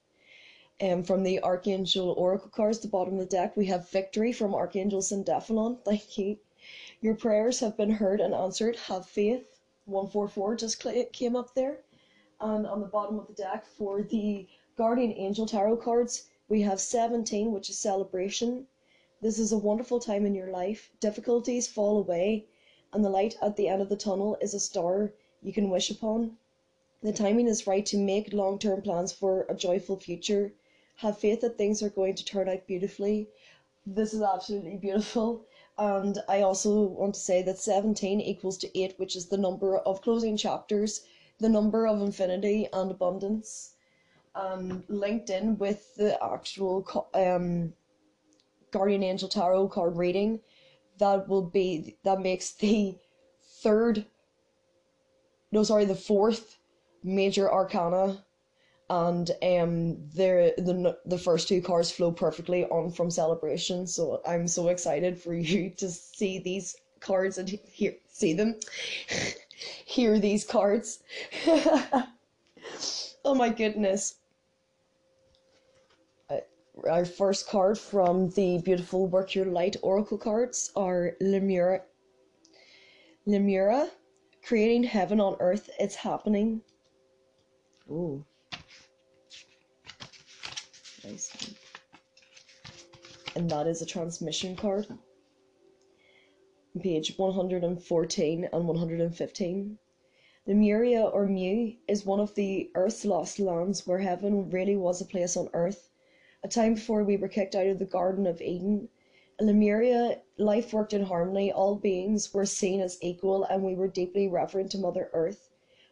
And 0.79 0.99
um, 0.99 1.03
from 1.03 1.23
the 1.23 1.41
Archangel 1.43 2.11
Oracle 2.17 2.49
cards, 2.49 2.79
the 2.79 2.87
bottom 2.87 3.13
of 3.13 3.19
the 3.19 3.25
deck, 3.25 3.55
we 3.55 3.67
have 3.67 3.89
victory 3.89 4.33
from 4.33 4.55
Archangel 4.55 5.01
Sandalphon. 5.01 5.77
Thank 5.85 6.17
you. 6.17 6.37
Your 6.99 7.15
prayers 7.15 7.59
have 7.59 7.77
been 7.77 7.91
heard 7.91 8.19
and 8.19 8.33
answered. 8.33 8.75
Have 8.87 9.05
faith. 9.05 9.45
144 9.85 10.55
just 10.55 10.83
came 11.13 11.35
up 11.35 11.53
there. 11.53 11.79
And 12.39 12.65
on 12.65 12.79
the 12.79 12.87
bottom 12.87 13.19
of 13.19 13.27
the 13.27 13.33
deck 13.33 13.65
for 13.65 14.01
the 14.01 14.47
Guardian 14.75 15.13
Angel 15.13 15.45
Tarot 15.45 15.77
cards, 15.77 16.29
we 16.49 16.61
have 16.61 16.81
17, 16.81 17.51
which 17.51 17.69
is 17.69 17.77
celebration. 17.77 18.67
This 19.21 19.39
is 19.39 19.51
a 19.51 19.57
wonderful 19.57 19.99
time 19.99 20.25
in 20.25 20.35
your 20.35 20.49
life. 20.49 20.91
Difficulties 20.99 21.67
fall 21.67 21.97
away, 21.97 22.47
and 22.91 23.05
the 23.05 23.09
light 23.09 23.37
at 23.41 23.55
the 23.55 23.67
end 23.67 23.81
of 23.81 23.89
the 23.89 23.95
tunnel 23.95 24.37
is 24.41 24.53
a 24.53 24.59
star 24.59 25.13
you 25.41 25.53
can 25.53 25.69
wish 25.69 25.89
upon. 25.89 26.37
The 27.01 27.13
timing 27.13 27.47
is 27.47 27.67
right 27.67 27.85
to 27.87 27.97
make 27.97 28.33
long 28.33 28.57
term 28.57 28.81
plans 28.81 29.11
for 29.11 29.45
a 29.47 29.55
joyful 29.55 29.97
future. 29.97 30.53
Have 30.97 31.17
faith 31.17 31.41
that 31.41 31.57
things 31.57 31.83
are 31.83 31.89
going 31.89 32.15
to 32.15 32.25
turn 32.25 32.49
out 32.49 32.65
beautifully. 32.65 33.29
This 33.85 34.13
is 34.13 34.21
absolutely 34.21 34.77
beautiful. 34.77 35.45
And 35.77 36.19
I 36.27 36.41
also 36.41 36.83
want 36.83 37.15
to 37.15 37.19
say 37.19 37.41
that 37.41 37.57
17 37.57 38.21
equals 38.21 38.57
to 38.59 38.79
8, 38.79 38.97
which 38.97 39.15
is 39.15 39.27
the 39.27 39.37
number 39.37 39.77
of 39.77 40.01
closing 40.01 40.37
chapters 40.37 41.05
the 41.39 41.49
number 41.49 41.87
of 41.87 42.01
infinity 42.01 42.67
and 42.73 42.91
abundance 42.91 43.75
um, 44.35 44.83
linked 44.87 45.29
in 45.29 45.57
with 45.57 45.95
the 45.95 46.21
actual 46.23 46.87
um, 47.13 47.73
guardian 48.71 49.03
angel 49.03 49.29
tarot 49.29 49.67
card 49.67 49.95
reading 49.95 50.39
that 50.97 51.27
will 51.27 51.43
be 51.43 51.97
that 52.03 52.19
makes 52.19 52.53
the 52.53 52.95
third 53.61 54.05
no 55.51 55.63
sorry 55.63 55.85
the 55.85 55.95
fourth 55.95 56.57
major 57.03 57.51
arcana 57.51 58.23
and 58.89 59.31
um 59.43 59.97
there 60.13 60.51
the 60.57 60.97
the 61.05 61.17
first 61.17 61.47
two 61.47 61.61
cards 61.61 61.91
flow 61.91 62.11
perfectly 62.11 62.65
on 62.65 62.91
from 62.91 63.09
celebration. 63.09 63.87
So 63.87 64.21
i'm 64.27 64.47
so 64.47 64.67
excited 64.67 65.19
for 65.19 65.33
you 65.33 65.69
to 65.77 65.89
see 65.89 66.39
these 66.39 66.75
cards 66.99 67.37
and 67.37 67.49
hear 67.49 67.93
see 68.09 68.33
them 68.33 68.59
hear 69.85 70.19
these 70.19 70.45
cards. 70.45 71.03
oh 73.25 73.35
my 73.35 73.49
goodness. 73.49 74.15
Uh, 76.29 76.37
our 76.89 77.05
first 77.05 77.47
card 77.47 77.77
from 77.77 78.29
the 78.31 78.59
beautiful 78.59 79.07
Work 79.07 79.35
Your 79.35 79.45
Light 79.45 79.75
Oracle 79.81 80.17
cards 80.17 80.71
are 80.75 81.13
Lemuria. 81.21 81.81
Lemuria, 83.25 83.89
creating 84.45 84.83
heaven 84.83 85.21
on 85.21 85.37
earth, 85.39 85.69
it's 85.79 85.95
happening. 85.95 86.61
Ooh. 87.89 88.23
Nice. 91.03 91.55
And 93.35 93.49
that 93.49 93.67
is 93.67 93.81
a 93.81 93.85
transmission 93.85 94.55
card 94.55 94.87
page 96.81 97.17
114 97.19 98.49
and 98.51 98.67
115. 98.67 99.77
Lemuria 100.47 101.03
or 101.03 101.27
Mu 101.27 101.73
is 101.87 102.05
one 102.05 102.19
of 102.19 102.33
the 102.33 102.71
Earth's 102.73 103.05
lost 103.05 103.39
lands 103.39 103.85
where 103.85 103.99
heaven 103.99 104.49
really 104.49 104.75
was 104.75 104.99
a 104.99 105.05
place 105.05 105.37
on 105.37 105.49
earth, 105.53 105.89
a 106.43 106.47
time 106.47 106.73
before 106.73 107.03
we 107.03 107.15
were 107.15 107.27
kicked 107.27 107.55
out 107.55 107.67
of 107.67 107.77
the 107.77 107.85
Garden 107.85 108.25
of 108.25 108.41
Eden. 108.41 108.89
In 109.39 109.45
Lemuria, 109.45 110.21
life 110.37 110.73
worked 110.73 110.93
in 110.93 111.03
harmony, 111.03 111.51
all 111.51 111.75
beings 111.75 112.33
were 112.33 112.45
seen 112.45 112.81
as 112.81 112.97
equal, 113.01 113.43
and 113.43 113.63
we 113.63 113.75
were 113.75 113.87
deeply 113.87 114.27
reverent 114.27 114.71
to 114.71 114.79
Mother 114.79 115.09
Earth. 115.13 115.49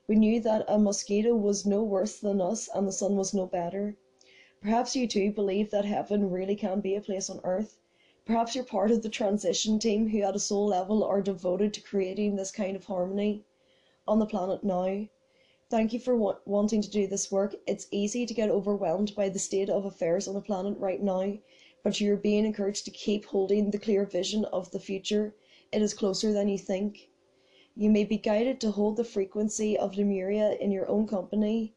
We 0.07 0.15
knew 0.15 0.41
that 0.41 0.65
a 0.67 0.79
mosquito 0.79 1.36
was 1.36 1.65
no 1.65 1.84
worse 1.84 2.19
than 2.19 2.41
us 2.41 2.67
and 2.73 2.88
the 2.88 2.91
sun 2.91 3.15
was 3.15 3.34
no 3.34 3.45
better. 3.45 3.97
Perhaps 4.61 4.95
you 4.95 5.07
too 5.07 5.32
believe 5.32 5.69
that 5.71 5.86
heaven 5.86 6.29
really 6.29 6.55
can 6.55 6.82
be 6.82 6.95
a 6.95 7.01
place 7.01 7.29
on 7.29 7.39
earth. 7.43 7.77
Perhaps 8.32 8.55
you're 8.55 8.63
part 8.63 8.91
of 8.91 9.01
the 9.01 9.09
transition 9.09 9.77
team 9.77 10.07
who 10.07 10.21
at 10.21 10.38
a 10.38 10.39
soul 10.39 10.67
level 10.67 11.03
are 11.03 11.21
devoted 11.21 11.73
to 11.73 11.82
creating 11.82 12.38
this 12.38 12.49
kind 12.49 12.77
of 12.77 12.86
harmony 12.86 13.43
on 14.07 14.19
the 14.19 14.25
planet 14.25 14.63
now. 14.63 15.05
Thank 15.69 15.91
you 15.91 15.99
for 15.99 16.15
wa- 16.15 16.38
wanting 16.45 16.82
to 16.82 16.89
do 16.89 17.07
this 17.07 17.29
work. 17.29 17.55
It's 17.67 17.89
easy 17.91 18.25
to 18.25 18.34
get 18.34 18.49
overwhelmed 18.49 19.13
by 19.15 19.27
the 19.27 19.38
state 19.38 19.69
of 19.69 19.84
affairs 19.84 20.29
on 20.29 20.34
the 20.34 20.39
planet 20.39 20.77
right 20.77 21.03
now, 21.03 21.39
but 21.84 21.99
you're 21.99 22.15
being 22.15 22.45
encouraged 22.45 22.86
to 22.86 22.91
keep 22.91 23.25
holding 23.25 23.69
the 23.69 23.77
clear 23.77 24.05
vision 24.05 24.45
of 24.45 24.71
the 24.71 24.79
future. 24.79 25.36
It 25.73 25.82
is 25.82 25.93
closer 25.93 26.32
than 26.32 26.47
you 26.47 26.57
think. 26.57 27.09
You 27.75 27.89
may 27.89 28.05
be 28.05 28.17
guided 28.17 28.61
to 28.61 28.71
hold 28.71 28.95
the 28.95 29.03
frequency 29.03 29.77
of 29.77 29.97
Lemuria 29.97 30.53
in 30.53 30.71
your 30.71 30.88
own 30.88 31.05
company, 31.05 31.73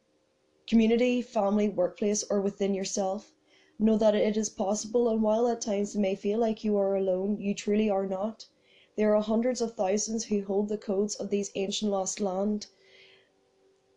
community, 0.68 1.20
family, 1.20 1.68
workplace, 1.68 2.22
or 2.30 2.40
within 2.40 2.74
yourself. 2.74 3.33
Know 3.76 3.96
that 3.98 4.14
it 4.14 4.36
is 4.36 4.50
possible, 4.50 5.08
and 5.08 5.20
while 5.20 5.48
at 5.48 5.60
times 5.60 5.96
it 5.96 5.98
may 5.98 6.14
feel 6.14 6.38
like 6.38 6.62
you 6.62 6.76
are 6.76 6.94
alone, 6.94 7.40
you 7.40 7.54
truly 7.56 7.90
are 7.90 8.06
not. 8.06 8.46
There 8.94 9.16
are 9.16 9.20
hundreds 9.20 9.60
of 9.60 9.74
thousands 9.74 10.26
who 10.26 10.44
hold 10.44 10.68
the 10.68 10.78
codes 10.78 11.16
of 11.16 11.28
these 11.28 11.50
ancient 11.56 11.90
lost 11.90 12.20
land, 12.20 12.68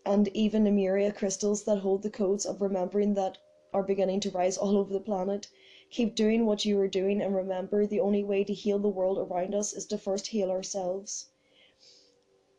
and 0.04 0.30
even 0.30 0.64
Lemuria 0.64 1.12
crystals 1.12 1.64
that 1.66 1.78
hold 1.78 2.02
the 2.02 2.10
codes 2.10 2.44
of 2.44 2.60
remembering 2.60 3.14
that 3.14 3.38
are 3.72 3.84
beginning 3.84 4.20
to 4.22 4.32
rise 4.32 4.58
all 4.58 4.78
over 4.78 4.92
the 4.92 5.00
planet. 5.00 5.48
Keep 5.92 6.16
doing 6.16 6.48
what 6.48 6.66
you 6.66 6.80
are 6.80 6.88
doing, 6.88 7.22
and 7.22 7.36
remember 7.36 7.86
the 7.86 8.00
only 8.00 8.24
way 8.24 8.44
to 8.44 8.54
heal 8.56 8.80
the 8.80 8.90
world 8.90 9.20
around 9.20 9.54
us 9.54 9.74
is 9.74 9.86
to 9.86 9.98
first 10.00 10.26
heal 10.26 10.50
ourselves. 10.50 11.28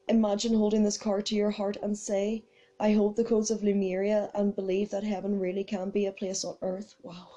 Imagine 0.09 0.55
holding 0.55 0.85
this 0.85 0.97
card 0.97 1.27
to 1.27 1.35
your 1.35 1.51
heart 1.51 1.77
and 1.83 1.99
say, 1.99 2.45
I 2.81 2.93
hold 2.93 3.17
the 3.17 3.25
codes 3.25 3.51
of 3.51 3.63
Lemuria 3.65 4.31
and 4.35 4.55
believe 4.55 4.91
that 4.91 5.03
heaven 5.03 5.41
really 5.41 5.65
can 5.65 5.91
be 5.91 6.07
a 6.07 6.13
place 6.13 6.45
on 6.45 6.57
earth. 6.63 6.95
Wow. 7.03 7.29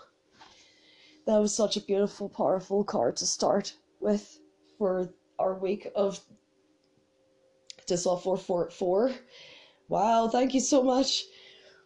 That 1.26 1.40
was 1.40 1.56
such 1.56 1.78
a 1.78 1.82
beautiful, 1.82 2.30
powerful 2.30 2.84
card 2.84 3.18
to 3.18 3.26
start 3.26 3.76
with 4.00 4.40
for 4.78 5.10
our 5.40 5.56
week 5.56 5.88
of 5.96 6.20
Dissolve 7.88 8.24
444. 8.24 9.12
Wow, 9.90 10.28
thank 10.28 10.54
you 10.54 10.60
so 10.60 10.84
much. 10.84 11.26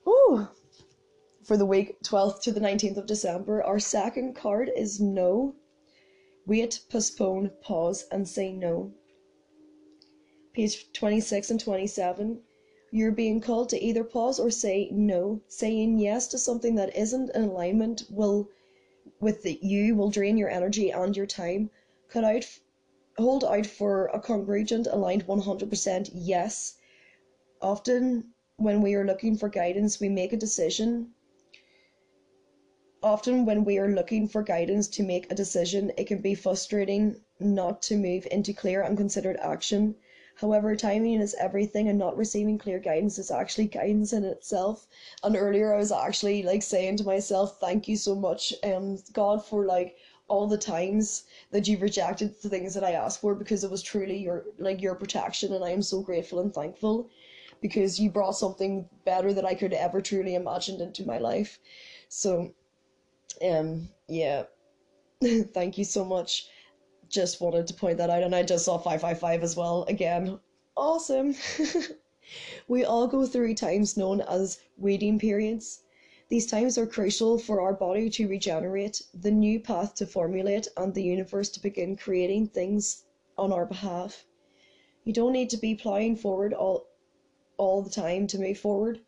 Ooh. 0.08 0.48
For 1.44 1.58
the 1.58 1.66
week 1.66 2.02
12th 2.04 2.42
to 2.44 2.52
the 2.52 2.60
19th 2.60 2.98
of 2.98 3.06
December, 3.06 3.64
our 3.64 3.80
second 3.80 4.36
card 4.36 4.70
is 4.76 5.00
no. 5.00 5.56
Wait, 6.46 6.82
postpone, 6.90 7.52
pause, 7.62 8.06
and 8.12 8.28
say 8.28 8.52
no. 8.52 8.92
Page 10.54 10.92
26 10.94 11.52
and 11.52 11.60
27. 11.60 12.42
You're 12.96 13.12
being 13.12 13.42
called 13.42 13.68
to 13.72 13.84
either 13.84 14.06
pause 14.06 14.40
or 14.40 14.50
say 14.50 14.88
no. 14.90 15.42
Saying 15.50 16.00
yes 16.00 16.30
to 16.30 16.38
something 16.38 16.76
that 16.76 16.96
isn't 16.96 17.30
in 17.36 17.42
alignment 17.42 18.04
will 18.10 18.48
with 19.20 19.44
the, 19.44 19.60
you 19.62 19.98
will 19.98 20.10
drain 20.10 20.38
your 20.38 20.50
energy 20.50 20.92
and 20.92 21.14
your 21.14 21.26
time. 21.26 21.72
Cut 22.08 22.24
out 22.24 22.60
hold 23.18 23.44
out 23.44 23.66
for 23.66 24.06
a 24.14 24.20
congruent 24.22 24.88
aligned 24.88 25.28
100% 25.28 26.10
yes. 26.14 26.78
Often 27.62 28.32
when 28.56 28.82
we 28.82 28.94
are 28.94 29.06
looking 29.06 29.36
for 29.36 29.50
guidance, 29.50 30.00
we 30.00 30.08
make 30.08 30.32
a 30.32 30.38
decision 30.38 31.14
often 33.04 33.46
when 33.46 33.64
we 33.66 33.78
are 33.78 33.94
looking 33.94 34.28
for 34.28 34.42
guidance 34.42 34.88
to 34.88 35.04
make 35.04 35.32
a 35.32 35.36
decision, 35.36 35.92
it 35.96 36.08
can 36.08 36.22
be 36.22 36.34
frustrating 36.34 37.16
not 37.40 37.82
to 37.82 37.96
move 37.96 38.26
into 38.32 38.52
clear 38.52 38.82
and 38.82 38.98
considered 38.98 39.38
action. 39.42 39.96
However, 40.36 40.76
timing 40.76 41.22
is 41.22 41.34
everything, 41.40 41.88
and 41.88 41.98
not 41.98 42.18
receiving 42.18 42.58
clear 42.58 42.80
guidance 42.80 43.18
is 43.18 43.32
actually 43.32 43.68
guidance 43.68 44.14
in 44.14 44.24
itself. 44.26 44.88
And 45.24 45.36
earlier, 45.36 45.74
I 45.74 45.78
was 45.78 45.92
actually 45.92 46.44
like 46.44 46.62
saying 46.64 46.98
to 46.98 47.04
myself, 47.06 47.60
"Thank 47.60 47.88
you 47.88 47.96
so 47.98 48.16
much, 48.16 48.54
um, 48.64 48.98
God, 49.14 49.46
for 49.46 49.66
like 49.66 49.98
all 50.28 50.48
the 50.48 50.58
times 50.58 51.24
that 51.52 51.68
you've 51.68 51.82
rejected 51.82 52.36
the 52.42 52.50
things 52.50 52.74
that 52.74 52.84
I 52.84 52.92
asked 52.92 53.22
for, 53.22 53.36
because 53.36 53.64
it 53.64 53.72
was 53.72 53.82
truly 53.82 54.18
your 54.18 54.46
like 54.58 54.82
your 54.82 54.96
protection, 54.96 55.54
and 55.54 55.64
I 55.64 55.70
am 55.70 55.82
so 55.82 56.02
grateful 56.02 56.40
and 56.40 56.54
thankful, 56.54 57.10
because 57.62 58.00
you 58.00 58.10
brought 58.10 58.36
something 58.38 58.90
better 59.06 59.34
that 59.34 59.46
I 59.46 59.56
could 59.56 59.74
ever 59.74 60.02
truly 60.02 60.36
imagined 60.36 60.82
into 60.82 61.06
my 61.06 61.18
life. 61.18 61.60
So 62.10 62.54
um, 63.42 63.90
yeah, 64.08 64.44
thank 65.54 65.78
you 65.78 65.84
so 65.84 66.06
much. 66.06 66.48
Just 67.10 67.42
wanted 67.42 67.68
to 67.68 67.74
point 67.74 67.98
that 67.98 68.10
out, 68.10 68.24
and 68.24 68.36
I 68.36 68.44
just 68.44 68.66
saw 68.66 68.78
555 68.78 69.44
as 69.44 69.56
well. 69.56 69.84
Again, 69.88 70.40
awesome. 70.76 71.36
we 72.68 72.84
all 72.84 73.08
go 73.08 73.26
through 73.26 73.54
times 73.54 73.96
known 73.96 74.22
as 74.22 74.60
waiting 74.78 75.20
periods. 75.20 75.82
These 76.28 76.48
times 76.48 76.78
are 76.78 76.88
crucial 76.88 77.38
for 77.38 77.62
our 77.62 77.74
body 77.74 78.10
to 78.10 78.28
regenerate, 78.28 79.04
the 79.14 79.30
new 79.30 79.60
path 79.60 79.94
to 79.96 80.08
formulate, 80.08 80.68
and 80.76 80.94
the 80.94 81.04
universe 81.04 81.50
to 81.50 81.62
begin 81.62 81.96
creating 81.96 82.48
things 82.48 83.04
on 83.38 83.54
our 83.54 83.66
behalf. 83.66 84.26
You 85.04 85.14
don't 85.14 85.34
need 85.34 85.52
to 85.52 85.58
be 85.58 85.76
plowing 85.76 86.16
forward 86.16 86.52
all, 86.52 86.88
all 87.58 87.84
the 87.84 87.92
time 87.92 88.26
to 88.28 88.40
move 88.40 88.58
forward. 88.58 89.02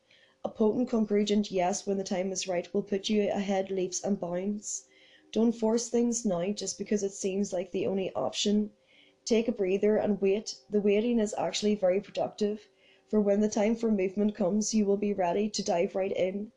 A 0.45 0.49
potent 0.49 0.89
congruent 0.89 1.49
yes 1.49 1.87
when 1.87 1.97
the 1.97 2.03
time 2.03 2.31
is 2.31 2.47
right 2.47 2.71
will 2.71 2.83
put 2.83 3.09
you 3.09 3.31
ahead 3.31 3.71
leaps 3.71 4.03
and 4.03 4.19
bounds. 4.19 4.85
Don't 5.33 5.51
force 5.51 5.89
things 5.89 6.25
now 6.25 6.51
just 6.51 6.77
because 6.77 7.03
it 7.03 7.11
seems 7.11 7.51
like 7.51 7.71
the 7.71 7.85
only 7.85 8.11
option. 8.13 8.71
Take 9.25 9.49
a 9.49 9.51
breather 9.51 9.97
and 9.97 10.21
wait. 10.21 10.55
The 10.69 10.79
waiting 10.79 11.19
is 11.19 11.35
actually 11.37 11.75
very 11.75 11.99
productive, 11.99 12.67
for 13.09 13.19
when 13.19 13.41
the 13.41 13.49
time 13.49 13.75
for 13.75 13.91
movement 13.91 14.35
comes, 14.35 14.73
you 14.73 14.85
will 14.85 14.95
be 14.95 15.11
ready 15.11 15.49
to 15.49 15.63
dive 15.63 15.95
right 15.95 16.13
in. 16.13 16.53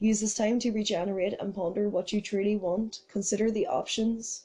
Use 0.00 0.20
this 0.20 0.34
time 0.34 0.58
to 0.60 0.72
regenerate 0.72 1.34
and 1.38 1.54
ponder 1.54 1.88
what 1.88 2.12
you 2.12 2.20
truly 2.20 2.56
want. 2.56 3.02
Consider 3.08 3.50
the 3.52 3.66
options. 3.66 4.44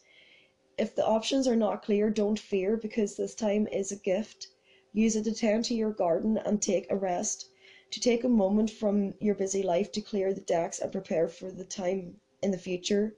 If 0.78 0.96
the 0.96 1.06
options 1.06 1.48
are 1.48 1.56
not 1.56 1.82
clear, 1.82 2.12
don't 2.12 2.40
fear 2.40 2.78
because 2.78 3.16
this 3.16 3.34
time 3.34 3.68
is 3.68 3.92
a 3.92 3.96
gift. 3.96 4.50
Use 4.94 5.16
it 5.16 5.24
to 5.24 5.34
tend 5.34 5.66
to 5.66 5.74
your 5.74 5.92
garden 5.92 6.38
and 6.38 6.62
take 6.62 6.92
a 6.92 6.96
rest 6.96 7.50
to 7.90 8.00
take 8.00 8.24
a 8.24 8.30
moment 8.30 8.72
from 8.72 9.14
your 9.20 9.36
busy 9.36 9.62
life 9.62 9.92
to 9.92 10.02
clear 10.02 10.34
the 10.34 10.42
decks 10.42 10.80
and 10.80 10.92
prepare 10.92 11.28
for 11.28 11.52
the 11.52 11.64
time 11.64 12.20
in 12.42 12.50
the 12.50 12.58
future. 12.58 13.16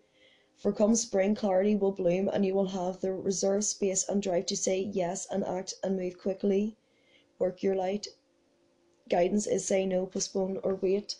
For 0.57 0.71
come 0.71 0.95
spring, 0.95 1.35
clarity 1.35 1.75
will 1.75 1.91
bloom 1.91 2.29
and 2.29 2.45
you 2.45 2.55
will 2.55 2.69
have 2.69 3.01
the 3.01 3.13
reserve 3.13 3.65
space 3.65 4.07
and 4.07 4.21
drive 4.21 4.45
to 4.47 4.55
say 4.55 4.79
yes 4.79 5.27
and 5.29 5.43
act 5.43 5.73
and 5.83 5.97
move 5.97 6.17
quickly. 6.17 6.77
Work 7.37 7.61
your 7.61 7.75
light. 7.75 8.07
Guidance 9.09 9.47
is 9.47 9.65
say 9.65 9.85
no, 9.85 10.05
postpone, 10.05 10.57
or 10.63 10.75
wait. 10.75 11.17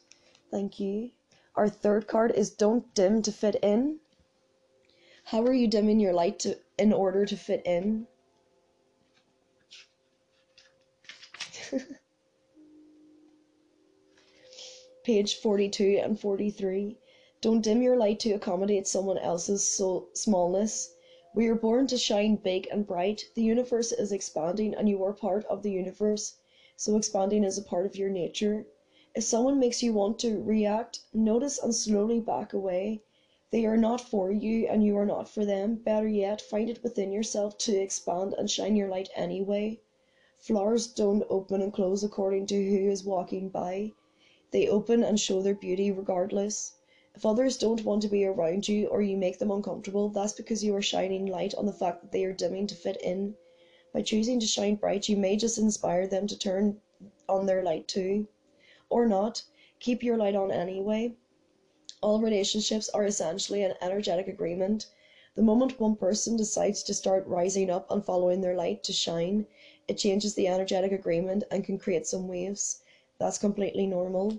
Thank 0.49 0.79
you. 0.79 1.11
Our 1.55 1.69
third 1.69 2.07
card 2.07 2.31
is 2.31 2.49
don't 2.49 2.93
dim 2.93 3.21
to 3.23 3.31
fit 3.31 3.55
in. 3.55 3.99
How 5.25 5.43
are 5.43 5.53
you 5.53 5.67
dimming 5.67 5.99
your 5.99 6.13
light 6.13 6.39
to, 6.39 6.57
in 6.77 6.93
order 6.93 7.25
to 7.25 7.36
fit 7.36 7.61
in? 7.65 8.07
page 15.03 15.36
42 15.36 15.99
and 16.01 16.19
43. 16.19 16.97
Don't 17.45 17.61
dim 17.61 17.83
your 17.83 17.95
light 17.95 18.19
to 18.21 18.31
accommodate 18.31 18.87
someone 18.87 19.19
else's 19.19 19.79
smallness. 20.15 20.95
We 21.35 21.45
are 21.45 21.53
born 21.53 21.85
to 21.85 21.95
shine 21.95 22.37
big 22.37 22.67
and 22.71 22.87
bright. 22.87 23.29
The 23.35 23.43
universe 23.43 23.91
is 23.91 24.11
expanding 24.11 24.73
and 24.73 24.89
you 24.89 25.03
are 25.03 25.13
part 25.13 25.45
of 25.45 25.61
the 25.61 25.69
universe, 25.69 26.37
so 26.75 26.97
expanding 26.97 27.43
is 27.43 27.59
a 27.59 27.61
part 27.61 27.85
of 27.85 27.95
your 27.97 28.09
nature. 28.09 28.65
If 29.13 29.25
someone 29.25 29.59
makes 29.59 29.83
you 29.83 29.93
want 29.93 30.17
to 30.21 30.41
react, 30.41 31.01
notice 31.13 31.59
and 31.59 31.75
slowly 31.75 32.19
back 32.19 32.51
away. 32.51 33.03
They 33.51 33.63
are 33.67 33.77
not 33.77 34.01
for 34.01 34.31
you 34.31 34.65
and 34.67 34.83
you 34.83 34.97
are 34.97 35.05
not 35.05 35.29
for 35.29 35.45
them. 35.45 35.75
Better 35.75 36.07
yet, 36.07 36.41
find 36.41 36.67
it 36.67 36.81
within 36.81 37.11
yourself 37.11 37.59
to 37.59 37.79
expand 37.79 38.33
and 38.39 38.49
shine 38.49 38.75
your 38.75 38.89
light 38.89 39.09
anyway. 39.15 39.81
Flowers 40.39 40.87
don't 40.87 41.21
open 41.29 41.61
and 41.61 41.71
close 41.71 42.03
according 42.03 42.47
to 42.47 42.55
who 42.55 42.89
is 42.89 43.03
walking 43.03 43.49
by. 43.49 43.91
They 44.49 44.67
open 44.67 45.03
and 45.03 45.19
show 45.19 45.43
their 45.43 45.53
beauty 45.53 45.91
regardless. 45.91 46.71
If 47.16 47.26
others 47.26 47.57
don't 47.57 47.86
want 47.86 48.01
to 48.01 48.09
be 48.09 48.26
around 48.26 48.68
you 48.68 48.88
or 48.88 49.01
you 49.01 49.16
make 49.16 49.39
them 49.39 49.49
uncomfortable, 49.49 50.09
that's 50.09 50.34
because 50.34 50.66
you 50.66 50.76
are 50.76 50.82
shining 50.82 51.26
light 51.26 51.55
on 51.55 51.66
the 51.66 51.72
fact 51.72 52.01
that 52.01 52.11
they 52.11 52.26
are 52.26 52.34
dimming 52.34 52.68
to 52.68 52.76
fit 52.76 52.97
in. 53.01 53.36
By 53.93 54.01
choosing 54.01 54.38
to 54.41 54.45
shine 54.45 54.76
bright, 54.76 55.07
you 55.07 55.16
may 55.16 55.38
just 55.38 55.57
inspire 55.57 56.07
them 56.07 56.28
to 56.28 56.38
turn 56.38 56.82
on 57.30 57.45
their 57.45 57.63
light 57.63 57.88
too. 57.88 58.28
Or 58.89 59.05
not. 59.05 59.43
Keep 59.80 60.03
your 60.03 60.18
light 60.18 60.36
on 60.36 60.51
anyway. 60.51 61.13
All 62.01 62.20
relationships 62.20 62.89
are 62.89 63.05
essentially 63.05 63.63
an 63.63 63.76
energetic 63.82 64.28
agreement. 64.28 64.88
The 65.36 65.41
moment 65.41 65.80
one 65.80 65.95
person 65.95 66.36
decides 66.36 66.84
to 66.84 66.93
start 66.93 67.26
rising 67.28 67.70
up 67.70 67.89
and 67.89 68.03
following 68.03 68.41
their 68.41 68.55
light 68.55 68.84
to 68.84 68.91
shine, 68.91 69.47
it 69.88 69.97
changes 69.97 70.36
the 70.36 70.49
energetic 70.49 70.91
agreement 70.91 71.45
and 71.49 71.63
can 71.63 71.78
create 71.78 72.05
some 72.07 72.28
waves. 72.28 72.82
That's 73.20 73.38
completely 73.38 73.88
normal. 73.88 74.38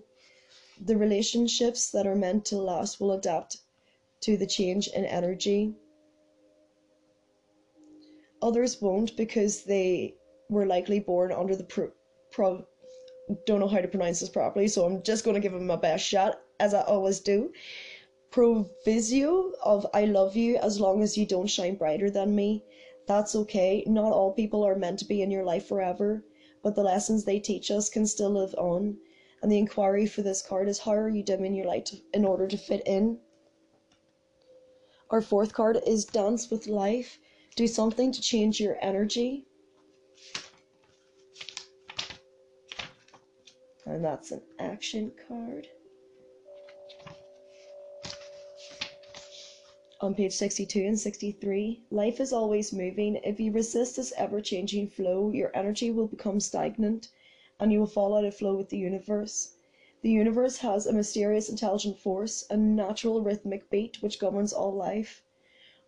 The 0.81 0.97
relationships 0.97 1.91
that 1.91 2.07
are 2.07 2.15
meant 2.15 2.45
to 2.47 2.59
last 2.59 3.01
will 3.01 3.13
adapt 3.13 3.59
to 4.21 4.37
the 4.37 4.47
change 4.47 4.89
in 4.89 5.05
energy. 5.05 5.75
Others 8.43 8.81
won't 8.81 9.17
because 9.17 9.65
they 9.65 10.15
were 10.51 10.67
likely 10.67 11.01
born 11.01 11.33
under 11.33 11.57
the 11.57 11.65
pro, 11.65 11.91
pro 12.31 12.67
don't 13.47 13.61
know 13.61 13.69
how 13.69 13.81
to 13.81 13.89
pronounce 13.89 14.21
this 14.21 14.29
properly, 14.29 14.69
so 14.69 14.85
I'm 14.85 15.03
just 15.03 15.25
going 15.25 15.35
to 15.35 15.41
give 15.41 15.53
them 15.53 15.67
my 15.67 15.77
best 15.77 16.05
shot, 16.05 16.41
as 16.61 16.75
I 16.75 16.83
always 16.83 17.21
do. 17.21 17.53
Provisio 18.31 19.53
of 19.63 19.87
I 19.95 20.05
love 20.05 20.37
you 20.37 20.57
as 20.57 20.81
long 20.81 21.03
as 21.03 21.17
you 21.17 21.27
don't 21.27 21.47
shine 21.47 21.75
brighter 21.77 22.11
than 22.11 22.35
me. 22.35 22.63
That's 23.07 23.35
okay. 23.35 23.83
Not 23.87 24.13
all 24.13 24.33
people 24.33 24.65
are 24.65 24.77
meant 24.77 24.99
to 25.01 25.05
be 25.05 25.23
in 25.23 25.31
your 25.31 25.45
life 25.45 25.67
forever 25.67 26.25
but 26.67 26.75
the 26.75 26.83
lessons 26.83 27.23
they 27.23 27.39
teach 27.39 27.71
us 27.71 27.89
can 27.89 28.05
still 28.05 28.31
live 28.31 28.53
on. 28.59 28.99
And 29.47 29.53
the 29.53 29.59
inquiry 29.59 30.07
for 30.07 30.23
this 30.23 30.43
card 30.43 30.67
is 30.67 30.81
how 30.81 30.95
are 30.95 31.09
you 31.09 31.23
dimming 31.23 31.55
your 31.55 31.67
light 31.67 31.93
in 32.13 32.25
order 32.25 32.49
to 32.49 32.59
fit 32.59 32.83
in? 32.85 33.21
Our 35.11 35.23
fourth 35.23 35.53
card 35.53 35.79
is 35.87 36.05
Dance 36.05 36.51
with 36.51 36.67
Life. 36.67 37.21
Do 37.55 37.69
something 37.69 38.11
to 38.11 38.21
change 38.21 38.59
your 38.59 38.77
energy. 38.83 39.47
And 43.85 44.05
that's 44.05 44.33
an 44.33 44.43
action 44.59 45.13
card. 45.29 45.69
on 50.01 50.13
page 50.13 50.33
62 50.33 50.81
and 50.81 50.99
63. 50.99 51.85
Life 51.93 52.19
is 52.19 52.33
always 52.33 52.73
moving. 52.73 53.21
If 53.23 53.39
you 53.39 53.53
resist 53.53 53.95
this 53.95 54.13
ever 54.17 54.41
changing 54.41 54.89
flow, 54.89 55.31
your 55.31 55.57
energy 55.57 55.93
will 55.93 56.09
become 56.09 56.41
stagnant 56.41 57.11
and 57.59 57.73
you 57.73 57.81
will 57.81 57.87
fall 57.87 58.15
out 58.15 58.25
of 58.25 58.35
flow 58.35 58.55
with 58.55 58.69
the 58.69 58.79
universe. 58.79 59.55
The 60.03 60.11
universe 60.11 60.59
has 60.59 60.87
a 60.87 60.93
mysterious 60.93 61.49
intelligent 61.49 61.99
force, 61.99 62.45
a 62.51 62.57
natural 62.57 63.23
rhythmic 63.23 63.71
beat 63.71 64.03
which 64.03 64.19
governs 64.19 64.53
all 64.53 64.73
life. 64.73 65.23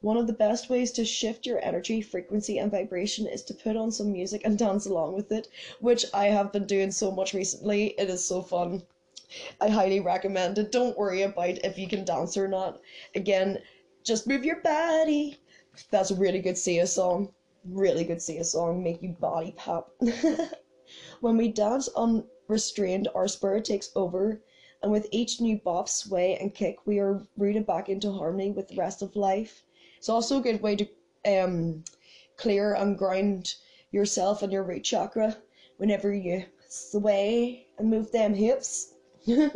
One 0.00 0.16
of 0.16 0.26
the 0.26 0.32
best 0.32 0.70
ways 0.70 0.92
to 0.92 1.04
shift 1.04 1.44
your 1.44 1.62
energy, 1.62 2.00
frequency, 2.00 2.56
and 2.56 2.70
vibration 2.70 3.26
is 3.26 3.42
to 3.44 3.54
put 3.54 3.76
on 3.76 3.90
some 3.90 4.12
music 4.12 4.42
and 4.44 4.56
dance 4.56 4.86
along 4.86 5.14
with 5.14 5.30
it, 5.30 5.48
which 5.80 6.06
I 6.14 6.26
have 6.26 6.52
been 6.52 6.66
doing 6.66 6.90
so 6.90 7.10
much 7.10 7.34
recently. 7.34 7.88
It 7.98 8.08
is 8.08 8.24
so 8.24 8.40
fun. 8.40 8.84
I 9.60 9.68
highly 9.68 10.00
recommend 10.00 10.56
it. 10.56 10.72
Don't 10.72 10.96
worry 10.96 11.22
about 11.22 11.64
if 11.64 11.78
you 11.78 11.86
can 11.86 12.04
dance 12.04 12.36
or 12.36 12.48
not. 12.48 12.80
Again, 13.14 13.58
just 14.04 14.26
move 14.26 14.44
your 14.44 14.60
body. 14.62 15.36
That's 15.90 16.10
a 16.10 16.14
really 16.14 16.40
good 16.40 16.56
Sia 16.56 16.86
song. 16.86 17.34
Really 17.64 18.04
good 18.04 18.22
Sia 18.22 18.44
song. 18.44 18.82
Make 18.82 19.02
you 19.02 19.10
body 19.10 19.52
pop. 19.56 19.94
when 21.20 21.36
we 21.36 21.48
dance 21.48 21.88
unrestrained 21.96 23.08
our 23.14 23.28
spirit 23.28 23.64
takes 23.64 23.90
over, 23.96 24.40
and 24.82 24.92
with 24.92 25.08
each 25.10 25.40
new 25.40 25.56
bop, 25.56 25.88
sway, 25.88 26.36
and 26.36 26.54
kick, 26.54 26.86
we 26.86 26.98
are 26.98 27.26
rooted 27.36 27.66
back 27.66 27.88
into 27.88 28.12
harmony 28.12 28.50
with 28.50 28.68
the 28.68 28.76
rest 28.76 29.02
of 29.02 29.16
life. 29.16 29.64
It's 29.96 30.08
also 30.08 30.38
a 30.38 30.42
good 30.42 30.62
way 30.62 30.76
to 30.76 30.88
um, 31.26 31.84
clear 32.36 32.74
and 32.74 32.96
ground 32.96 33.54
yourself 33.90 34.42
and 34.42 34.52
your 34.52 34.62
root 34.62 34.84
chakra 34.84 35.36
whenever 35.78 36.12
you 36.12 36.44
sway 36.68 37.66
and 37.78 37.90
move 37.90 38.12
them 38.12 38.34
hips. 38.34 38.94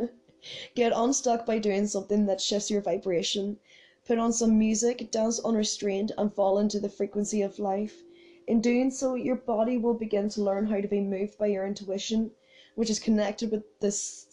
Get 0.75 0.93
unstuck 0.95 1.47
by 1.47 1.59
doing 1.59 1.87
something 1.87 2.27
that 2.27 2.41
shifts 2.41 2.71
your 2.71 2.81
vibration. 2.81 3.59
Put 4.05 4.19
on 4.19 4.33
some 4.33 4.59
music, 4.59 5.11
dance 5.13 5.39
unrestrained, 5.39 6.11
and 6.19 6.35
fall 6.35 6.59
into 6.59 6.81
the 6.81 6.89
frequency 6.89 7.43
of 7.43 7.61
life. 7.61 8.03
In 8.49 8.61
doing 8.61 8.91
so, 8.91 9.15
your 9.15 9.37
body 9.37 9.79
will 9.79 9.95
begin 9.95 10.29
to 10.31 10.43
learn 10.43 10.67
how 10.67 10.81
to 10.81 10.89
be 10.89 11.01
moved 11.01 11.39
by 11.39 11.47
your 11.47 11.65
intuition, 11.65 12.33
which 12.75 12.91
is 12.91 12.99
connected 12.99 13.53
with 13.53 13.63
this 13.79 14.27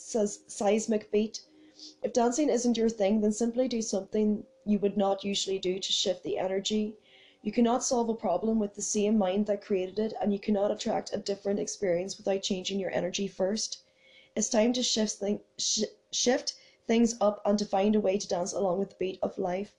seismic 0.47 1.11
beat. 1.11 1.43
If 2.01 2.13
dancing 2.13 2.49
isn't 2.49 2.75
your 2.75 2.89
thing, 2.89 3.21
then 3.21 3.31
simply 3.31 3.67
do 3.67 3.83
something 3.83 4.45
you 4.65 4.79
would 4.79 4.97
not 4.97 5.23
usually 5.23 5.59
do 5.59 5.77
to 5.77 5.91
shift 5.91 6.23
the 6.23 6.39
energy. 6.39 6.95
You 7.43 7.51
cannot 7.51 7.83
solve 7.83 8.09
a 8.09 8.15
problem 8.15 8.57
with 8.57 8.73
the 8.73 8.81
same 8.81 9.17
mind 9.17 9.45
that 9.45 9.61
created 9.61 9.99
it, 9.99 10.13
and 10.19 10.33
you 10.33 10.39
cannot 10.39 10.71
attract 10.71 11.13
a 11.13 11.19
different 11.19 11.59
experience 11.59 12.17
without 12.17 12.41
changing 12.41 12.79
your 12.79 12.91
energy 12.91 13.27
first. 13.27 13.83
It's 14.35 14.49
time 14.49 14.73
to 14.73 14.81
shift, 14.81 15.23
sh- 15.57 15.83
shift 16.11 16.55
things 16.87 17.15
up 17.21 17.41
and 17.45 17.59
to 17.59 17.65
find 17.65 17.95
a 17.95 17.99
way 17.99 18.17
to 18.17 18.27
dance 18.27 18.53
along 18.53 18.79
with 18.79 18.89
the 18.89 18.95
beat 18.99 19.19
of 19.21 19.37
life 19.37 19.75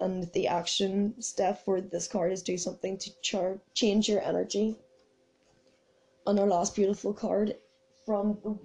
and 0.00 0.30
the 0.32 0.48
action 0.48 1.20
step 1.20 1.64
for 1.64 1.80
this 1.80 2.08
card 2.08 2.32
is 2.32 2.42
do 2.42 2.56
something 2.56 2.96
to 2.98 3.10
char- 3.20 3.60
change 3.74 4.08
your 4.08 4.22
energy. 4.22 4.76
And 6.26 6.38
our 6.38 6.46
last 6.46 6.74
beautiful 6.74 7.12
card 7.12 7.56
from 8.04 8.38
the 8.42 8.58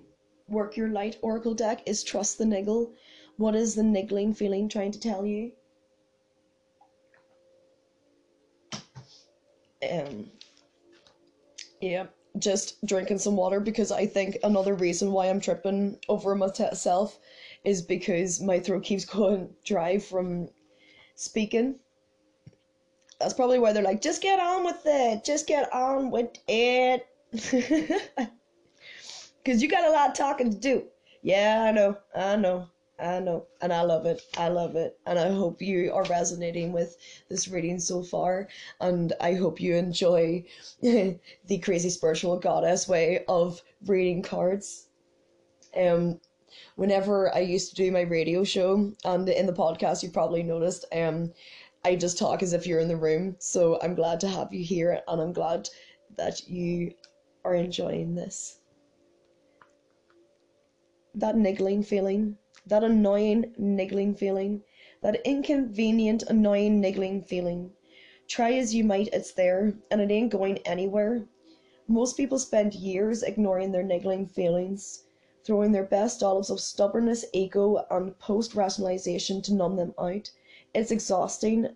Work 0.48 0.78
Your 0.78 0.90
Light 0.90 1.18
Oracle 1.22 1.54
deck 1.54 1.82
is 1.86 2.04
Trust 2.04 2.38
the 2.38 2.46
Niggle. 2.46 2.92
What 3.38 3.56
is 3.56 3.76
the 3.76 3.84
niggling 3.84 4.34
feeling 4.34 4.70
trying 4.70 4.92
to 4.92 5.00
tell 5.00 5.26
you? 5.26 5.52
Um, 9.90 10.30
yeah, 11.82 12.08
just 12.40 12.84
drinking 12.86 13.20
some 13.20 13.36
water 13.36 13.60
because 13.60 13.92
I 13.92 14.06
think 14.06 14.38
another 14.44 14.74
reason 14.74 15.12
why 15.12 15.28
I'm 15.28 15.40
tripping 15.40 16.00
over 16.10 16.36
myself 16.36 17.20
is 17.64 17.82
because 17.82 18.42
my 18.42 18.60
throat 18.60 18.84
keeps 18.84 19.06
going 19.06 19.54
dry 19.64 19.98
from 20.00 20.50
speaking. 21.16 21.76
That's 23.20 23.34
probably 23.34 23.59
why 23.59 23.72
they're 23.74 23.84
like, 23.84 24.01
just 24.01 24.22
get 24.22 24.39
on 24.39 24.63
with 24.66 24.82
it, 24.86 25.24
just 25.24 25.47
get 25.47 25.72
on 25.74 26.11
with 26.11 26.38
it. 26.47 27.07
Because 29.43 29.61
you 29.61 29.70
got 29.70 29.86
a 29.86 29.91
lot 29.91 30.09
of 30.09 30.16
talking 30.16 30.49
to 30.49 30.57
do. 30.57 30.86
Yeah, 31.22 31.66
I 31.68 31.72
know, 31.72 31.97
I 32.16 32.36
know, 32.36 32.68
I 32.99 33.20
know. 33.20 33.45
And 33.61 33.72
I 33.72 33.82
love 33.84 34.05
it, 34.07 34.24
I 34.38 34.47
love 34.47 34.76
it. 34.76 34.97
And 35.05 35.20
I 35.20 35.30
hope 35.30 35.61
you 35.61 35.93
are 35.93 36.03
resonating 36.05 36.72
with 36.74 36.97
this 37.30 37.47
reading 37.47 37.80
so 37.80 38.01
far. 38.01 38.47
And 38.82 39.13
I 39.22 39.34
hope 39.36 39.61
you 39.61 39.76
enjoy 39.76 40.45
the 40.82 41.57
crazy 41.61 41.91
spiritual 41.91 42.39
goddess 42.39 42.88
way 42.88 43.24
of 43.28 43.61
reading 43.86 44.24
cards. 44.24 44.88
Um, 45.78 46.20
whenever 46.76 47.34
I 47.34 47.39
used 47.39 47.70
to 47.70 47.76
do 47.76 47.91
my 47.91 48.01
radio 48.01 48.43
show 48.43 48.91
and 49.03 49.28
in 49.30 49.45
the 49.45 49.53
podcast, 49.53 50.03
you 50.03 50.10
probably 50.10 50.43
noticed, 50.43 50.86
um, 50.91 51.34
I 51.84 51.95
just 51.95 52.18
talk 52.18 52.41
as 52.41 52.53
if 52.53 52.66
you're 52.66 52.80
in 52.80 52.88
the 52.88 52.97
room. 52.97 53.36
So 53.39 53.80
I'm 53.82 53.95
glad 53.95 54.20
to 54.22 54.28
have 54.28 54.53
you 54.53 54.64
here 54.64 55.01
and 55.08 55.22
I'm 55.22 55.34
glad 55.34 55.70
that 56.18 56.47
you 56.47 56.93
are 57.43 57.56
enjoying 57.56 58.16
this. 58.16 58.60
That 61.14 61.38
niggling 61.38 61.84
feeling, 61.84 62.38
that 62.66 62.84
annoying 62.84 63.53
niggling 63.58 64.16
feeling, 64.16 64.64
that 65.01 65.22
inconvenient, 65.26 66.24
annoying 66.24 66.82
niggling 66.82 67.22
feeling. 67.22 67.72
Try 68.28 68.53
as 68.53 68.74
you 68.74 68.84
might, 68.84 69.10
it's 69.14 69.34
there 69.34 69.74
and 69.91 70.01
it 70.01 70.12
ain't 70.12 70.32
going 70.32 70.58
anywhere. 70.60 71.26
Most 71.88 72.18
people 72.18 72.39
spend 72.39 72.74
years 72.74 73.22
ignoring 73.22 73.72
their 73.72 73.84
niggling 73.84 74.28
feelings 74.28 75.05
throwing 75.46 75.72
their 75.72 75.84
best 75.84 76.24
olives 76.24 76.50
of 76.50 76.60
stubbornness, 76.60 77.24
ego, 77.32 77.86
and 77.91 78.18
post 78.18 78.56
rationalization 78.56 79.41
to 79.43 79.54
numb 79.54 79.76
them 79.76 79.93
out. 80.00 80.32
It's 80.74 80.91
exhausting, 80.91 81.70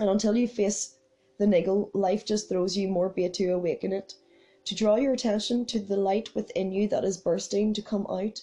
and 0.00 0.08
until 0.08 0.36
you 0.36 0.48
face 0.48 0.96
the 1.38 1.46
niggle, 1.46 1.90
life 1.92 2.24
just 2.24 2.48
throws 2.48 2.76
you 2.76 2.88
more 2.88 3.10
bait 3.10 3.34
to 3.34 3.50
awaken 3.50 3.92
it, 3.92 4.14
to 4.64 4.74
draw 4.74 4.96
your 4.96 5.12
attention 5.12 5.66
to 5.66 5.78
the 5.78 5.96
light 5.96 6.34
within 6.34 6.72
you 6.72 6.88
that 6.88 7.04
is 7.04 7.18
bursting 7.18 7.74
to 7.74 7.82
come 7.82 8.06
out. 8.08 8.42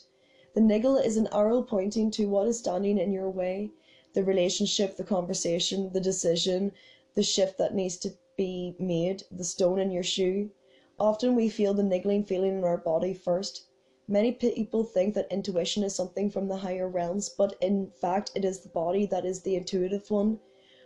The 0.53 0.61
niggle 0.61 0.95
is 0.95 1.17
an 1.17 1.27
arrow 1.33 1.61
pointing 1.61 2.11
to 2.11 2.27
what 2.27 2.47
is 2.47 2.59
standing 2.59 2.97
in 2.97 3.11
your 3.11 3.29
way 3.29 3.71
the 4.13 4.23
relationship, 4.23 4.95
the 4.95 5.03
conversation, 5.03 5.91
the 5.91 5.99
decision, 5.99 6.71
the 7.15 7.23
shift 7.23 7.57
that 7.57 7.75
needs 7.75 7.97
to 7.97 8.13
be 8.37 8.75
made, 8.79 9.23
the 9.29 9.43
stone 9.43 9.79
in 9.79 9.91
your 9.91 10.03
shoe. 10.03 10.49
Often 10.97 11.35
we 11.35 11.49
feel 11.49 11.73
the 11.73 11.83
niggling 11.83 12.23
feeling 12.23 12.57
in 12.59 12.63
our 12.63 12.77
body 12.77 13.13
first. 13.13 13.65
Many 14.07 14.33
people 14.33 14.83
think 14.83 15.15
that 15.15 15.31
intuition 15.31 15.83
is 15.83 15.95
something 15.95 16.29
from 16.29 16.47
the 16.47 16.57
higher 16.57 16.87
realms, 16.87 17.27
but 17.27 17.55
in 17.59 17.89
fact 17.89 18.31
it 18.35 18.45
is 18.45 18.59
the 18.59 18.69
body 18.69 19.07
that 19.07 19.25
is 19.25 19.41
the 19.41 19.55
intuitive 19.55 20.11
one, 20.11 20.39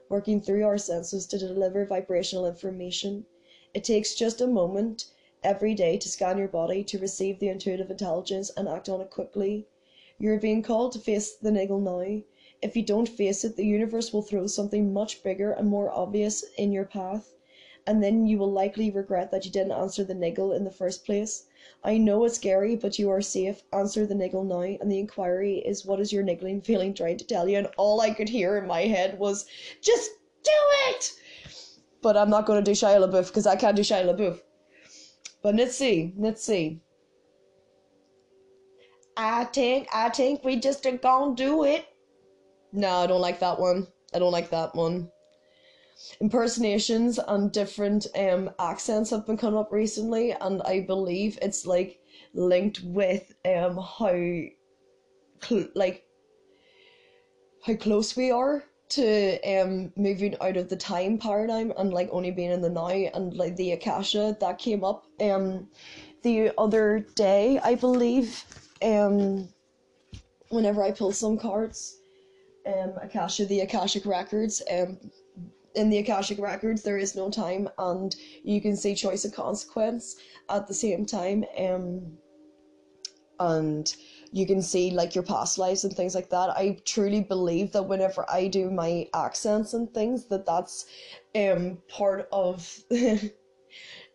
working 0.08 0.40
through 0.40 0.64
our 0.64 0.78
senses 0.78 1.26
to 1.28 1.38
deliver 1.38 1.86
vibrational 1.86 2.46
information. 2.46 3.26
It 3.74 3.84
takes 3.84 4.16
just 4.16 4.40
a 4.40 4.48
moment 4.48 5.06
every 5.44 5.76
day 5.76 5.98
to 5.98 6.08
scan 6.08 6.38
your 6.38 6.48
body 6.48 6.82
to 6.86 6.98
receive 6.98 7.40
the 7.40 7.50
intuitive 7.50 7.92
intelligence 7.92 8.52
and 8.56 8.70
act 8.70 8.88
on 8.88 9.02
it 9.02 9.10
quickly. 9.10 9.68
You're 10.18 10.40
being 10.40 10.62
called 10.62 10.94
to 10.94 11.00
face 11.00 11.36
the 11.36 11.52
niggle 11.52 11.82
now. 11.82 12.22
If 12.62 12.78
you 12.78 12.84
don't 12.84 13.10
face 13.10 13.44
it, 13.44 13.58
the 13.58 13.66
universe 13.66 14.14
will 14.14 14.22
throw 14.22 14.48
something 14.48 14.94
much 14.94 15.24
bigger 15.24 15.52
and 15.52 15.68
more 15.68 15.92
obvious 15.92 16.46
in 16.58 16.72
your 16.72 16.86
path, 16.86 17.36
and 17.86 18.02
then 18.02 18.26
you 18.28 18.38
will 18.38 18.52
likely 18.52 18.90
regret 18.90 19.30
that 19.32 19.44
you 19.44 19.52
didn't 19.52 19.74
answer 19.74 20.06
the 20.06 20.16
niggle 20.16 20.54
in 20.54 20.64
the 20.64 20.72
first 20.72 21.06
place. 21.06 21.46
I 21.84 21.98
know 21.98 22.26
it's 22.26 22.36
scary, 22.36 22.76
but 22.76 23.00
you 23.00 23.10
are 23.10 23.22
safe. 23.22 23.64
Answer 23.72 24.06
the 24.06 24.16
niggle 24.16 24.44
now. 24.44 24.62
And 24.62 24.92
the 24.92 25.00
inquiry 25.00 25.60
is 25.60 25.86
what 25.86 26.00
is 26.00 26.12
your 26.12 26.24
niggling 26.24 26.62
feeling 26.62 26.94
trying 26.94 27.18
to 27.18 27.26
tell 27.26 27.48
you? 27.48 27.58
And 27.58 27.68
all 27.78 28.02
I 28.02 28.12
could 28.12 28.30
hear 28.30 28.58
in 28.58 28.68
my 28.68 28.82
head 28.82 29.18
was, 29.18 29.46
just 29.82 30.12
do 30.44 30.52
it! 30.90 31.14
But 32.02 32.18
I'm 32.18 32.30
not 32.30 32.46
going 32.46 32.64
to 32.64 32.72
do 32.72 32.76
Shia 32.76 33.00
LaBeouf 33.00 33.28
because 33.28 33.48
I 33.48 33.56
can't 33.56 33.76
do 33.76 33.82
Shia 33.82 34.06
LaBeouf. 34.06 34.40
But 35.42 35.56
let's 35.56 35.76
see, 35.76 36.14
let's 36.18 36.44
see. 36.44 36.82
I 39.16 39.46
think, 39.46 39.88
I 39.94 40.10
think 40.10 40.44
we 40.44 40.58
just 40.58 40.86
are 40.86 40.98
gonna 40.98 41.36
do 41.36 41.66
it. 41.66 41.86
No, 42.72 42.90
I 42.90 43.08
don't 43.08 43.22
like 43.22 43.40
that 43.40 43.60
one. 43.60 43.88
I 44.14 44.20
don't 44.20 44.32
like 44.32 44.50
that 44.50 44.76
one 44.76 45.10
impersonations 46.22 47.20
and 47.20 47.52
different 47.52 48.08
um 48.16 48.50
accents 48.60 49.10
have 49.10 49.26
been 49.26 49.38
coming 49.38 49.60
up 49.60 49.72
recently 49.72 50.32
and 50.32 50.62
I 50.64 50.82
believe 50.82 51.38
it's 51.42 51.66
like 51.66 52.00
linked 52.34 52.82
with 52.84 53.34
um 53.46 53.78
how 53.78 54.14
cl- 55.42 55.70
like 55.76 56.04
how 57.66 57.76
close 57.76 58.16
we 58.16 58.32
are 58.32 58.64
to 58.90 59.40
um 59.42 59.92
moving 59.96 60.36
out 60.42 60.58
of 60.58 60.70
the 60.70 60.76
time 60.76 61.18
paradigm 61.18 61.72
and 61.78 61.94
like 61.94 62.10
only 62.12 62.32
being 62.32 62.52
in 62.52 62.62
the 62.62 62.70
now 62.70 62.88
and 62.88 63.36
like 63.36 63.56
the 63.56 63.72
akasha 63.72 64.36
that 64.40 64.58
came 64.58 64.84
up 64.84 65.06
um 65.22 65.68
the 66.24 66.52
other 66.58 67.00
day 67.16 67.60
I 67.64 67.76
believe 67.76 68.44
um 68.82 69.50
whenever 70.50 70.82
I 70.84 70.92
pull 70.92 71.12
some 71.12 71.38
cards 71.38 71.98
um 72.66 72.94
akasha 73.02 73.46
the 73.46 73.62
akashic 73.62 74.06
records 74.06 74.62
um 74.72 74.98
in 75.80 75.90
the 75.90 75.98
Akashic 75.98 76.40
Records, 76.40 76.84
there 76.84 76.98
is 76.98 77.16
no 77.16 77.30
time, 77.30 77.70
and 77.78 78.14
you 78.44 78.62
can 78.62 78.76
see 78.76 78.94
choice 78.94 79.24
and 79.24 79.34
consequence 79.34 80.18
at 80.50 80.68
the 80.68 80.74
same 80.74 81.06
time. 81.06 81.46
Um, 81.58 82.18
and 83.40 83.96
you 84.34 84.46
can 84.46 84.62
see 84.62 84.92
like 84.92 85.16
your 85.16 85.24
past 85.24 85.58
lives 85.58 85.86
and 85.86 85.96
things 85.96 86.14
like 86.14 86.30
that. 86.30 86.50
I 86.50 86.80
truly 86.84 87.22
believe 87.22 87.72
that 87.72 87.84
whenever 87.84 88.26
I 88.30 88.48
do 88.48 88.70
my 88.70 89.08
accents 89.14 89.74
and 89.74 89.92
things, 89.94 90.26
that 90.26 90.46
that's 90.46 90.86
um 91.34 91.78
part 91.88 92.28
of 92.34 92.84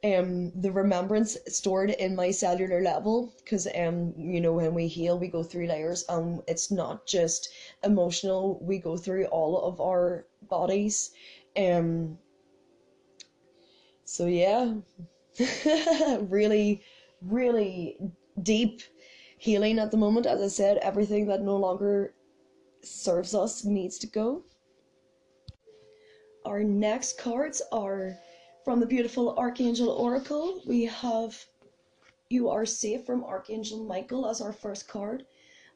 um 0.04 0.52
the 0.60 0.70
remembrance 0.70 1.38
stored 1.48 1.90
in 1.90 2.14
my 2.14 2.30
cellular 2.30 2.82
level 2.82 3.32
because 3.38 3.66
um 3.74 4.12
you 4.18 4.40
know 4.40 4.52
when 4.52 4.74
we 4.74 4.86
heal 4.86 5.18
we 5.18 5.28
go 5.28 5.42
through 5.42 5.66
layers 5.66 6.04
and 6.10 6.42
it's 6.46 6.70
not 6.70 7.06
just 7.06 7.48
emotional 7.82 8.58
we 8.60 8.78
go 8.78 8.96
through 8.96 9.24
all 9.26 9.62
of 9.62 9.80
our 9.80 10.26
bodies 10.50 11.12
um 11.56 12.18
so 14.04 14.26
yeah 14.26 14.74
really 16.28 16.82
really 17.22 17.96
deep 18.42 18.82
healing 19.38 19.78
at 19.78 19.90
the 19.90 19.96
moment 19.96 20.26
as 20.26 20.40
i 20.42 20.48
said 20.48 20.78
everything 20.78 21.26
that 21.26 21.42
no 21.42 21.56
longer 21.56 22.14
serves 22.82 23.34
us 23.34 23.64
needs 23.64 23.98
to 23.98 24.06
go 24.06 24.42
our 26.44 26.62
next 26.62 27.18
cards 27.18 27.62
are 27.72 28.18
from 28.64 28.80
the 28.80 28.86
beautiful 28.86 29.34
archangel 29.38 29.90
oracle 29.90 30.60
we 30.66 30.84
have 30.84 31.46
You 32.30 32.48
are 32.50 32.66
safe 32.66 33.06
from 33.06 33.22
Archangel 33.24 33.84
Michael 33.84 34.26
as 34.26 34.40
our 34.40 34.52
first 34.52 34.88
card. 34.88 35.26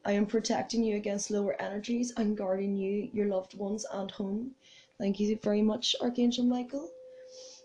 I 0.03 0.11
am 0.13 0.25
protecting 0.25 0.83
you 0.83 0.95
against 0.97 1.31
lower 1.31 1.55
energies 1.61 2.11
and 2.17 2.37
guarding 2.37 2.75
you, 2.75 3.09
your 3.13 3.27
loved 3.27 3.53
ones, 3.57 3.85
and 3.91 4.11
home. 4.11 4.55
Thank 4.99 5.19
you 5.21 5.39
very 5.41 5.61
much, 5.61 5.95
Archangel 6.01 6.43
Michael. 6.43 6.91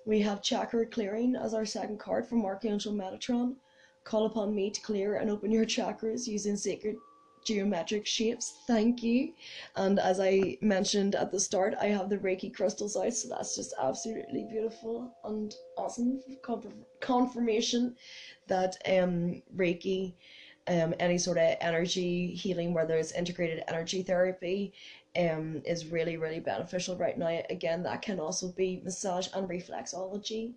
We 0.07 0.21
have 0.21 0.41
chakra 0.41 0.87
clearing 0.87 1.35
as 1.35 1.53
our 1.53 1.65
second 1.67 1.99
card 1.99 2.27
from 2.27 2.45
Archangel 2.45 2.93
Metatron. 2.93 3.57
Call 4.05 4.27
upon 4.27 4.55
me 4.55 4.71
to 4.71 4.81
clear 4.83 5.17
and 5.17 5.29
open 5.29 5.51
your 5.51 5.65
chakras 5.65 6.29
using 6.29 6.57
sacred 6.57 6.97
geometric 7.45 8.07
shapes. 8.07 8.59
Thank 8.69 9.03
you. 9.03 9.33
And 9.75 9.99
as 9.99 10.21
I 10.21 10.59
mentioned 10.61 11.17
at 11.17 11.33
the 11.33 11.41
start, 11.41 11.75
I 11.81 11.87
have 11.87 12.09
the 12.09 12.19
Reiki 12.19 12.55
crystals 12.55 12.97
out, 12.97 13.13
so 13.13 13.29
that's 13.29 13.57
just 13.57 13.75
absolutely 13.83 14.47
beautiful 14.49 15.13
and 15.25 15.53
awesome 15.77 16.21
confirmation 17.01 17.97
that 18.47 18.77
um, 18.87 19.43
Reiki, 19.57 20.15
um, 20.69 20.95
any 21.01 21.19
sort 21.19 21.39
of 21.39 21.57
energy 21.61 22.29
healing, 22.35 22.73
whether 22.73 22.95
it's 22.95 23.13
integrated 23.13 23.65
energy 23.67 24.03
therapy, 24.03 24.73
um, 25.17 25.63
is 25.65 25.87
really, 25.87 26.17
really 26.17 26.41
beneficial 26.41 26.97
right 26.97 27.17
now. 27.17 27.41
Again, 27.51 27.83
that 27.85 28.03
can 28.03 28.19
also 28.19 28.49
be 28.53 28.83
massage 28.85 29.29
and 29.35 29.49
reflexology. 29.49 30.55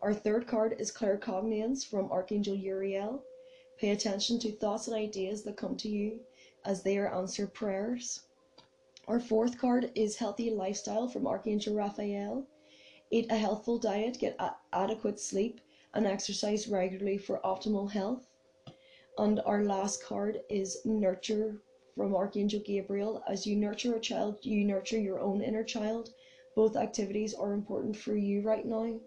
Our 0.00 0.14
third 0.14 0.46
card 0.46 0.76
is 0.78 0.92
claircognizance 0.92 1.84
from 1.84 2.10
Archangel 2.10 2.54
Uriel. 2.54 3.22
Pay 3.78 3.90
attention 3.90 4.38
to 4.40 4.52
thoughts 4.52 4.88
and 4.88 4.96
ideas 4.96 5.42
that 5.44 5.56
come 5.56 5.76
to 5.76 5.88
you 5.88 6.20
as 6.64 6.82
they 6.82 6.96
are 6.98 7.14
answered 7.14 7.52
prayers. 7.52 8.22
Our 9.08 9.20
fourth 9.20 9.58
card 9.58 9.90
is 9.94 10.16
Healthy 10.16 10.50
Lifestyle 10.50 11.08
from 11.08 11.26
Archangel 11.26 11.74
Raphael. 11.74 12.46
Eat 13.10 13.30
a 13.30 13.36
healthful 13.36 13.78
diet, 13.78 14.18
get 14.18 14.36
a- 14.38 14.56
adequate 14.72 15.18
sleep, 15.18 15.60
and 15.94 16.06
exercise 16.06 16.68
regularly 16.68 17.18
for 17.18 17.40
optimal 17.44 17.90
health. 17.90 18.26
And 19.18 19.40
our 19.40 19.64
last 19.64 20.02
card 20.02 20.40
is 20.48 20.78
Nurture 20.84 21.60
from 21.94 22.14
Archangel 22.14 22.60
Gabriel. 22.64 23.22
As 23.28 23.46
you 23.46 23.56
nurture 23.56 23.94
a 23.94 24.00
child, 24.00 24.38
you 24.42 24.64
nurture 24.64 24.98
your 24.98 25.20
own 25.20 25.42
inner 25.42 25.64
child. 25.64 26.10
Both 26.56 26.76
activities 26.76 27.34
are 27.34 27.52
important 27.52 27.96
for 27.96 28.16
you 28.16 28.42
right 28.42 28.66
now. 28.66 29.00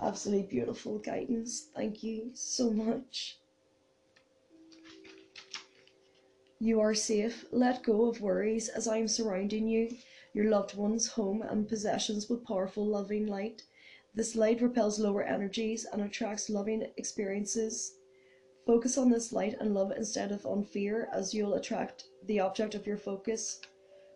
Absolutely 0.00 0.46
beautiful 0.46 0.98
guidance. 0.98 1.68
Thank 1.74 2.02
you 2.02 2.30
so 2.34 2.70
much. 2.70 3.38
You 6.60 6.80
are 6.80 6.94
safe. 6.94 7.44
Let 7.52 7.82
go 7.82 8.08
of 8.08 8.20
worries 8.20 8.68
as 8.68 8.88
I 8.88 8.96
am 8.96 9.08
surrounding 9.08 9.68
you, 9.68 9.96
your 10.34 10.50
loved 10.50 10.76
ones, 10.76 11.06
home, 11.06 11.42
and 11.42 11.68
possessions 11.68 12.28
with 12.28 12.44
powerful, 12.44 12.86
loving 12.86 13.26
light. 13.26 13.62
This 14.14 14.34
light 14.34 14.60
repels 14.60 14.98
lower 14.98 15.22
energies 15.22 15.86
and 15.92 16.02
attracts 16.02 16.50
loving 16.50 16.90
experiences. 16.96 17.97
Focus 18.68 18.98
on 18.98 19.08
this 19.08 19.32
light 19.32 19.56
and 19.60 19.72
love 19.72 19.92
instead 19.96 20.30
of 20.30 20.44
on 20.44 20.62
fear, 20.62 21.08
as 21.10 21.32
you'll 21.32 21.54
attract 21.54 22.04
the 22.26 22.38
object 22.38 22.74
of 22.74 22.86
your 22.86 22.98
focus. 22.98 23.60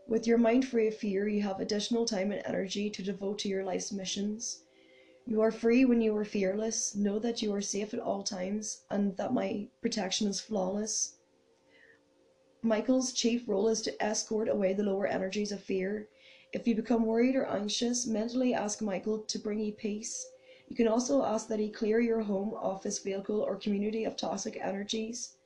With 0.07 0.27
your 0.27 0.37
mind 0.37 0.69
free 0.69 0.89
of 0.89 0.95
fear, 0.95 1.27
you 1.27 1.41
have 1.41 1.59
additional 1.59 2.05
time 2.05 2.31
and 2.33 2.43
energy 2.45 2.91
to 2.91 3.03
devote 3.03 3.39
to 3.39 3.49
your 3.49 3.65
life's 3.65 3.93
missions. 3.93 4.65
You 5.27 5.41
are 5.41 5.51
free 5.51 5.87
when 5.87 6.03
you 6.03 6.15
are 6.19 6.25
fearless. 6.27 6.95
Know 6.95 7.19
that 7.21 7.41
you 7.41 7.51
are 7.55 7.63
safe 7.63 7.95
at 7.95 8.01
all 8.01 8.23
times 8.23 8.83
and 8.91 9.17
that 9.17 9.33
my 9.33 9.69
protection 9.81 10.29
is 10.29 10.39
flawless. 10.39 11.17
Michael's 12.61 13.15
chief 13.15 13.49
role 13.49 13.69
is 13.69 13.81
to 13.81 14.03
escort 14.05 14.51
away 14.51 14.75
the 14.75 14.85
lower 14.85 15.07
energies 15.07 15.51
of 15.51 15.63
fear. 15.63 16.11
If 16.53 16.69
you 16.69 16.75
become 16.75 17.07
worried 17.07 17.37
or 17.37 17.47
anxious, 17.47 18.07
mentally 18.07 18.53
ask 18.53 18.83
Michael 18.83 19.21
to 19.21 19.39
bring 19.39 19.61
you 19.61 19.73
peace. 19.73 20.27
You 20.73 20.77
can 20.77 20.89
also 20.89 21.23
ask 21.23 21.49
that 21.49 21.61
he 21.61 21.68
clear 21.68 22.01
your 22.01 22.23
home, 22.23 22.55
office, 22.55 22.99
vehicle, 22.99 23.41
or 23.41 23.57
community 23.57 24.05
of 24.05 24.16
toxic 24.16 24.59
energies. 24.59 25.37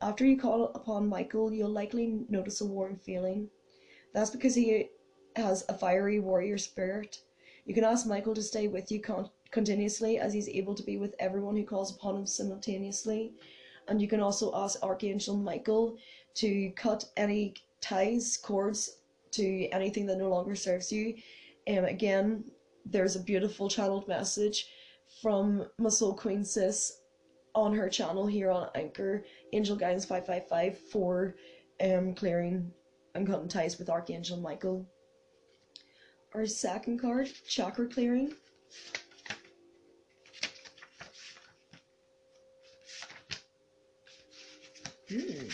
After 0.00 0.24
you 0.24 0.38
call 0.38 0.66
upon 0.76 1.08
Michael, 1.08 1.52
you'll 1.52 1.70
likely 1.70 2.20
notice 2.28 2.60
a 2.60 2.66
warm 2.66 2.94
feeling. 2.94 3.50
That's 4.14 4.30
because 4.30 4.54
he 4.54 4.90
has 5.34 5.64
a 5.68 5.74
fiery 5.74 6.20
warrior 6.20 6.56
spirit. 6.56 7.20
You 7.64 7.74
can 7.74 7.82
ask 7.82 8.06
Michael 8.06 8.32
to 8.36 8.42
stay 8.42 8.68
with 8.68 8.92
you 8.92 9.00
con- 9.00 9.28
continuously 9.50 10.20
as 10.20 10.32
he's 10.32 10.48
able 10.48 10.76
to 10.76 10.84
be 10.84 10.98
with 10.98 11.16
everyone 11.18 11.56
who 11.56 11.64
calls 11.64 11.92
upon 11.92 12.18
him 12.18 12.24
simultaneously. 12.24 13.32
And 13.88 14.00
you 14.00 14.06
can 14.06 14.20
also 14.20 14.54
ask 14.54 14.80
Archangel 14.84 15.36
Michael 15.36 15.96
to 16.34 16.70
cut 16.76 17.06
any 17.16 17.54
ties, 17.80 18.36
cords 18.36 18.98
to 19.32 19.68
anything 19.70 20.06
that 20.06 20.18
no 20.18 20.28
longer 20.28 20.54
serves 20.54 20.92
you. 20.92 21.16
And 21.66 21.80
um, 21.80 21.84
again, 21.86 22.44
there's 22.84 23.16
a 23.16 23.20
beautiful 23.20 23.68
channeled 23.68 24.06
message 24.06 24.68
from 25.22 25.66
Muscle 25.78 26.14
queen 26.14 26.44
sis 26.44 27.00
on 27.54 27.74
her 27.74 27.88
channel 27.88 28.26
here 28.26 28.50
on 28.50 28.68
Anchor, 28.74 29.24
Angel 29.52 29.76
Guidance 29.76 30.04
555 30.04 30.78
for 30.90 31.34
um 31.80 32.14
clearing 32.14 32.72
and 33.14 33.50
ties 33.50 33.78
with 33.78 33.88
Archangel 33.88 34.36
Michael. 34.36 34.86
Our 36.34 36.46
second 36.46 36.98
card, 36.98 37.30
chakra 37.48 37.88
clearing. 37.88 38.34
Hmm. 45.08 45.48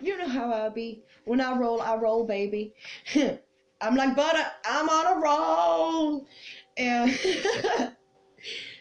You 0.00 0.16
know 0.16 0.28
how 0.28 0.52
I 0.52 0.68
be. 0.68 1.02
When 1.24 1.40
I 1.40 1.58
roll, 1.58 1.82
I 1.82 1.96
roll, 1.96 2.24
baby. 2.24 2.74
I'm 3.80 3.96
like 3.96 4.16
butter. 4.16 4.46
I'm 4.64 4.88
on 4.88 5.18
a 5.18 5.20
roll. 5.20 6.26
And 6.78 7.18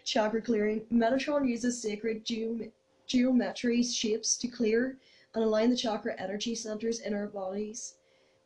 chakra 0.06 0.42
clearing. 0.42 0.86
Metatron 0.92 1.48
uses 1.48 1.82
sacred 1.82 2.24
geom- 2.26 2.72
geometry 3.08 3.84
shapes 3.84 4.38
to 4.38 4.48
clear 4.48 4.98
and 5.34 5.44
align 5.44 5.70
the 5.70 5.76
chakra 5.76 6.16
energy 6.20 6.56
centers 6.56 7.00
in 7.00 7.14
our 7.14 7.28
bodies. 7.28 7.96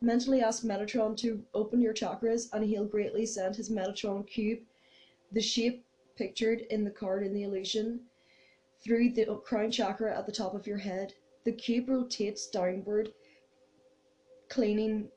Mentally 0.02 0.41
ask 0.41 0.64
Metatron 0.64 1.16
to 1.18 1.43
open 1.54 1.80
your 1.80 1.93
chakras, 1.93 2.49
and 2.54 2.66
he'll 2.66 2.86
greatly 2.86 3.26
send 3.26 3.56
his 3.56 3.70
Metatron 3.70 4.26
cube, 4.26 4.60
the 5.32 5.41
shape 5.41 5.86
pictured 6.16 6.62
in 6.72 6.84
the 6.84 6.89
card 6.89 7.24
in 7.24 7.34
the 7.34 7.43
illusion, 7.43 7.99
through 8.84 9.12
the 9.12 9.26
crown 9.45 9.70
chakra 9.70 10.18
at 10.18 10.26
the 10.26 10.32
top 10.32 10.56
of 10.56 10.66
your 10.66 10.78
head. 10.78 11.14
The 11.43 11.52
cube 11.52 11.89
rotates 11.89 12.47
downward, 12.47 13.14
cleaning 14.49 15.10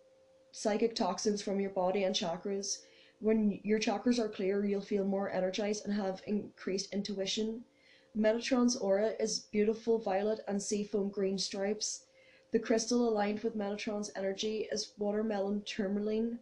psychic 0.52 0.94
toxins 0.94 1.40
from 1.40 1.60
your 1.60 1.70
body 1.70 2.04
and 2.04 2.14
chakras. 2.14 2.82
When 3.24 3.58
your 3.64 3.80
chakras 3.80 4.18
are 4.18 4.28
clear, 4.28 4.66
you'll 4.66 4.82
feel 4.82 5.06
more 5.06 5.30
energized 5.30 5.86
and 5.86 5.94
have 5.94 6.20
increased 6.26 6.92
intuition. 6.92 7.64
Metatron's 8.14 8.76
aura 8.76 9.14
is 9.18 9.46
beautiful 9.50 9.98
violet 9.98 10.40
and 10.46 10.62
seafoam 10.62 11.08
green 11.08 11.38
stripes. 11.38 12.04
The 12.52 12.58
crystal 12.58 13.08
aligned 13.08 13.40
with 13.40 13.56
Metatron's 13.56 14.10
energy 14.14 14.68
is 14.70 14.92
watermelon 14.98 15.62
tourmaline. 15.62 16.38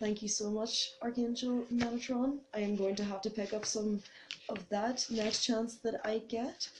Thank 0.00 0.22
you 0.22 0.28
so 0.28 0.50
much, 0.50 0.92
Archangel 1.02 1.66
Metatron. 1.70 2.38
I 2.54 2.60
am 2.60 2.74
going 2.74 2.96
to 2.96 3.04
have 3.04 3.20
to 3.20 3.30
pick 3.30 3.52
up 3.52 3.66
some 3.66 4.02
of 4.48 4.66
that 4.70 5.04
next 5.10 5.44
chance 5.44 5.74
that 5.84 6.00
I 6.06 6.22
get. 6.26 6.70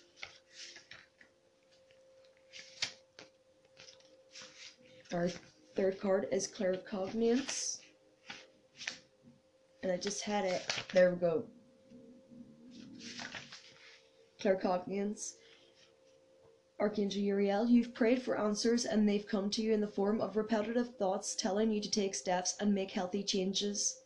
Our 5.13 5.29
third 5.77 6.01
card 6.01 6.29
is 6.33 6.49
Claircognizance. 6.49 7.82
And 9.83 9.91
I 9.91 9.97
just 9.97 10.23
had 10.23 10.45
it. 10.45 10.63
There 10.93 11.11
we 11.11 11.17
go. 11.17 11.45
Claircognizance. 14.41 15.35
Archangel 16.81 17.23
Uriel, 17.23 17.69
you've 17.69 17.95
prayed 17.95 18.21
for 18.21 18.39
answers 18.39 18.85
and 18.85 19.09
they've 19.09 19.27
come 19.27 19.51
to 19.51 19.63
you 19.63 19.73
in 19.73 19.81
the 19.81 19.87
form 19.87 20.21
of 20.21 20.37
repetitive 20.37 20.97
thoughts 20.97 21.35
telling 21.37 21.71
you 21.71 21.81
to 21.81 21.91
take 21.91 22.15
steps 22.15 22.57
and 22.59 22.75
make 22.75 22.91
healthy 22.91 23.23
changes. 23.23 24.01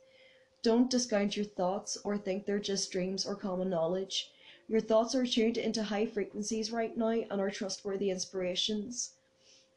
Don't 0.62 0.90
discount 0.90 1.36
your 1.36 1.46
thoughts 1.46 1.96
or 2.04 2.18
think 2.18 2.44
they're 2.44 2.58
just 2.58 2.90
dreams 2.90 3.24
or 3.24 3.34
common 3.34 3.70
knowledge. 3.70 4.30
Your 4.68 4.80
thoughts 4.80 5.14
are 5.14 5.24
tuned 5.24 5.56
into 5.56 5.84
high 5.84 6.06
frequencies 6.06 6.72
right 6.72 6.96
now 6.96 7.10
and 7.10 7.40
are 7.40 7.50
trustworthy 7.50 8.10
inspirations. 8.10 9.12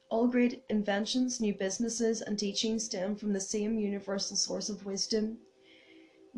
All 0.09 0.27
great 0.27 0.63
inventions, 0.69 1.39
new 1.39 1.53
businesses, 1.53 2.21
and 2.21 2.39
teachings 2.39 2.85
stem 2.85 3.15
from 3.15 3.31
the 3.31 3.39
same 3.39 3.77
universal 3.77 4.35
source 4.35 4.67
of 4.67 4.85
wisdom. 4.85 5.37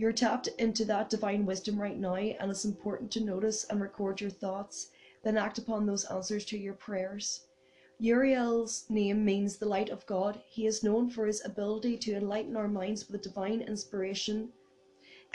You're 0.02 0.12
tapped 0.12 0.48
into 0.58 0.84
that 0.86 1.12
divine 1.12 1.46
wisdom 1.46 1.80
right 1.80 1.96
now, 1.96 2.16
and 2.16 2.50
it's 2.50 2.66
important 2.66 3.12
to 3.12 3.24
notice 3.24 3.66
and 3.66 3.80
record 3.80 4.20
your 4.20 4.32
thoughts, 4.32 4.90
then 5.22 5.38
act 5.38 5.60
upon 5.60 5.86
those 5.86 6.06
answers 6.06 6.44
to 6.46 6.58
your 6.58 6.74
prayers. 6.74 7.46
Uriel's 8.00 8.90
name 8.90 9.24
means 9.24 9.58
the 9.58 9.68
light 9.68 9.92
of 9.92 10.08
God. 10.08 10.42
He 10.50 10.66
is 10.66 10.82
known 10.82 11.12
for 11.12 11.28
his 11.28 11.46
ability 11.46 12.00
to 12.00 12.16
enlighten 12.16 12.58
our 12.58 12.68
minds 12.68 13.12
with 13.12 13.22
divine 13.22 13.62
inspiration. 13.62 14.52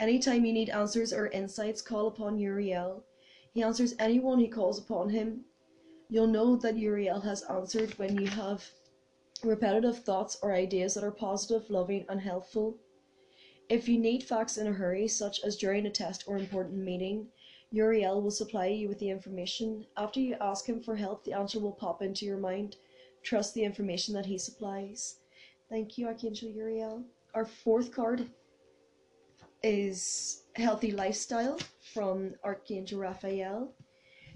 Anytime 0.01 0.43
you 0.43 0.51
need 0.51 0.69
answers 0.69 1.13
or 1.13 1.27
insights, 1.27 1.81
call 1.81 2.07
upon 2.07 2.37
Uriel. 2.37 3.05
He 3.53 3.63
answers 3.63 3.95
anyone 3.99 4.41
who 4.41 4.49
calls 4.49 4.79
upon 4.79 5.11
him. 5.11 5.45
You'll 6.09 6.27
know 6.27 6.57
that 6.57 6.77
Uriel 6.77 7.21
has 7.21 7.43
answered 7.43 7.97
when 7.97 8.19
you 8.19 8.27
have 8.27 8.69
repetitive 9.45 10.03
thoughts 10.03 10.37
or 10.41 10.51
ideas 10.51 10.95
that 10.95 11.05
are 11.05 11.11
positive, 11.11 11.69
loving, 11.69 12.05
and 12.09 12.19
helpful. 12.19 12.77
If 13.69 13.89
you 13.89 13.97
need 13.99 14.23
facts 14.23 14.57
in 14.57 14.67
a 14.67 14.71
hurry, 14.71 15.09
such 15.09 15.43
as 15.43 15.57
during 15.57 15.85
a 15.85 15.89
test 15.89 16.23
or 16.25 16.37
important 16.37 16.77
meeting, 16.77 17.27
Uriel 17.71 18.21
will 18.21 18.31
supply 18.31 18.67
you 18.67 18.87
with 18.87 18.99
the 18.99 19.09
information. 19.09 19.85
After 19.97 20.21
you 20.21 20.37
ask 20.39 20.65
him 20.67 20.79
for 20.79 20.95
help, 20.95 21.25
the 21.25 21.33
answer 21.33 21.59
will 21.59 21.73
pop 21.73 22.01
into 22.01 22.25
your 22.25 22.37
mind. 22.37 22.77
Trust 23.23 23.53
the 23.53 23.65
information 23.65 24.13
that 24.13 24.25
he 24.25 24.37
supplies. 24.37 25.17
Thank 25.69 25.97
you, 25.97 26.07
Archangel 26.07 26.49
Uriel. 26.49 27.03
Our 27.33 27.43
fourth 27.43 27.91
card 27.91 28.29
is 29.63 30.43
Healthy 30.55 30.91
Lifestyle 30.91 31.59
from 31.93 32.35
Archangel 32.45 33.01
Raphael. 33.01 33.73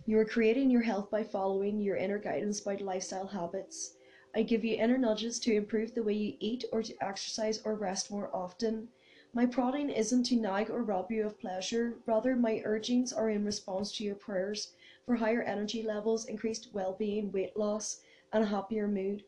You 0.05 0.19
are 0.19 0.25
creating 0.25 0.69
your 0.69 0.81
health 0.81 1.09
by 1.09 1.23
following 1.23 1.79
your 1.79 1.95
inner 1.95 2.19
guidance 2.19 2.59
by 2.59 2.75
lifestyle 2.75 3.27
habits. 3.27 3.93
I 4.35 4.43
give 4.43 4.65
you 4.65 4.75
inner 4.75 4.97
nudges 4.97 5.39
to 5.39 5.55
improve 5.55 5.95
the 5.95 6.03
way 6.03 6.13
you 6.13 6.35
eat 6.39 6.65
or 6.73 6.83
to 6.83 6.93
exercise 7.01 7.61
or 7.63 7.75
rest 7.75 8.11
more 8.11 8.29
often. 8.33 8.89
My 9.33 9.45
prodding 9.45 9.89
isn't 9.89 10.23
to 10.23 10.35
nag 10.35 10.69
or 10.69 10.83
rob 10.83 11.09
you 11.09 11.25
of 11.25 11.39
pleasure, 11.39 11.99
rather, 12.05 12.35
my 12.35 12.61
urgings 12.65 13.13
are 13.13 13.29
in 13.29 13.45
response 13.45 13.93
to 13.93 14.03
your 14.03 14.15
prayers 14.15 14.73
for 15.05 15.15
higher 15.15 15.41
energy 15.41 15.83
levels, 15.83 16.25
increased 16.25 16.73
well 16.73 16.93
being, 16.99 17.31
weight 17.31 17.55
loss, 17.55 18.01
and 18.33 18.43
a 18.43 18.47
happier 18.47 18.89
mood. 18.89 19.23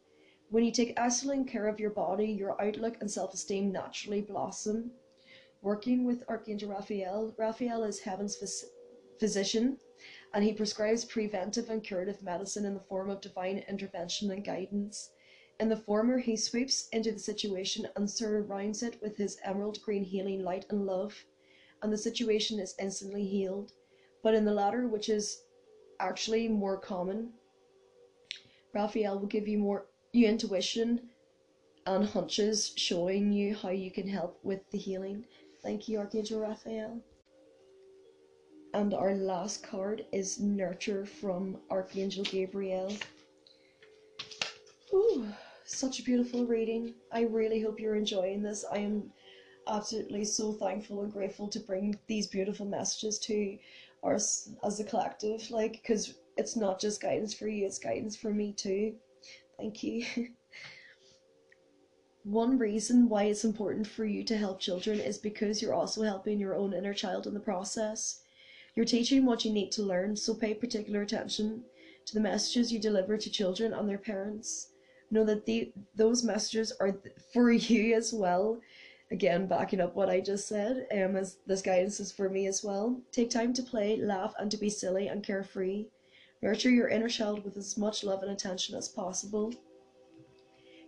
When 0.50 0.66
you 0.66 0.72
take 0.72 0.94
excellent 0.98 1.48
care 1.48 1.68
of 1.68 1.80
your 1.80 1.90
body, 1.90 2.28
your 2.28 2.62
outlook 2.62 2.98
and 3.00 3.10
self 3.10 3.34
esteem 3.34 3.72
naturally 3.72 4.22
blossom. 4.22 4.92
Working 5.62 6.04
with 6.04 6.28
Archangel 6.28 6.72
Raphael, 6.72 7.34
Raphael 7.38 7.86
is 7.86 8.02
heaven's 8.02 8.36
phys- 8.38 8.66
physician 9.20 9.78
and 10.34 10.44
he 10.44 10.52
prescribes 10.52 11.06
preventive 11.06 11.70
and 11.70 11.82
curative 11.82 12.22
medicine 12.22 12.66
in 12.66 12.74
the 12.74 12.80
form 12.82 13.10
of 13.10 13.22
divine 13.22 13.64
intervention 13.70 14.32
and 14.32 14.44
guidance. 14.44 15.12
In 15.60 15.70
the 15.70 15.78
former, 15.78 16.18
he 16.18 16.36
sweeps 16.36 16.90
into 16.90 17.12
the 17.12 17.20
situation 17.20 17.88
and 17.96 18.10
surrounds 18.10 18.84
it 18.84 19.02
with 19.02 19.18
his 19.18 19.38
emerald 19.44 19.82
green 19.82 20.04
healing 20.04 20.44
light 20.44 20.66
and 20.70 20.86
love, 20.86 21.26
and 21.82 21.94
the 21.94 21.98
situation 21.98 22.60
is 22.60 22.76
instantly 22.80 23.26
healed. 23.26 23.72
But 24.24 24.34
in 24.34 24.46
the 24.46 24.54
latter, 24.54 24.88
which 24.88 25.10
is 25.10 25.44
actually 26.00 26.48
more 26.48 26.78
common, 26.78 27.34
Raphael 28.74 29.20
will 29.20 29.28
give 29.28 29.48
you 29.48 29.58
more 29.58 29.86
you 30.12 30.28
intuition 30.28 31.10
and 31.86 32.06
hunches 32.06 32.74
showing 32.76 33.32
you 33.32 33.56
how 33.56 33.70
you 33.70 33.92
can 33.92 34.08
help 34.08 34.40
with 34.44 34.62
the 34.72 34.78
healing. 34.78 35.26
Thank 35.62 35.88
you, 35.88 36.00
Archangel 36.00 36.40
Raphael. 36.40 37.00
And 38.74 38.94
our 38.94 39.14
last 39.14 39.64
card 39.64 40.06
is 40.12 40.40
Nurture 40.40 41.06
from 41.06 41.58
Archangel 41.70 42.24
Gabriel. 42.24 42.92
Ooh, 44.94 45.28
such 45.66 46.00
a 46.00 46.04
beautiful 46.04 46.46
reading. 46.46 46.96
I 47.12 47.22
really 47.22 47.62
hope 47.62 47.80
you're 47.80 47.96
enjoying 47.96 48.44
this. 48.44 48.66
I 48.72 48.80
am 48.80 49.12
absolutely 49.68 50.26
so 50.26 50.54
thankful 50.54 51.02
and 51.02 51.12
grateful 51.12 51.48
to 51.50 51.60
bring 51.60 51.98
these 52.08 52.28
beautiful 52.28 52.66
messages 52.66 53.18
to 53.20 53.58
us 54.04 54.50
as 54.64 54.80
a 54.80 54.84
collective, 54.84 55.50
like, 55.50 55.74
because 55.74 56.16
it's 56.38 56.56
not 56.56 56.80
just 56.80 57.02
guidance 57.02 57.34
for 57.34 57.48
you, 57.48 57.66
it's 57.66 57.80
guidance 57.80 58.16
for 58.16 58.34
me 58.34 58.52
too. 58.54 58.96
Thank 59.58 59.84
you. 59.84 60.06
One 62.24 62.58
reason 62.58 63.10
why 63.10 63.24
it's 63.26 63.44
important 63.44 63.86
for 63.86 64.06
you 64.06 64.24
to 64.26 64.38
help 64.38 64.60
children 64.60 65.00
is 65.00 65.18
because 65.18 65.62
you're 65.62 65.74
also 65.74 66.04
helping 66.04 66.40
your 66.40 66.56
own 66.56 66.74
inner 66.74 66.94
child 66.94 67.28
in 67.28 67.34
the 67.34 67.40
process. 67.40 68.22
You're 68.76 68.86
teaching 68.86 69.26
what 69.26 69.46
you 69.46 69.52
need 69.52 69.72
to 69.74 69.84
learn, 69.84 70.16
so 70.16 70.34
pay 70.34 70.54
particular 70.54 71.02
attention 71.02 71.66
to 72.06 72.14
the 72.14 72.22
messages 72.22 72.72
you 72.72 72.80
deliver 72.80 73.18
to 73.18 73.30
children 73.30 73.74
and 73.74 73.88
their 73.88 73.98
parents. 73.98 74.73
Know 75.12 75.24
that 75.26 75.46
the, 75.46 75.72
those 75.96 76.24
messages 76.24 76.74
are 76.80 76.98
for 77.34 77.52
you 77.52 77.96
as 77.96 78.14
well. 78.14 78.60
Again, 79.12 79.46
backing 79.48 79.80
up 79.80 79.96
what 79.96 80.10
I 80.10 80.22
just 80.22 80.48
said, 80.48 80.88
um, 80.92 81.16
as 81.16 81.38
this 81.46 81.62
guidance 81.62 82.00
is 82.00 82.12
for 82.12 82.30
me 82.30 82.48
as 82.48 82.64
well. 82.64 83.00
Take 83.12 83.30
time 83.30 83.54
to 83.54 83.62
play, 83.62 83.98
laugh, 83.98 84.34
and 84.40 84.50
to 84.50 84.58
be 84.58 84.70
silly 84.70 85.08
and 85.08 85.24
carefree. 85.24 85.86
Nurture 86.42 86.72
your 86.72 86.88
inner 86.88 87.10
child 87.10 87.44
with 87.44 87.56
as 87.56 87.78
much 87.78 88.04
love 88.04 88.24
and 88.24 88.32
attention 88.32 88.76
as 88.76 88.90
possible. 88.90 89.54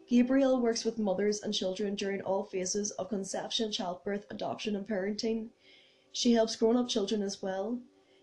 Gabriel 0.08 0.62
works 0.62 0.86
with 0.86 1.00
mothers 1.00 1.42
and 1.42 1.54
children 1.54 1.96
during 1.96 2.22
all 2.22 2.44
phases 2.44 2.92
of 2.92 3.10
conception, 3.10 3.72
childbirth, 3.72 4.26
adoption, 4.30 4.76
and 4.76 4.88
parenting. 4.88 5.50
She 6.12 6.34
helps 6.34 6.56
grown 6.56 6.78
up 6.78 6.88
children 6.88 7.22
as 7.22 7.42
well. 7.42 7.80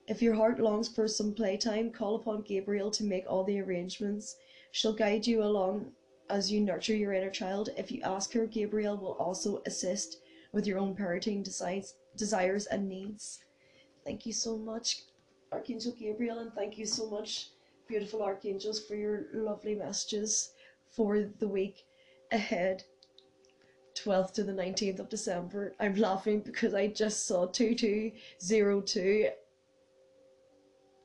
If 0.06 0.20
your 0.20 0.34
heart 0.34 0.60
longs 0.60 0.88
for 0.88 1.08
some 1.08 1.32
playtime, 1.34 1.90
call 1.90 2.16
upon 2.16 2.42
Gabriel 2.42 2.90
to 2.90 3.04
make 3.04 3.24
all 3.28 3.44
the 3.44 3.60
arrangements. 3.60 4.36
She'll 4.72 4.94
guide 4.94 5.26
you 5.26 5.42
along 5.42 5.92
as 6.30 6.50
you 6.50 6.60
nurture 6.60 6.96
your 6.96 7.12
inner 7.12 7.30
child. 7.30 7.68
If 7.76 7.92
you 7.92 8.00
ask 8.02 8.32
her, 8.32 8.46
Gabriel 8.46 8.96
will 8.96 9.12
also 9.12 9.62
assist 9.66 10.18
with 10.52 10.66
your 10.66 10.78
own 10.78 10.94
parenting 10.94 11.44
desires 12.16 12.66
and 12.66 12.88
needs. 12.88 13.40
Thank 14.04 14.26
you 14.26 14.32
so 14.32 14.56
much, 14.56 15.02
Archangel 15.52 15.92
Gabriel, 15.92 16.38
and 16.38 16.52
thank 16.54 16.78
you 16.78 16.86
so 16.86 17.08
much, 17.08 17.50
beautiful 17.86 18.22
archangels, 18.22 18.80
for 18.84 18.96
your 18.96 19.26
lovely 19.34 19.74
messages 19.74 20.52
for 20.90 21.20
the 21.38 21.48
week 21.48 21.84
ahead. 22.32 22.82
12th 23.94 24.32
to 24.32 24.42
the 24.42 24.52
19th 24.52 25.00
of 25.00 25.10
December. 25.10 25.74
I'm 25.78 25.94
laughing 25.96 26.40
because 26.40 26.72
I 26.72 26.86
just 26.86 27.26
saw 27.26 27.44
2202 27.46 29.28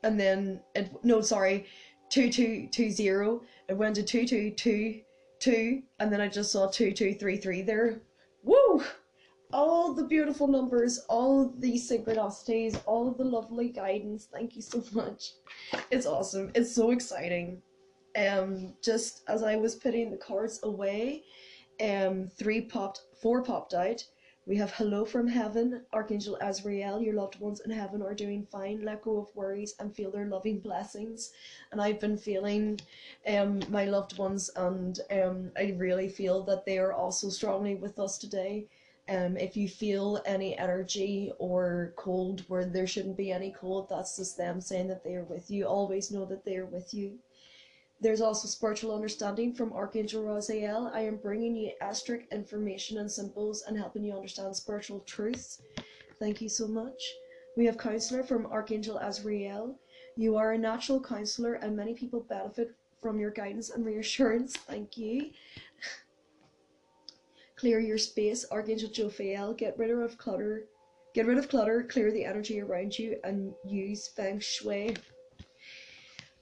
and 0.03 0.19
then 0.19 0.61
it 0.73 0.89
no 1.03 1.19
sorry 1.19 1.65
2220 2.09 3.41
it 3.67 3.77
went 3.77 3.95
to 3.95 4.03
2222 4.03 5.83
and 5.99 6.11
then 6.11 6.21
I 6.21 6.27
just 6.27 6.51
saw 6.51 6.67
2233 6.67 7.61
there. 7.61 8.01
Woo! 8.43 8.83
All 9.53 9.93
the 9.93 10.03
beautiful 10.03 10.47
numbers, 10.47 10.99
all 11.09 11.53
the 11.59 11.73
synchronicities, 11.73 12.81
all 12.85 13.11
the 13.11 13.23
lovely 13.23 13.69
guidance. 13.69 14.27
Thank 14.31 14.55
you 14.55 14.61
so 14.61 14.83
much. 14.91 15.31
It's 15.89 16.05
awesome. 16.05 16.51
It's 16.55 16.73
so 16.73 16.91
exciting. 16.91 17.61
Um 18.17 18.73
just 18.83 19.23
as 19.27 19.43
I 19.43 19.55
was 19.55 19.75
putting 19.75 20.11
the 20.11 20.17
cards 20.17 20.59
away, 20.63 21.23
um, 21.81 22.27
three 22.27 22.61
popped, 22.61 23.01
four 23.21 23.43
popped 23.43 23.73
out. 23.73 24.03
We 24.47 24.55
have 24.55 24.71
Hello 24.71 25.03
from 25.03 25.27
Heaven, 25.27 25.81
Archangel 25.91 26.37
Azrael, 26.39 27.01
your 27.01 27.15
loved 27.15 27.37
ones 27.41 27.59
in 27.59 27.69
heaven 27.69 28.01
are 28.01 28.13
doing 28.13 28.47
fine. 28.49 28.81
Let 28.81 29.01
go 29.01 29.17
of 29.17 29.35
worries 29.35 29.75
and 29.77 29.93
feel 29.93 30.09
their 30.09 30.27
loving 30.27 30.61
blessings. 30.61 31.33
And 31.73 31.81
I've 31.81 31.99
been 31.99 32.17
feeling 32.17 32.79
um, 33.27 33.59
my 33.67 33.83
loved 33.83 34.17
ones, 34.17 34.49
and 34.55 35.01
um, 35.11 35.51
I 35.57 35.75
really 35.77 36.07
feel 36.07 36.43
that 36.43 36.65
they 36.65 36.77
are 36.77 36.93
also 36.93 37.27
strongly 37.27 37.75
with 37.75 37.99
us 37.99 38.17
today. 38.17 38.67
Um, 39.09 39.35
if 39.35 39.57
you 39.57 39.67
feel 39.67 40.21
any 40.25 40.57
energy 40.57 41.33
or 41.39 41.91
cold 41.97 42.45
where 42.47 42.63
there 42.63 42.87
shouldn't 42.87 43.17
be 43.17 43.33
any 43.33 43.51
cold, 43.51 43.89
that's 43.89 44.15
just 44.15 44.37
them 44.37 44.61
saying 44.61 44.87
that 44.87 45.03
they 45.03 45.15
are 45.15 45.25
with 45.25 45.51
you. 45.51 45.65
Always 45.65 46.09
know 46.09 46.23
that 46.23 46.45
they 46.45 46.55
are 46.55 46.65
with 46.65 46.93
you. 46.93 47.19
There's 47.99 48.21
also 48.21 48.47
spiritual 48.47 48.93
understanding 48.93 49.53
from 49.53 49.73
Archangel 49.73 50.23
Raziel. 50.23 50.93
I 50.93 51.01
am 51.01 51.17
bringing 51.17 51.55
you 51.55 51.71
astric 51.81 52.29
information 52.31 52.99
and 52.99 53.11
symbols 53.11 53.63
and 53.67 53.75
helping 53.75 54.03
you 54.03 54.13
understand 54.13 54.55
spiritual 54.55 54.99
truths. 55.01 55.61
Thank 56.19 56.39
you 56.39 56.49
so 56.49 56.67
much. 56.67 57.01
We 57.55 57.65
have 57.65 57.77
counselor 57.77 58.23
from 58.23 58.45
Archangel 58.45 58.99
Azrael. 58.99 59.79
You 60.15 60.37
are 60.37 60.51
a 60.51 60.57
natural 60.57 61.01
counselor 61.01 61.55
and 61.55 61.75
many 61.75 61.95
people 61.95 62.19
benefit 62.19 62.75
from 63.01 63.19
your 63.19 63.31
guidance 63.31 63.71
and 63.71 63.83
reassurance. 63.83 64.55
Thank 64.55 64.95
you. 64.95 65.31
Clear 67.55 67.79
your 67.79 67.97
space, 67.97 68.45
Archangel 68.51 68.89
Jophiel. 68.89 69.57
Get 69.57 69.75
rid 69.79 69.89
of 69.89 70.17
clutter. 70.19 70.65
Get 71.15 71.25
rid 71.25 71.39
of 71.39 71.49
clutter, 71.49 71.81
clear 71.81 72.11
the 72.11 72.25
energy 72.25 72.61
around 72.61 72.99
you, 72.99 73.19
and 73.23 73.55
use 73.65 74.07
feng 74.07 74.39
shui 74.39 74.95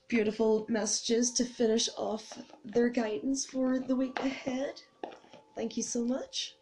beautiful 0.08 0.66
messages 0.70 1.32
to 1.32 1.46
finish 1.46 1.90
off 1.98 2.38
their 2.64 2.90
guidance 2.90 3.46
for 3.46 3.80
the 3.80 3.96
week 3.96 4.20
ahead. 4.20 4.82
Thank 5.56 5.78
you 5.78 5.84
so 5.84 6.06
much. 6.06 6.56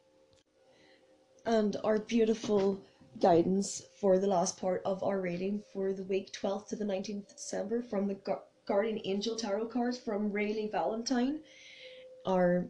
And 1.45 1.75
our 1.83 1.99
beautiful 1.99 2.79
guidance 3.19 3.83
for 3.99 4.17
the 4.17 4.27
last 4.27 4.59
part 4.59 4.81
of 4.85 5.03
our 5.03 5.19
reading 5.19 5.61
for 5.73 5.93
the 5.93 6.03
week 6.03 6.31
12th 6.31 6.69
to 6.69 6.75
the 6.75 6.85
19th 6.85 7.29
of 7.29 7.35
December 7.35 7.81
from 7.81 8.07
the 8.07 8.15
Gu- 8.15 8.39
Guardian 8.65 9.01
Angel 9.03 9.35
Tarot 9.35 9.67
cards 9.67 9.97
from 9.97 10.31
Radleigh 10.31 10.71
Valentine. 10.71 11.39
Our 12.25 12.67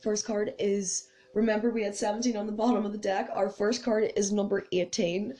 first 0.00 0.26
card 0.26 0.54
is 0.58 1.08
remember 1.34 1.70
we 1.70 1.84
had 1.84 1.94
17 1.94 2.36
on 2.36 2.46
the 2.46 2.52
bottom 2.52 2.84
of 2.84 2.92
the 2.92 2.98
deck. 2.98 3.30
Our 3.32 3.48
first 3.48 3.84
card 3.84 4.12
is 4.16 4.32
number 4.32 4.66
18. 4.72 5.34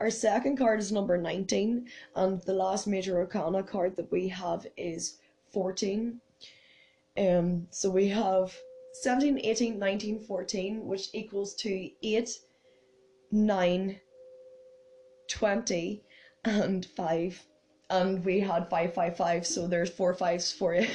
Our 0.00 0.10
second 0.10 0.56
card 0.56 0.80
is 0.80 0.90
number 0.90 1.18
19, 1.18 1.86
and 2.16 2.40
the 2.42 2.54
last 2.54 2.86
major 2.86 3.18
arcana 3.18 3.62
card 3.62 3.96
that 3.96 4.10
we 4.10 4.28
have 4.28 4.66
is 4.78 5.18
14. 5.52 6.18
Um, 7.18 7.66
so 7.70 7.90
we 7.90 8.08
have 8.08 8.56
17, 8.94 9.40
18, 9.44 9.78
19, 9.78 10.20
14, 10.20 10.86
which 10.86 11.10
equals 11.12 11.54
to 11.56 11.90
8, 12.02 12.30
9, 13.30 14.00
20, 15.28 16.02
and 16.46 16.86
5. 16.86 17.46
And 17.90 18.24
we 18.24 18.40
had 18.40 18.70
555, 18.70 19.46
so 19.46 19.66
there's 19.66 19.90
four 19.90 20.14
fives 20.14 20.50
for 20.50 20.76
you. 20.76 20.88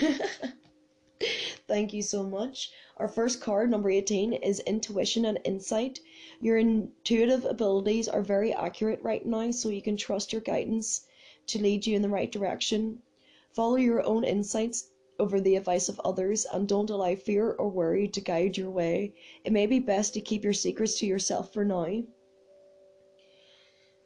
Thank 1.67 1.93
you 1.93 2.01
so 2.01 2.23
much. 2.23 2.71
Our 2.97 3.07
first 3.07 3.39
card, 3.39 3.69
number 3.69 3.91
18, 3.91 4.33
is 4.33 4.61
Intuition 4.61 5.25
and 5.25 5.37
Insight. 5.43 5.99
Your 6.45 6.59
intuitive 6.59 7.43
abilities 7.43 8.07
are 8.07 8.21
very 8.21 8.53
accurate 8.53 9.01
right 9.01 9.25
now, 9.25 9.49
so 9.49 9.69
you 9.69 9.81
can 9.81 9.97
trust 9.97 10.31
your 10.31 10.43
guidance 10.43 11.07
to 11.47 11.59
lead 11.59 11.87
you 11.87 11.95
in 11.95 12.03
the 12.03 12.07
right 12.17 12.31
direction. 12.31 13.01
Follow 13.49 13.77
your 13.77 14.05
own 14.05 14.23
insights 14.23 14.91
over 15.17 15.41
the 15.41 15.55
advice 15.55 15.89
of 15.89 15.99
others 16.01 16.45
and 16.45 16.67
don't 16.67 16.91
allow 16.91 17.15
fear 17.15 17.53
or 17.53 17.67
worry 17.67 18.07
to 18.09 18.21
guide 18.21 18.57
your 18.57 18.69
way. 18.69 19.15
It 19.43 19.53
may 19.53 19.65
be 19.65 19.79
best 19.79 20.13
to 20.13 20.21
keep 20.21 20.43
your 20.43 20.53
secrets 20.53 20.99
to 20.99 21.07
yourself 21.07 21.51
for 21.51 21.65
now. 21.65 22.03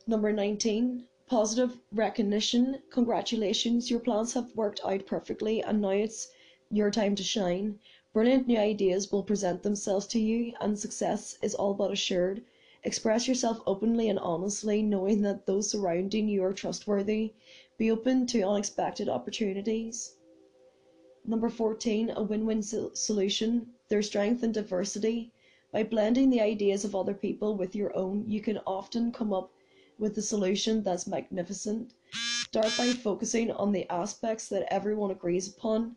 Number 0.08 0.32
19, 0.32 1.08
positive 1.28 1.78
recognition. 1.92 2.82
Congratulations, 2.90 3.92
your 3.92 4.00
plans 4.00 4.32
have 4.36 4.56
worked 4.56 4.80
out 4.86 5.06
perfectly 5.06 5.62
and 5.62 5.82
now 5.82 5.90
it's 5.90 6.30
your 6.72 6.90
time 6.90 7.16
to 7.16 7.24
shine. 7.24 7.80
Brilliant 8.12 8.48
new 8.48 8.58
ideas 8.58 9.12
will 9.12 9.22
present 9.22 9.62
themselves 9.62 10.08
to 10.08 10.20
you 10.20 10.54
and 10.60 10.80
success 10.80 11.38
is 11.44 11.54
all 11.54 11.76
but 11.76 11.92
assured. 11.92 12.44
Express 12.84 13.28
yourself 13.28 13.62
openly 13.68 14.10
and 14.10 14.18
honestly, 14.18 14.82
knowing 14.82 15.22
that 15.22 15.46
those 15.46 15.70
surrounding 15.70 16.28
you 16.28 16.44
are 16.44 16.52
trustworthy. 16.52 17.34
Be 17.78 17.92
open 17.92 18.26
to 18.28 18.42
unexpected 18.42 19.10
opportunities. 19.10 20.16
Number 21.24 21.50
14, 21.50 22.10
a 22.16 22.24
win 22.24 22.48
win 22.48 22.64
solution. 22.64 23.74
Their 23.90 24.02
strength 24.02 24.42
and 24.42 24.56
diversity. 24.56 25.32
By 25.72 25.84
blending 25.84 26.32
the 26.32 26.42
ideas 26.42 26.84
of 26.84 26.96
other 26.96 27.14
people 27.14 27.56
with 27.56 27.76
your 27.76 27.96
own, 27.96 28.26
you 28.28 28.42
can 28.42 28.58
often 28.66 29.12
come 29.12 29.32
up 29.32 29.52
with 30.00 30.18
a 30.18 30.24
solution 30.24 30.82
that's 30.82 31.06
magnificent. 31.06 31.94
Start 32.14 32.74
by 32.76 32.88
focusing 32.94 33.52
on 33.52 33.72
the 33.72 33.88
aspects 33.88 34.50
that 34.50 34.74
everyone 34.74 35.12
agrees 35.12 35.48
upon. 35.48 35.96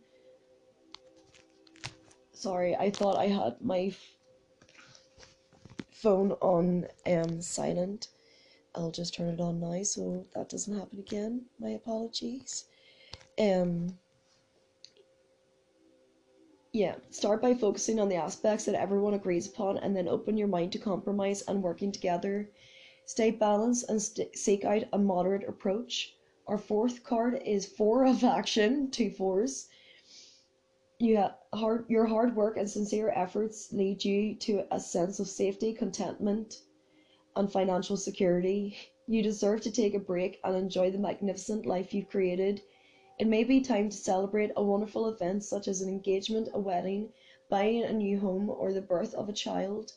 Sorry, 2.43 2.75
I 2.75 2.91
thought 2.91 3.19
I 3.19 3.29
had 3.29 3.61
my 3.61 3.95
phone 5.93 6.33
on 6.41 6.89
um, 7.07 7.41
silent. 7.41 8.09
I'll 8.75 8.91
just 8.91 9.15
turn 9.15 9.29
it 9.29 9.41
on 9.41 9.61
now 9.61 9.81
so 9.85 10.27
that 10.35 10.49
doesn't 10.49 10.77
happen 10.77 10.99
again. 10.99 11.43
My 11.61 11.69
apologies. 11.69 12.65
Um, 13.39 13.97
yeah, 16.73 16.97
start 17.11 17.41
by 17.41 17.55
focusing 17.55 18.01
on 18.01 18.09
the 18.09 18.17
aspects 18.17 18.65
that 18.65 18.75
everyone 18.75 19.15
agrees 19.15 19.47
upon 19.47 19.79
and 19.79 19.95
then 19.95 20.09
open 20.09 20.37
your 20.37 20.49
mind 20.49 20.73
to 20.73 20.81
compromise 20.81 21.43
and 21.43 21.63
working 21.63 21.93
together. 21.93 22.51
Stay 23.07 23.31
balanced 23.31 23.89
and 23.89 24.03
st- 24.03 24.37
seek 24.37 24.65
out 24.65 24.83
a 24.93 24.99
moderate 24.99 25.49
approach. 25.49 26.17
Our 26.49 26.59
fourth 26.59 27.05
card 27.05 27.41
is 27.47 27.67
four 27.67 28.05
of 28.05 28.25
action, 28.25 28.91
two 28.91 29.13
fours. 29.13 29.69
You 30.99 31.19
have 31.19 31.37
hard, 31.55 31.85
your 31.89 32.07
hard 32.07 32.37
work 32.37 32.57
and 32.57 32.69
sincere 32.69 33.11
efforts 33.15 33.73
lead 33.73 34.05
you 34.05 34.35
to 34.37 34.67
a 34.71 34.81
sense 34.81 35.21
of 35.21 35.29
safety, 35.29 35.73
contentment, 35.73 36.63
and 37.37 37.51
financial 37.51 37.97
security. 37.97 38.77
You 39.07 39.23
deserve 39.23 39.61
to 39.63 39.71
take 39.71 39.95
a 39.95 39.99
break 39.99 40.41
and 40.45 40.57
enjoy 40.57 40.91
the 40.91 40.99
magnificent 40.99 41.67
life 41.67 41.93
you've 41.93 42.09
created 42.09 42.63
it 43.19 43.27
may 43.29 43.45
be 43.45 43.61
time 43.61 43.91
to 43.91 43.97
celebrate 43.97 44.53
a 44.57 44.65
wonderful 44.65 45.07
event 45.07 45.45
such 45.45 45.69
as 45.69 45.83
an 45.83 45.89
engagement, 45.89 46.49
a 46.55 46.59
wedding, 46.59 47.13
buying 47.51 47.85
a 47.85 47.93
new 47.93 48.19
home, 48.19 48.49
or 48.49 48.73
the 48.73 48.81
birth 48.81 49.15
of 49.15 49.29
a 49.29 49.33
child. 49.33 49.93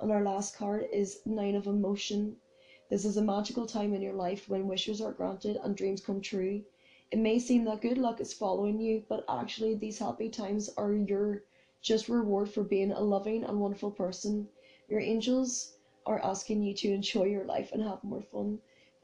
And 0.00 0.10
our 0.10 0.22
last 0.22 0.56
card 0.56 0.88
is 0.92 1.20
Nine 1.24 1.54
of 1.54 1.68
Emotion. 1.68 2.36
This 2.90 3.04
is 3.04 3.16
a 3.16 3.22
magical 3.22 3.66
time 3.66 3.94
in 3.94 4.02
your 4.02 4.14
life 4.14 4.48
when 4.48 4.66
wishes 4.66 5.00
are 5.00 5.12
granted 5.12 5.56
and 5.62 5.76
dreams 5.76 6.02
come 6.02 6.20
true. 6.20 6.64
It 7.12 7.20
may 7.20 7.38
seem 7.38 7.62
that 7.66 7.82
good 7.82 7.98
luck 7.98 8.20
is 8.20 8.32
following 8.32 8.80
you, 8.80 9.04
but 9.08 9.24
actually 9.28 9.76
these 9.76 10.00
happy 10.00 10.28
times 10.28 10.68
are 10.76 10.92
your 10.92 11.44
just 11.80 12.08
reward 12.08 12.50
for 12.50 12.64
being 12.64 12.90
a 12.90 13.00
loving 13.00 13.44
and 13.44 13.60
wonderful 13.60 13.92
person. 13.92 14.48
Your 14.88 14.98
angels 14.98 15.76
are 16.04 16.18
asking 16.18 16.64
you 16.64 16.74
to 16.74 16.92
enjoy 16.92 17.26
your 17.26 17.44
life 17.44 17.70
and 17.70 17.80
have 17.80 18.02
more 18.02 18.22
fun. 18.22 18.60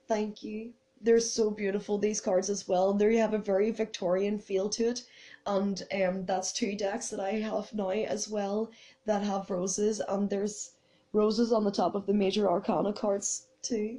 Thank 0.09 0.43
you. 0.43 0.73
They're 1.01 1.21
so 1.21 1.53
beautiful 1.53 1.97
these 1.97 2.21
cards 2.21 2.51
as 2.51 2.67
well. 2.67 2.93
There 2.93 3.11
you 3.13 3.19
have 3.19 3.35
a 3.35 3.39
very 3.39 3.71
victorian 3.71 4.41
feel 4.41 4.69
to 4.71 4.89
it. 4.89 5.05
And 5.47 5.81
um 5.93 6.27
that's 6.27 6.53
two 6.53 6.75
decks 6.75 7.09
that 7.11 7.21
i 7.21 7.35
have 7.35 7.73
now 7.73 7.91
as 7.91 8.29
well 8.29 8.73
that 9.05 9.23
have 9.23 9.49
roses. 9.49 10.01
And 10.09 10.29
there's 10.29 10.73
roses 11.13 11.53
on 11.53 11.63
the 11.63 11.71
top 11.71 11.95
of 11.95 12.07
the 12.07 12.15
major 12.15 12.51
arcana 12.51 12.93
cards 12.93 13.47
too. 13.63 13.99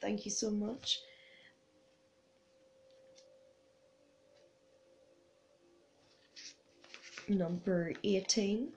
Thank 0.00 0.24
you 0.24 0.30
so 0.30 0.50
much 0.50 1.02
number 7.28 7.92
18 8.04 8.72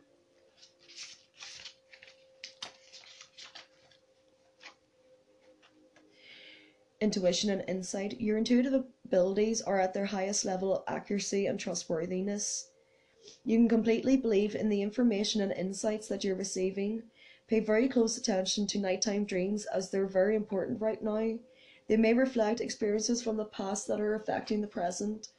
intuition 7.00 7.50
and 7.52 7.64
insight, 7.68 8.20
your 8.20 8.38
intuitive 8.38 8.86
abilities 9.06 9.62
are 9.62 9.80
at 9.80 9.94
their 9.94 10.06
highest 10.06 10.44
level 10.46 10.76
of 10.76 10.84
accuracy 10.88 11.46
and 11.46 11.60
trustworthiness. 11.60 12.70
You 13.46 13.58
can 13.58 13.70
completely 13.70 14.18
believe 14.18 14.56
in 14.56 14.70
the 14.70 14.82
information 14.82 15.42
and 15.42 15.52
insights 15.52 16.08
that 16.08 16.24
you're 16.24 16.36
receiving. 16.36 17.04
Pay 17.48 17.60
very 17.60 17.88
close 17.88 18.18
attention 18.18 18.68
to 18.68 18.80
nighttime 18.80 19.26
dreams 19.26 19.66
as 19.66 19.90
they're 19.90 20.08
very 20.08 20.36
important 20.36 20.82
right 20.82 21.02
now. 21.02 21.38
They 21.88 21.98
may 21.98 22.14
reflect 22.14 22.62
experiences 22.62 23.22
from 23.22 23.38
the 23.38 23.46
past 23.46 23.88
that 23.88 24.02
are 24.02 24.16
affecting 24.16 24.62
the 24.62 24.68
present, 24.68 25.30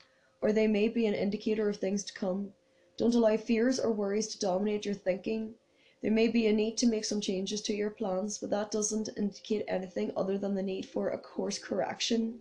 or 0.40 0.52
they 0.52 0.66
may 0.66 0.88
be 0.88 1.06
an 1.06 1.14
indicator 1.14 1.68
of 1.68 1.76
things 1.76 2.04
to 2.04 2.14
come. 2.14 2.52
Don't 2.98 3.14
allow 3.14 3.36
fears 3.36 3.78
or 3.78 3.92
worries 3.92 4.26
to 4.26 4.40
dominate 4.40 4.84
your 4.84 4.92
thinking. 4.92 5.54
There 6.02 6.10
may 6.10 6.26
be 6.26 6.48
a 6.48 6.52
need 6.52 6.76
to 6.78 6.86
make 6.88 7.04
some 7.04 7.20
changes 7.20 7.62
to 7.62 7.72
your 7.72 7.90
plans, 7.90 8.38
but 8.38 8.50
that 8.50 8.72
doesn't 8.72 9.10
indicate 9.16 9.64
anything 9.68 10.10
other 10.16 10.36
than 10.36 10.56
the 10.56 10.64
need 10.64 10.84
for 10.84 11.10
a 11.10 11.18
course 11.18 11.60
correction. 11.60 12.40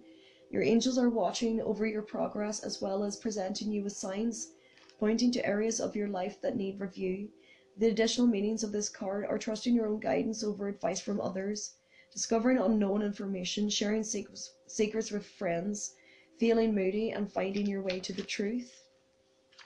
Your 0.49 0.64
angels 0.64 0.97
are 0.97 1.12
watching 1.12 1.62
over 1.62 1.86
your 1.86 2.01
progress 2.01 2.60
as 2.64 2.82
well 2.82 3.03
as 3.03 3.18
presenting 3.18 3.72
you 3.72 3.84
with 3.84 3.93
signs 3.93 4.53
pointing 4.97 5.32
to 5.34 5.45
areas 5.45 5.80
of 5.80 5.95
your 5.95 6.08
life 6.08 6.41
that 6.41 6.55
need 6.55 6.80
review. 6.80 7.30
The 7.78 7.89
additional 7.89 8.26
meanings 8.26 8.64
of 8.64 8.72
this 8.72 8.89
card 8.89 9.26
are 9.26 9.38
trusting 9.38 9.76
your 9.76 9.86
own 9.86 9.99
guidance 9.99 10.43
over 10.43 10.68
advice 10.68 10.99
from 10.99 11.22
others, 11.22 11.74
discovering 12.12 12.58
unknown 12.58 13.03
information, 13.03 13.70
sharing 13.70 14.03
secrets, 14.03 14.55
secrets 14.66 15.12
with 15.12 15.24
friends, 15.24 15.93
feeling 16.39 16.74
moody, 16.74 17.12
and 17.12 17.32
finding 17.32 17.68
your 17.68 17.84
way 17.84 17.99
to 17.99 18.12
the 18.12 18.24
truth 18.24 18.87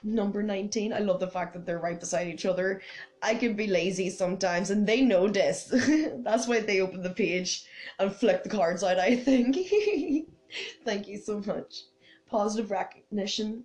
number 0.02 0.42
19. 0.42 0.92
I 0.92 0.98
love 0.98 1.20
the 1.20 1.26
fact 1.26 1.52
that 1.54 1.64
they're 1.66 1.78
right 1.78 1.98
beside 1.98 2.28
each 2.28 2.46
other. 2.46 2.82
I 3.22 3.34
can 3.34 3.54
be 3.54 3.66
lazy 3.66 4.10
sometimes, 4.10 4.70
and 4.70 4.86
they 4.86 5.02
know 5.02 5.28
this. 5.28 5.64
That's 6.18 6.48
why 6.48 6.60
they 6.60 6.80
open 6.80 7.02
the 7.02 7.10
page 7.10 7.64
and 7.98 8.14
flip 8.14 8.42
the 8.42 8.50
cards 8.50 8.82
out, 8.82 8.98
I 8.98 9.16
think. 9.16 9.56
Thank 10.84 11.08
you 11.08 11.18
so 11.18 11.40
much. 11.40 11.84
Positive 12.26 12.70
recognition. 12.70 13.64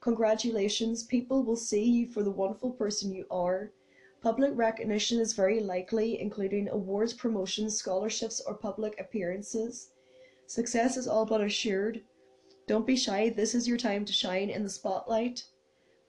Congratulations, 0.00 1.02
people 1.02 1.42
will 1.42 1.56
see 1.56 1.84
you 1.84 2.06
for 2.06 2.22
the 2.22 2.30
wonderful 2.30 2.70
person 2.70 3.12
you 3.12 3.26
are. 3.30 3.72
Public 4.20 4.52
recognition 4.54 5.20
is 5.20 5.32
very 5.32 5.60
likely, 5.60 6.20
including 6.20 6.68
awards, 6.68 7.14
promotions, 7.14 7.76
scholarships, 7.76 8.40
or 8.40 8.54
public 8.54 8.98
appearances. 9.00 9.90
Success 10.46 10.96
is 10.96 11.08
all 11.08 11.26
but 11.26 11.40
assured. 11.40 12.02
Don't 12.66 12.86
be 12.86 12.96
shy, 12.96 13.30
this 13.30 13.54
is 13.54 13.66
your 13.66 13.76
time 13.76 14.04
to 14.04 14.12
shine 14.12 14.50
in 14.50 14.62
the 14.62 14.70
spotlight. 14.70 15.44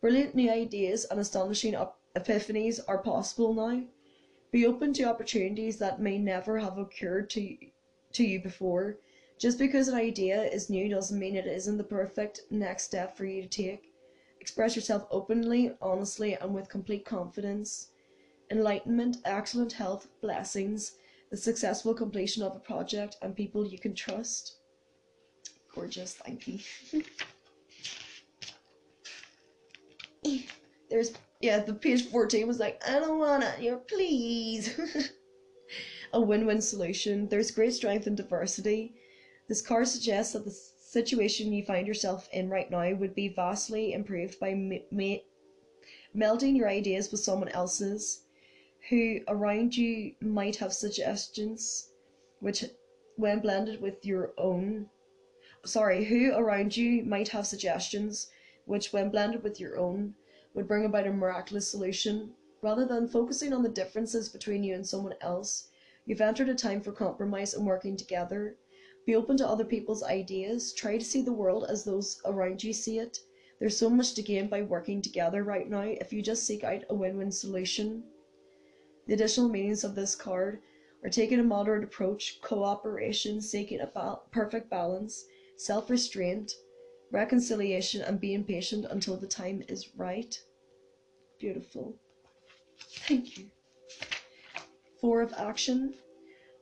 Brilliant 0.01 0.33
new 0.33 0.49
ideas 0.49 1.05
and 1.11 1.19
astonishing 1.19 1.75
epiphanies 2.15 2.79
are 2.87 2.99
possible 2.99 3.53
now. 3.53 3.83
Be 4.49 4.65
open 4.65 4.93
to 4.93 5.03
opportunities 5.03 5.77
that 5.79 6.01
may 6.01 6.17
never 6.17 6.57
have 6.57 6.77
occurred 6.77 7.29
to, 7.31 7.57
to 8.13 8.23
you 8.23 8.41
before. 8.41 8.97
Just 9.37 9.59
because 9.59 9.89
an 9.89 9.95
idea 9.95 10.41
is 10.41 10.69
new 10.69 10.87
doesn't 10.87 11.19
mean 11.19 11.35
it 11.35 11.47
isn't 11.47 11.77
the 11.77 11.83
perfect 11.83 12.41
next 12.49 12.83
step 12.83 13.17
for 13.17 13.25
you 13.25 13.41
to 13.41 13.49
take. 13.49 13.93
Express 14.39 14.73
yourself 14.73 15.05
openly, 15.11 15.75
honestly, 15.81 16.33
and 16.35 16.53
with 16.53 16.69
complete 16.69 17.05
confidence. 17.05 17.89
Enlightenment, 18.51 19.17
excellent 19.25 19.73
health, 19.73 20.07
blessings, 20.21 20.93
the 21.29 21.37
successful 21.37 21.93
completion 21.93 22.41
of 22.41 22.55
a 22.55 22.59
project, 22.59 23.17
and 23.21 23.35
people 23.35 23.67
you 23.67 23.77
can 23.77 23.93
trust. 23.93 24.55
Gorgeous, 25.75 26.13
thank 26.13 26.47
you. 26.47 26.59
there's 30.89 31.13
yeah, 31.41 31.59
the 31.59 31.73
page 31.73 32.09
14 32.09 32.47
was 32.47 32.59
like, 32.59 32.81
I 32.85 32.99
don't 32.99 33.17
wanna, 33.17 33.53
you 33.59 33.71
know, 33.71 33.77
please. 33.77 34.77
a 36.13 36.19
win-win 36.19 36.61
solution. 36.61 37.27
There's 37.27 37.51
great 37.51 37.73
strength 37.73 38.07
in 38.07 38.15
diversity. 38.15 38.95
This 39.47 39.61
card 39.61 39.87
suggests 39.87 40.33
that 40.33 40.45
the 40.45 40.51
situation 40.51 41.53
you 41.53 41.63
find 41.63 41.87
yourself 41.87 42.27
in 42.33 42.49
right 42.49 42.69
now 42.69 42.93
would 42.95 43.13
be 43.13 43.29
vastly 43.29 43.93
improved 43.93 44.39
by 44.39 44.53
ma- 44.55 45.17
melding 46.15 46.57
your 46.57 46.67
ideas 46.67 47.11
with 47.11 47.21
someone 47.21 47.49
else's 47.49 48.23
who 48.89 49.19
around 49.27 49.77
you 49.77 50.15
might 50.19 50.55
have 50.55 50.73
suggestions 50.73 51.91
which 52.39 52.65
when 53.17 53.39
blended 53.39 53.79
with 53.79 54.03
your 54.03 54.33
own 54.37 54.89
sorry 55.63 56.05
who 56.05 56.33
around 56.33 56.75
you 56.75 57.03
might 57.03 57.27
have 57.27 57.45
suggestions 57.45 58.31
which, 58.65 58.93
when 58.93 59.09
blended 59.09 59.43
with 59.43 59.59
your 59.59 59.77
own, 59.77 60.15
would 60.53 60.67
bring 60.67 60.85
about 60.85 61.07
a 61.07 61.11
miraculous 61.11 61.69
solution. 61.69 62.33
Rather 62.61 62.85
than 62.85 63.07
focusing 63.07 63.53
on 63.53 63.63
the 63.63 63.69
differences 63.69 64.29
between 64.29 64.63
you 64.63 64.75
and 64.75 64.87
someone 64.87 65.15
else, 65.21 65.69
You've 66.09 66.21
entered 66.21 66.49
a 66.49 66.55
time 66.55 66.81
for 66.81 66.91
compromise 66.91 67.53
and 67.53 67.67
working 67.67 67.95
together. 67.95 68.57
Be 69.05 69.13
open 69.13 69.37
to 69.37 69.47
other 69.47 69.63
people's 69.63 70.01
ideas. 70.01 70.73
Try 70.73 70.97
to 70.97 71.05
see 71.05 71.21
the 71.21 71.31
world 71.31 71.65
as 71.69 71.83
those 71.83 72.19
around 72.25 72.63
you 72.63 72.73
see 72.73 72.97
it. 72.97 73.19
There's 73.59 73.77
so 73.77 73.91
much 73.91 74.15
to 74.15 74.23
gain 74.23 74.47
by 74.47 74.63
working 74.63 75.03
together 75.03 75.43
right 75.43 75.69
now 75.69 75.83
if 75.83 76.11
you 76.11 76.23
just 76.23 76.47
seek 76.47 76.63
out 76.63 76.83
a 76.89 76.95
win 76.95 77.17
win 77.17 77.31
solution. 77.31 78.05
The 79.05 79.13
additional 79.13 79.49
meanings 79.49 79.83
of 79.83 79.93
this 79.93 80.15
card 80.15 80.61
are 81.03 81.11
taking 81.11 81.39
a 81.39 81.43
moderate 81.43 81.83
approach, 81.83 82.41
cooperation, 82.41 83.39
seeking 83.39 83.79
a 83.79 83.85
ba- 83.85 84.21
perfect 84.31 84.67
balance, 84.67 85.25
self 85.57 85.91
restraint, 85.91 86.53
reconciliation, 87.11 88.01
and 88.01 88.19
being 88.19 88.43
patient 88.43 88.85
until 88.89 89.17
the 89.17 89.27
time 89.27 89.63
is 89.67 89.89
right. 89.95 90.39
Beautiful. 91.39 91.95
Thank 93.07 93.37
you. 93.37 93.45
Four 95.01 95.21
of 95.21 95.33
action. 95.33 95.95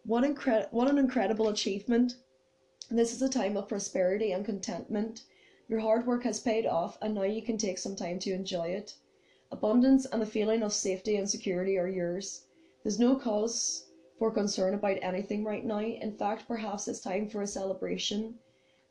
What, 0.06 0.24
incre- 0.24 0.72
what 0.72 0.90
an 0.90 0.98
incredible 0.98 1.50
achievement. 1.50 2.16
This 2.90 3.14
is 3.14 3.22
a 3.22 3.28
time 3.28 3.58
of 3.58 3.68
prosperity 3.68 4.32
and 4.32 4.46
contentment. 4.46 5.24
Your 5.68 5.82
hard 5.82 6.08
work 6.08 6.24
has 6.24 6.40
paid 6.40 6.66
off, 6.66 6.98
and 7.02 7.14
now 7.14 7.24
you 7.24 7.42
can 7.42 7.58
take 7.58 7.78
some 7.78 7.96
time 7.96 8.20
to 8.20 8.32
enjoy 8.32 8.68
it. 8.68 8.94
Abundance 9.52 10.06
and 10.06 10.24
a 10.24 10.26
feeling 10.26 10.64
of 10.64 10.72
safety 10.72 11.18
and 11.18 11.30
security 11.30 11.78
are 11.78 11.90
yours. 11.90 12.46
There's 12.84 13.00
no 13.00 13.18
cause 13.18 13.88
for 14.18 14.32
concern 14.32 14.74
about 14.74 15.00
anything 15.02 15.44
right 15.44 15.66
now. 15.66 15.80
In 15.80 16.14
fact, 16.14 16.48
perhaps 16.48 16.88
it's 16.88 17.02
time 17.02 17.28
for 17.28 17.42
a 17.42 17.48
celebration. 17.48 18.36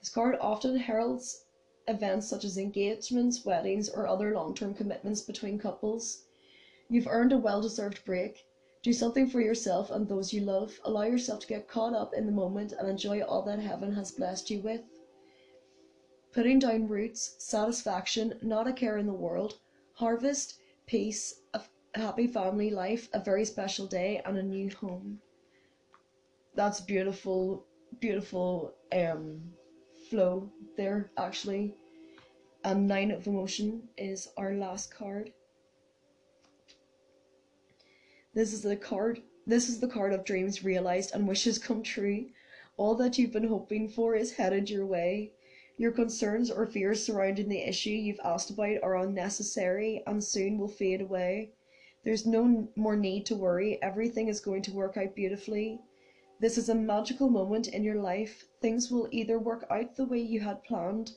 This 0.01 0.11
card 0.11 0.37
often 0.39 0.77
heralds 0.77 1.46
events 1.89 2.28
such 2.28 2.45
as 2.45 2.59
engagements, 2.59 3.45
weddings, 3.45 3.89
or 3.89 4.07
other 4.07 4.32
long 4.34 4.55
term 4.55 4.74
commitments 4.74 5.20
between 5.20 5.59
couples. 5.59 6.24
You've 6.89 7.07
earned 7.07 7.32
a 7.32 7.39
well 7.39 7.61
deserved 7.61 8.05
break. 8.05 8.47
Do 8.82 8.93
something 8.93 9.28
for 9.28 9.41
yourself 9.41 9.91
and 9.91 10.07
those 10.07 10.32
you 10.32 10.41
love. 10.43 10.78
Allow 10.84 11.03
yourself 11.03 11.41
to 11.41 11.47
get 11.47 11.68
caught 11.68 11.95
up 11.95 12.14
in 12.14 12.26
the 12.26 12.32
moment 12.32 12.72
and 12.72 12.89
enjoy 12.89 13.20
all 13.20 13.43
that 13.43 13.59
heaven 13.59 13.93
has 13.95 14.12
blessed 14.12 14.51
you 14.51 14.61
with. 14.61 14.82
Putting 16.32 16.59
down 16.59 16.87
roots, 16.87 17.34
satisfaction, 17.39 18.39
not 18.43 18.68
a 18.68 18.72
care 18.72 18.99
in 18.99 19.07
the 19.07 19.12
world, 19.12 19.59
harvest, 19.95 20.59
peace, 20.87 21.41
a 21.55 21.62
happy 21.95 22.26
family 22.26 22.70
life, 22.70 23.09
a 23.12 23.18
very 23.18 23.45
special 23.45 23.87
day, 23.87 24.22
and 24.24 24.37
a 24.37 24.43
new 24.43 24.70
home. 24.70 25.20
That's 26.55 26.80
beautiful, 26.80 27.64
beautiful 28.01 28.74
um, 28.93 29.56
flow 30.11 30.51
there 30.77 31.11
actually. 31.17 31.75
And 32.65 32.89
nine 32.89 33.11
of 33.11 33.27
emotion 33.27 33.89
is 33.97 34.29
our 34.37 34.55
last 34.55 34.93
card. 34.93 35.33
This 38.35 38.53
is 38.53 38.63
the 38.63 38.77
card. 38.77 39.23
This 39.47 39.69
is 39.69 39.81
the 39.81 39.89
card 39.89 40.13
of 40.13 40.25
dreams 40.25 40.65
realized 40.65 41.15
and 41.15 41.27
wishes 41.27 41.59
come 41.59 41.83
true. 41.83 42.27
All 42.77 42.95
that 42.97 43.17
you've 43.17 43.33
been 43.33 43.49
hoping 43.49 43.89
for 43.89 44.15
is 44.15 44.33
headed 44.33 44.69
your 44.69 44.85
way. 44.85 45.33
Your 45.79 45.93
concerns 45.93 46.51
or 46.51 46.67
fears 46.67 47.05
surrounding 47.05 47.49
the 47.49 47.67
issue 47.67 47.91
you've 47.91 48.21
asked 48.25 48.51
about 48.51 48.83
are 48.83 48.97
unnecessary 48.97 50.03
and 50.07 50.23
soon 50.23 50.59
will 50.59 50.69
fade 50.69 51.01
away. 51.01 51.53
There's 52.05 52.27
no 52.27 52.69
more 52.77 52.97
need 52.97 53.27
to 53.27 53.35
worry. 53.35 53.83
Everything 53.83 54.29
is 54.29 54.41
going 54.41 54.63
to 54.63 54.73
work 54.73 54.97
out 54.97 55.15
beautifully. 55.15 55.81
This 56.39 56.59
is 56.59 56.68
a 56.68 56.74
magical 56.74 57.30
moment 57.30 57.68
in 57.68 57.82
your 57.82 57.97
life. 57.97 58.45
Things 58.61 58.91
will 58.91 59.09
either 59.11 59.39
work 59.39 59.66
out 59.70 59.97
the 59.97 60.05
way 60.05 60.20
you 60.20 60.41
had 60.41 60.62
planned 60.64 61.12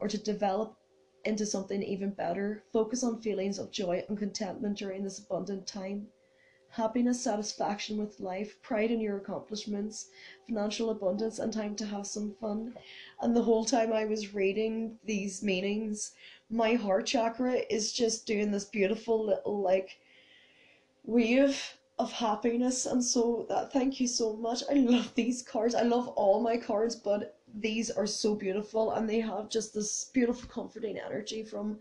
or 0.00 0.08
to 0.08 0.18
develop 0.18 0.76
into 1.24 1.44
something 1.44 1.82
even 1.82 2.10
better. 2.10 2.64
Focus 2.72 3.04
on 3.04 3.20
feelings 3.20 3.58
of 3.58 3.70
joy 3.70 4.04
and 4.08 4.18
contentment 4.18 4.78
during 4.78 5.04
this 5.04 5.18
abundant 5.18 5.66
time 5.66 6.08
happiness, 6.72 7.22
satisfaction 7.22 7.98
with 7.98 8.18
life, 8.18 8.56
pride 8.62 8.90
in 8.90 8.98
your 8.98 9.18
accomplishments, 9.18 10.08
financial 10.46 10.88
abundance, 10.88 11.38
and 11.38 11.52
time 11.52 11.76
to 11.76 11.84
have 11.84 12.06
some 12.06 12.34
fun. 12.40 12.74
And 13.20 13.36
the 13.36 13.42
whole 13.42 13.66
time 13.66 13.92
I 13.92 14.06
was 14.06 14.32
reading 14.32 14.98
these 15.04 15.42
meanings, 15.42 16.12
my 16.48 16.72
heart 16.74 17.04
chakra 17.04 17.60
is 17.68 17.92
just 17.92 18.26
doing 18.26 18.50
this 18.50 18.64
beautiful 18.64 19.22
little 19.22 19.60
like 19.60 19.98
wave 21.04 21.76
of 22.02 22.12
happiness. 22.12 22.84
And 22.86 23.02
so 23.02 23.46
that 23.48 23.72
thank 23.72 24.00
you 24.00 24.08
so 24.08 24.34
much. 24.34 24.62
I 24.70 24.74
love 24.74 25.14
these 25.14 25.42
cards. 25.42 25.74
I 25.74 25.82
love 25.82 26.08
all 26.08 26.40
my 26.40 26.56
cards, 26.56 26.96
but 26.96 27.38
these 27.54 27.90
are 27.90 28.06
so 28.06 28.34
beautiful 28.34 28.92
and 28.92 29.08
they 29.08 29.20
have 29.20 29.48
just 29.48 29.72
this 29.74 30.10
beautiful 30.12 30.48
comforting 30.48 30.98
energy 30.98 31.44
from 31.44 31.78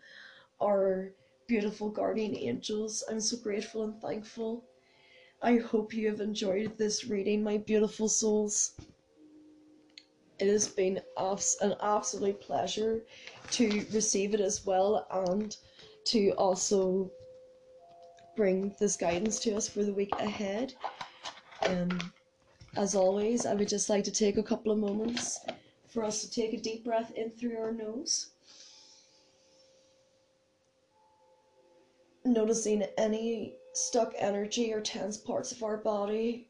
our 0.62 1.12
beautiful 1.48 1.90
guardian 1.90 2.36
angels. 2.38 3.04
I'm 3.10 3.20
so 3.20 3.38
grateful 3.38 3.84
and 3.84 4.00
thankful. 4.00 4.64
I 5.42 5.58
hope 5.58 5.94
you 5.94 6.08
have 6.10 6.22
enjoyed 6.22 6.78
this 6.78 7.06
reading, 7.06 7.44
my 7.44 7.58
beautiful 7.58 8.08
souls. 8.08 8.74
It 10.40 10.48
has 10.48 10.68
been 10.68 11.02
an 11.18 11.76
absolute 11.82 12.40
pleasure 12.42 13.02
to 13.52 13.86
receive 13.92 14.34
it 14.36 14.40
as 14.40 14.66
well 14.66 15.08
and 15.12 15.56
to 16.06 16.32
also 16.32 17.12
bring 18.42 18.74
this 18.80 18.98
guidance 18.98 19.40
to 19.40 19.56
us 19.56 19.70
for 19.70 19.84
the 19.84 19.94
week 19.94 20.12
ahead. 20.18 20.74
Um, 21.70 22.12
as 22.76 22.96
always, 22.96 23.46
I 23.46 23.54
would 23.54 23.70
just 23.70 23.88
like 23.88 24.04
to 24.06 24.12
take 24.12 24.36
a 24.36 24.42
couple 24.42 24.72
of 24.72 24.80
moments 24.80 25.42
for 25.88 26.04
us 26.04 26.22
to 26.22 26.32
take 26.32 26.52
a 26.52 26.60
deep 26.60 26.84
breath 26.84 27.12
in 27.16 27.30
through 27.30 27.60
our 27.60 27.72
nose. 27.72 28.32
Noticing 32.26 32.82
any 32.98 33.58
stuck 33.74 34.12
energy 34.18 34.74
or 34.74 34.82
tense 34.82 35.18
parts 35.18 35.52
of 35.52 35.62
our 35.62 35.78
body. 35.78 36.48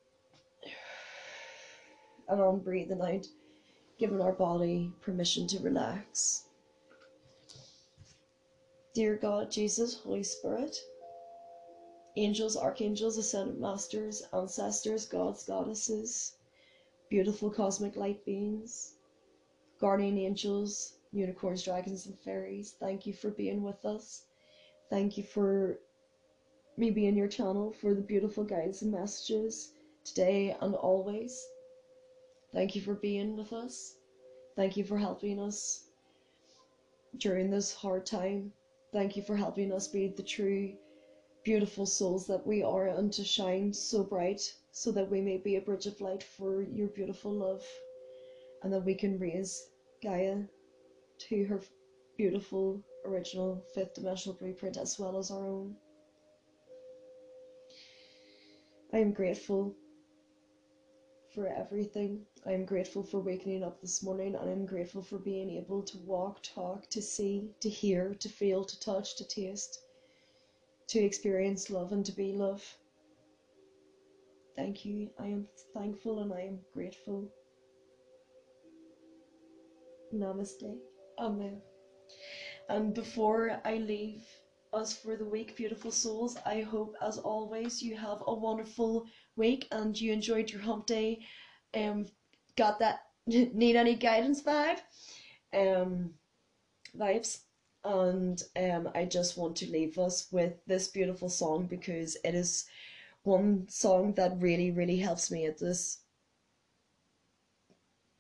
And 2.30 2.40
on 2.40 2.60
breathing 2.60 3.02
out, 3.02 3.28
giving 4.00 4.22
our 4.22 4.32
body 4.32 4.94
permission 5.02 5.46
to 5.48 5.60
relax. 5.60 6.46
Dear 8.94 9.18
God, 9.18 9.52
Jesus, 9.52 10.00
Holy 10.00 10.24
Spirit, 10.24 10.78
angels, 12.16 12.56
archangels, 12.58 13.18
ascended 13.18 13.60
masters, 13.60 14.24
ancestors, 14.34 15.06
gods, 15.06 15.44
goddesses, 15.44 16.34
beautiful 17.10 17.50
cosmic 17.50 17.96
light 17.96 18.24
beings, 18.26 18.96
guardian 19.80 20.18
angels, 20.18 20.94
unicorns, 21.12 21.64
dragons, 21.64 22.06
and 22.06 22.18
fairies, 22.20 22.76
thank 22.80 23.06
you 23.06 23.14
for 23.14 23.32
being 23.32 23.64
with 23.64 23.86
us. 23.86 24.24
Thank 24.90 25.18
you 25.18 25.24
for 25.24 25.80
me 26.78 26.90
being 26.90 27.16
your 27.16 27.28
channel 27.28 27.72
for 27.72 27.94
the 27.94 28.02
beautiful 28.02 28.44
guides 28.44 28.82
and 28.82 28.92
messages 28.92 29.74
today 30.04 30.56
and 30.62 30.76
always. 30.76 31.46
Thank 32.54 32.76
you 32.76 32.82
for 32.82 32.96
being 32.96 33.38
with 33.38 33.54
us. 33.54 33.96
Thank 34.56 34.76
you 34.78 34.84
for 34.84 34.98
helping 34.98 35.40
us 35.40 35.86
during 37.18 37.50
this 37.50 37.74
hard 37.74 38.06
time. 38.06 38.52
Thank 38.92 39.16
you 39.16 39.24
for 39.24 39.36
helping 39.36 39.72
us 39.72 39.88
be 39.88 40.08
the 40.08 40.24
true, 40.24 40.74
beautiful 41.44 41.86
souls 41.86 42.28
that 42.28 42.46
we 42.46 42.62
are 42.62 42.88
and 42.88 43.12
to 43.14 43.24
shine 43.24 43.74
so 43.74 44.04
bright 44.04 44.42
so 44.72 44.92
that 44.92 45.10
we 45.10 45.22
may 45.22 45.38
be 45.38 45.56
a 45.56 45.62
bridge 45.62 45.88
of 45.88 46.00
light 46.00 46.22
for 46.22 46.62
your 46.62 46.88
beautiful 46.90 47.32
love 47.32 47.66
and 48.64 48.72
that 48.72 48.86
we 48.86 48.94
can 48.94 49.18
raise 49.18 49.70
Gaia 50.04 50.44
to 51.18 51.46
her 51.46 51.62
beautiful 52.16 52.84
original 53.06 53.64
fifth 53.74 53.96
dimensional 53.96 54.38
blueprint 54.38 54.78
as 54.78 55.00
well 55.00 55.18
as 55.18 55.32
our 55.32 55.48
own. 55.48 55.76
I 58.94 59.00
am 59.00 59.12
grateful 59.12 59.76
for 61.34 61.48
everything. 61.48 62.26
I 62.46 62.52
am 62.52 62.66
grateful 62.66 63.04
for 63.04 63.20
waking 63.20 63.64
up 63.64 63.82
this 63.82 64.04
morning 64.04 64.36
and 64.36 64.50
I'm 64.50 64.66
grateful 64.66 65.02
for 65.02 65.18
being 65.18 65.50
able 65.50 65.82
to 65.84 65.98
walk, 66.00 66.44
talk, 66.44 66.90
to 66.90 67.02
see, 67.02 67.50
to 67.62 67.70
hear, 67.70 68.14
to 68.16 68.30
feel, 68.30 68.64
to 68.64 68.80
touch, 68.80 69.16
to 69.16 69.28
taste, 69.28 69.80
to 70.92 71.00
experience 71.00 71.70
love 71.70 71.92
and 71.92 72.06
to 72.06 72.12
be 72.12 72.34
love. 72.34 72.64
Thank 74.56 74.86
you. 74.86 75.10
I 75.20 75.28
am 75.28 75.48
thankful 75.74 76.20
and 76.20 76.34
I 76.34 76.42
am 76.42 76.60
grateful. 76.74 77.30
Namaste. 80.14 80.78
Amen. 81.20 81.62
And 82.70 82.94
before 82.94 83.62
I 83.64 83.78
leave, 83.78 84.24
us 84.74 84.96
for 84.96 85.16
the 85.16 85.26
week, 85.26 85.56
beautiful 85.56 85.92
souls. 85.92 86.38
I 86.46 86.62
hope, 86.62 86.96
as 87.02 87.18
always, 87.18 87.82
you 87.82 87.96
have 87.96 88.24
a 88.26 88.34
wonderful 88.34 89.06
week 89.36 89.68
and 89.72 90.00
you 90.00 90.14
enjoyed 90.14 90.50
your 90.50 90.62
hump 90.62 90.86
day. 90.86 91.20
Um, 91.74 92.06
got 92.58 92.80
that 92.80 93.02
need 93.28 93.76
any 93.76 93.96
guidance 93.96 94.42
vibe, 94.42 94.80
um, 95.54 96.12
vibes, 96.98 97.40
and 97.84 98.42
um, 98.56 98.90
I 98.94 99.06
just 99.06 99.38
want 99.38 99.56
to 99.58 99.72
leave 99.72 99.98
us 99.98 100.28
with 100.32 100.54
this 100.66 100.88
beautiful 100.88 101.30
song 101.30 101.68
because 101.68 102.18
it 102.24 102.36
is 102.36 102.66
one 103.24 103.68
song 103.70 104.14
that 104.14 104.40
really, 104.40 104.72
really 104.72 104.98
helps 104.98 105.32
me 105.32 105.46
at 105.46 105.60
this 105.60 106.00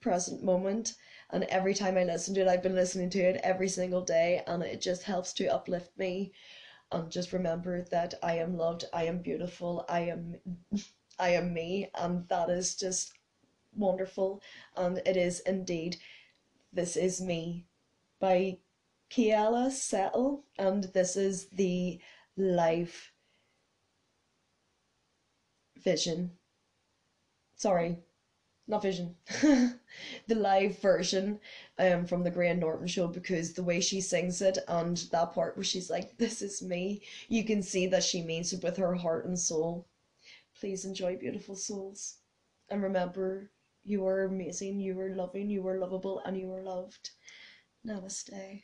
present 0.01 0.43
moment 0.43 0.95
and 1.33 1.45
every 1.45 1.73
time 1.73 1.97
I 1.97 2.03
listen 2.03 2.33
to 2.35 2.41
it, 2.41 2.47
I've 2.47 2.61
been 2.61 2.75
listening 2.75 3.09
to 3.11 3.19
it 3.19 3.39
every 3.41 3.69
single 3.69 4.01
day, 4.01 4.43
and 4.45 4.61
it 4.63 4.81
just 4.81 5.03
helps 5.03 5.31
to 5.33 5.47
uplift 5.47 5.97
me 5.97 6.33
and 6.91 7.09
just 7.09 7.31
remember 7.31 7.83
that 7.83 8.15
I 8.21 8.37
am 8.37 8.57
loved, 8.57 8.83
I 8.91 9.05
am 9.05 9.19
beautiful, 9.19 9.85
I 9.87 10.01
am 10.01 10.35
I 11.17 11.29
am 11.29 11.53
me, 11.53 11.89
and 11.95 12.27
that 12.27 12.49
is 12.49 12.75
just 12.75 13.13
wonderful. 13.73 14.41
And 14.75 15.01
it 15.05 15.15
is 15.15 15.39
indeed 15.41 15.97
This 16.73 16.97
Is 16.97 17.21
Me 17.21 17.65
by 18.19 18.57
Keala 19.11 19.69
Settle, 19.69 20.45
and 20.57 20.85
this 20.85 21.17
is 21.17 21.49
the 21.49 21.99
live 22.37 23.11
vision. 25.75 26.37
Sorry, 27.55 27.97
not 28.67 28.83
vision. 28.83 29.17
the 30.27 30.35
live 30.35 30.79
version 30.79 31.41
um 31.77 32.05
from 32.05 32.23
the 32.23 32.31
Graham 32.31 32.59
Norton 32.59 32.87
show 32.87 33.07
because 33.09 33.53
the 33.53 33.63
way 33.63 33.81
she 33.81 33.99
sings 33.99 34.41
it 34.41 34.57
and 34.69 34.95
that 35.11 35.33
part 35.33 35.57
where 35.57 35.63
she's 35.65 35.89
like, 35.89 36.17
This 36.17 36.41
is 36.41 36.61
me, 36.61 37.01
you 37.27 37.43
can 37.43 37.61
see 37.61 37.87
that 37.87 38.05
she 38.05 38.21
means 38.23 38.53
it 38.53 38.63
with 38.63 38.77
her 38.77 38.95
heart 38.95 39.25
and 39.25 39.37
soul. 39.37 39.89
Please 40.57 40.85
enjoy 40.85 41.17
beautiful 41.17 41.57
souls. 41.57 42.19
And 42.69 42.81
remember, 42.81 43.51
you 43.83 44.05
are 44.07 44.23
amazing, 44.23 44.79
you 44.79 44.97
are 45.01 45.13
loving, 45.13 45.49
you 45.49 45.67
are 45.67 45.77
lovable, 45.77 46.19
and 46.19 46.37
you 46.37 46.53
are 46.53 46.63
loved. 46.63 47.11
Namaste. 47.85 48.63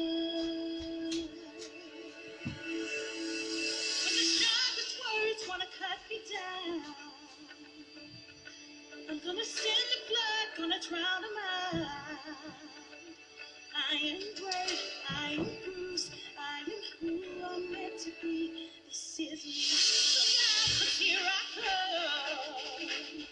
Gonna 9.25 9.45
send 9.45 9.85
the 9.91 9.99
blood, 10.09 10.47
gonna 10.57 10.79
drown 10.81 11.21
them 11.21 11.37
out. 11.81 11.87
I 13.75 13.95
am 13.95 14.21
brave, 14.41 14.81
I 15.09 15.31
am 15.39 15.47
bruised, 15.65 16.13
I 16.37 16.61
am 16.61 16.83
who 17.01 17.23
I'm 17.45 17.71
meant 17.71 17.99
to 18.01 18.11
be. 18.21 18.69
This 18.87 19.19
is 19.19 19.45
me. 19.45 19.65
Look 20.17 20.33
out, 20.49 20.79
'cause 20.79 20.99
here 20.99 21.19
I 21.21 21.41
come. 21.55 23.27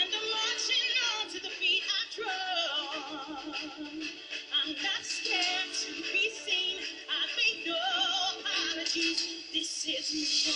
And 0.00 0.10
I'm 0.10 0.30
marching 0.32 0.90
on 1.12 1.28
to 1.30 1.40
the 1.40 1.50
beat 1.60 1.84
I 1.86 2.02
drum. 2.16 4.02
I'm 4.54 4.72
not 4.82 5.04
scared 5.04 5.70
to 5.82 5.92
be 6.12 6.30
seen. 6.30 6.80
I 7.08 7.26
make 7.36 7.66
no 7.66 7.76
apologies. 8.40 9.28
This 9.52 9.86
is 9.86 10.14
me. 10.14 10.54